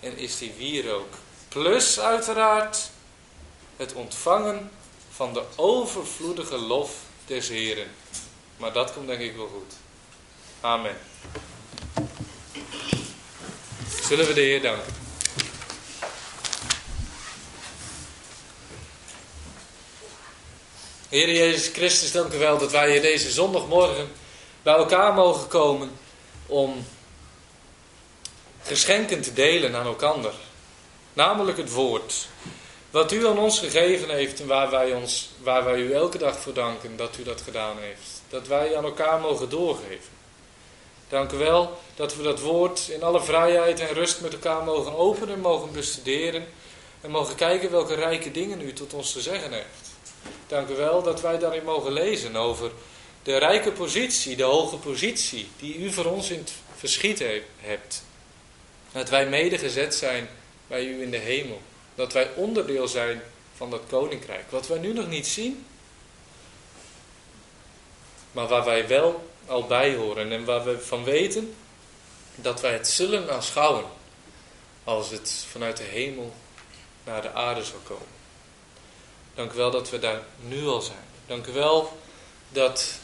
en 0.00 0.16
is 0.16 0.38
die 0.38 0.52
wierook. 0.58 1.14
Plus 1.48 2.00
uiteraard 2.00 2.90
het 3.76 3.92
ontvangen 3.92 4.70
van 5.10 5.32
de 5.32 5.42
overvloedige 5.56 6.58
lof 6.58 7.05
des 7.26 7.48
Heren. 7.48 7.90
Maar 8.56 8.72
dat 8.72 8.92
komt 8.92 9.06
denk 9.06 9.20
ik 9.20 9.36
wel 9.36 9.46
goed. 9.48 9.72
Amen. 10.60 10.96
Zullen 14.02 14.26
we 14.26 14.32
de 14.32 14.40
Heer 14.40 14.62
danken. 14.62 14.94
Heer 21.08 21.32
Jezus 21.32 21.68
Christus, 21.72 22.12
dank 22.12 22.32
u 22.32 22.38
wel 22.38 22.58
dat 22.58 22.70
wij 22.70 22.90
hier 22.90 23.02
deze 23.02 23.30
zondagmorgen 23.30 24.08
bij 24.62 24.74
elkaar 24.74 25.14
mogen 25.14 25.48
komen 25.48 25.90
om 26.46 26.86
geschenken 28.62 29.22
te 29.22 29.32
delen 29.32 29.74
aan 29.74 29.86
elkaar. 29.86 30.34
Namelijk 31.12 31.56
het 31.56 31.72
woord. 31.72 32.28
Wat 32.96 33.12
u 33.12 33.26
aan 33.26 33.38
ons 33.38 33.58
gegeven 33.58 34.10
heeft 34.10 34.40
en 34.40 34.46
waar 34.46 34.70
wij, 34.70 34.94
ons, 34.94 35.28
waar 35.42 35.64
wij 35.64 35.78
u 35.78 35.92
elke 35.92 36.18
dag 36.18 36.40
voor 36.40 36.54
danken 36.54 36.96
dat 36.96 37.16
u 37.18 37.22
dat 37.22 37.40
gedaan 37.40 37.78
heeft. 37.78 38.22
Dat 38.28 38.46
wij 38.46 38.76
aan 38.76 38.84
elkaar 38.84 39.20
mogen 39.20 39.48
doorgeven. 39.48 40.12
Dank 41.08 41.32
u 41.32 41.36
wel 41.36 41.78
dat 41.94 42.16
we 42.16 42.22
dat 42.22 42.40
woord 42.40 42.88
in 42.88 43.02
alle 43.02 43.22
vrijheid 43.22 43.80
en 43.80 43.94
rust 43.94 44.20
met 44.20 44.32
elkaar 44.32 44.64
mogen 44.64 44.96
openen 44.96 45.34
en 45.34 45.40
mogen 45.40 45.72
bestuderen. 45.72 46.46
En 47.00 47.10
mogen 47.10 47.34
kijken 47.34 47.70
welke 47.70 47.94
rijke 47.94 48.30
dingen 48.30 48.60
u 48.60 48.72
tot 48.72 48.94
ons 48.94 49.12
te 49.12 49.20
zeggen 49.20 49.52
heeft. 49.52 49.90
Dank 50.46 50.68
u 50.68 50.74
wel 50.74 51.02
dat 51.02 51.20
wij 51.20 51.38
daarin 51.38 51.64
mogen 51.64 51.92
lezen 51.92 52.36
over 52.36 52.70
de 53.22 53.36
rijke 53.36 53.72
positie, 53.72 54.36
de 54.36 54.42
hoge 54.42 54.76
positie 54.76 55.48
die 55.58 55.76
u 55.78 55.92
voor 55.92 56.04
ons 56.04 56.30
in 56.30 56.38
het 56.38 56.52
verschiet 56.76 57.22
hebt. 57.60 58.04
Dat 58.92 59.08
wij 59.08 59.28
medegezet 59.28 59.94
zijn 59.94 60.28
bij 60.66 60.84
u 60.84 61.02
in 61.02 61.10
de 61.10 61.16
hemel. 61.16 61.60
Dat 61.96 62.12
wij 62.12 62.30
onderdeel 62.34 62.88
zijn 62.88 63.22
van 63.56 63.70
dat 63.70 63.82
koninkrijk. 63.88 64.50
Wat 64.50 64.68
wij 64.68 64.78
nu 64.78 64.92
nog 64.92 65.08
niet 65.08 65.26
zien, 65.26 65.66
maar 68.32 68.48
waar 68.48 68.64
wij 68.64 68.88
wel 68.88 69.28
al 69.46 69.66
bij 69.66 69.94
horen 69.94 70.32
en 70.32 70.44
waar 70.44 70.64
we 70.64 70.80
van 70.80 71.04
weten 71.04 71.54
dat 72.34 72.60
wij 72.60 72.72
het 72.72 72.88
zullen 72.88 73.30
aanschouwen 73.30 73.84
als 74.84 75.10
het 75.10 75.46
vanuit 75.50 75.76
de 75.76 75.82
hemel 75.82 76.34
naar 77.04 77.22
de 77.22 77.32
aarde 77.32 77.64
zal 77.64 77.78
komen. 77.84 78.06
Dank 79.34 79.52
u 79.52 79.56
wel 79.56 79.70
dat 79.70 79.90
we 79.90 79.98
daar 79.98 80.22
nu 80.40 80.66
al 80.66 80.80
zijn. 80.80 81.04
Dank 81.26 81.46
u 81.46 81.52
wel 81.52 81.98
dat 82.48 82.98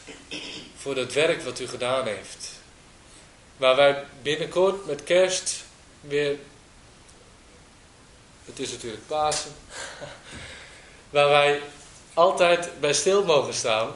voor 0.77 0.95
het 0.95 1.13
werk 1.13 1.41
wat 1.41 1.59
u 1.59 1.67
gedaan 1.67 2.07
heeft. 2.07 2.51
Waar 3.57 3.75
wij 3.75 4.03
binnenkort 4.21 4.85
met 4.85 5.03
kerst 5.03 5.63
weer, 6.01 6.37
het 8.45 8.59
is 8.59 8.71
natuurlijk 8.71 9.07
Pasen, 9.07 9.51
waar 11.09 11.29
wij 11.29 11.61
altijd 12.13 12.79
bij 12.79 12.93
stil 12.93 13.23
mogen 13.23 13.53
staan, 13.53 13.93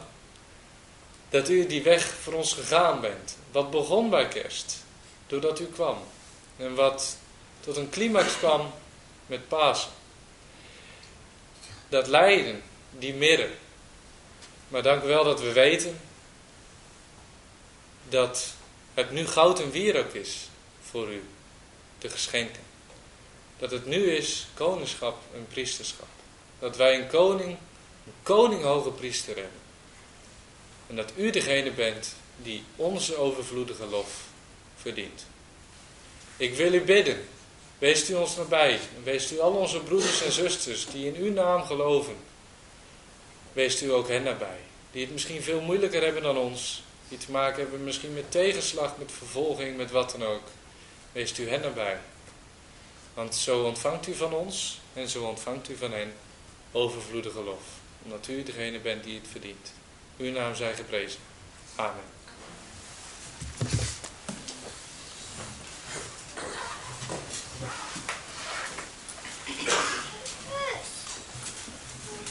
dat 1.30 1.50
u 1.50 1.68
die 1.68 1.84
weg 1.84 2.06
voor 2.06 2.34
ons 2.34 2.54
gegaan 2.54 3.02
bent. 3.02 3.38
Wat 3.52 3.72
begon 3.72 4.10
bij 4.10 4.28
kerst, 4.28 4.84
doordat 5.28 5.60
u 5.60 5.66
kwam. 5.66 5.98
En 6.58 6.76
wat 6.76 7.18
tot 7.60 7.78
een 7.78 7.90
climax 7.90 8.38
kwam 8.38 8.74
met 9.26 9.48
Pasen. 9.48 9.92
Dat 11.90 12.08
lijden, 12.08 12.64
die 12.92 13.14
midden. 13.14 13.52
Maar 14.68 14.82
dank 14.82 15.04
u 15.04 15.08
wel 15.08 15.24
dat 15.24 15.42
we 15.42 15.52
weten 15.52 16.00
dat 18.10 18.54
het 18.94 19.12
nu 19.12 19.28
goud 19.28 19.60
en 19.60 19.72
wierook 19.72 20.14
is 20.14 20.50
voor 20.82 21.12
u 21.12 21.24
te 21.98 22.10
geschenken. 22.10 22.67
Dat 23.60 23.72
het 23.72 23.86
nu 23.86 24.12
is 24.12 24.48
koningschap 24.54 25.18
en 25.34 25.48
priesterschap. 25.50 26.08
Dat 26.60 26.78
wij 26.78 27.00
een 27.00 27.08
koning, 27.08 27.50
een 28.06 28.14
koning 28.24 28.64
hoge 28.64 28.90
priester 28.90 29.36
hebben. 29.36 29.62
En 30.88 30.96
dat 30.96 31.12
u 31.16 31.30
degene 31.30 31.72
bent 31.72 32.16
die 32.38 32.64
onze 32.76 33.16
overvloedige 33.16 33.86
lof 33.86 34.22
verdient. 34.76 35.26
Ik 36.38 36.56
wil 36.56 36.74
u 36.74 36.82
bidden. 36.82 37.28
Wees 37.78 38.10
u 38.10 38.14
ons 38.14 38.36
nabij. 38.36 38.74
En 38.74 39.04
wees 39.04 39.32
u 39.32 39.40
al 39.40 39.52
onze 39.52 39.80
broeders 39.80 40.22
en 40.22 40.32
zusters 40.32 40.86
die 40.86 41.06
in 41.06 41.16
uw 41.16 41.34
naam 41.34 41.64
geloven. 41.64 42.16
Wees 43.54 43.84
u 43.84 43.92
ook 43.92 44.08
hen 44.08 44.24
nabij. 44.24 44.60
Die 44.92 45.02
het 45.02 45.12
misschien 45.12 45.42
veel 45.42 45.62
moeilijker 45.62 46.04
hebben 46.04 46.24
dan 46.24 46.38
ons. 46.38 46.84
Die 47.10 47.18
te 47.18 47.32
maken 47.32 47.62
hebben 47.62 47.84
misschien 47.84 48.14
met 48.14 48.32
tegenslag, 48.32 48.98
met 48.98 49.12
vervolging, 49.12 49.78
met 49.78 49.92
wat 49.92 50.12
dan 50.12 50.24
ook. 50.24 50.44
Wees 51.12 51.40
u 51.40 51.50
hen 51.50 51.62
nabij. 51.62 52.00
Want 53.18 53.36
zo 53.36 53.64
ontvangt 53.64 54.08
u 54.08 54.14
van 54.14 54.34
ons 54.34 54.80
en 54.94 55.08
zo 55.08 55.24
ontvangt 55.24 55.70
u 55.70 55.78
van 55.78 55.92
hen 55.92 56.14
overvloedige 56.72 57.44
lof. 57.44 57.64
Omdat 58.04 58.28
u 58.28 58.44
degene 58.44 58.80
bent 58.80 59.04
die 59.04 59.20
het 59.20 59.28
verdient. 59.28 59.74
Uw 60.18 60.32
naam 60.32 60.56
zij 60.56 60.76
geprezen. 60.76 61.20
Amen. 61.76 62.17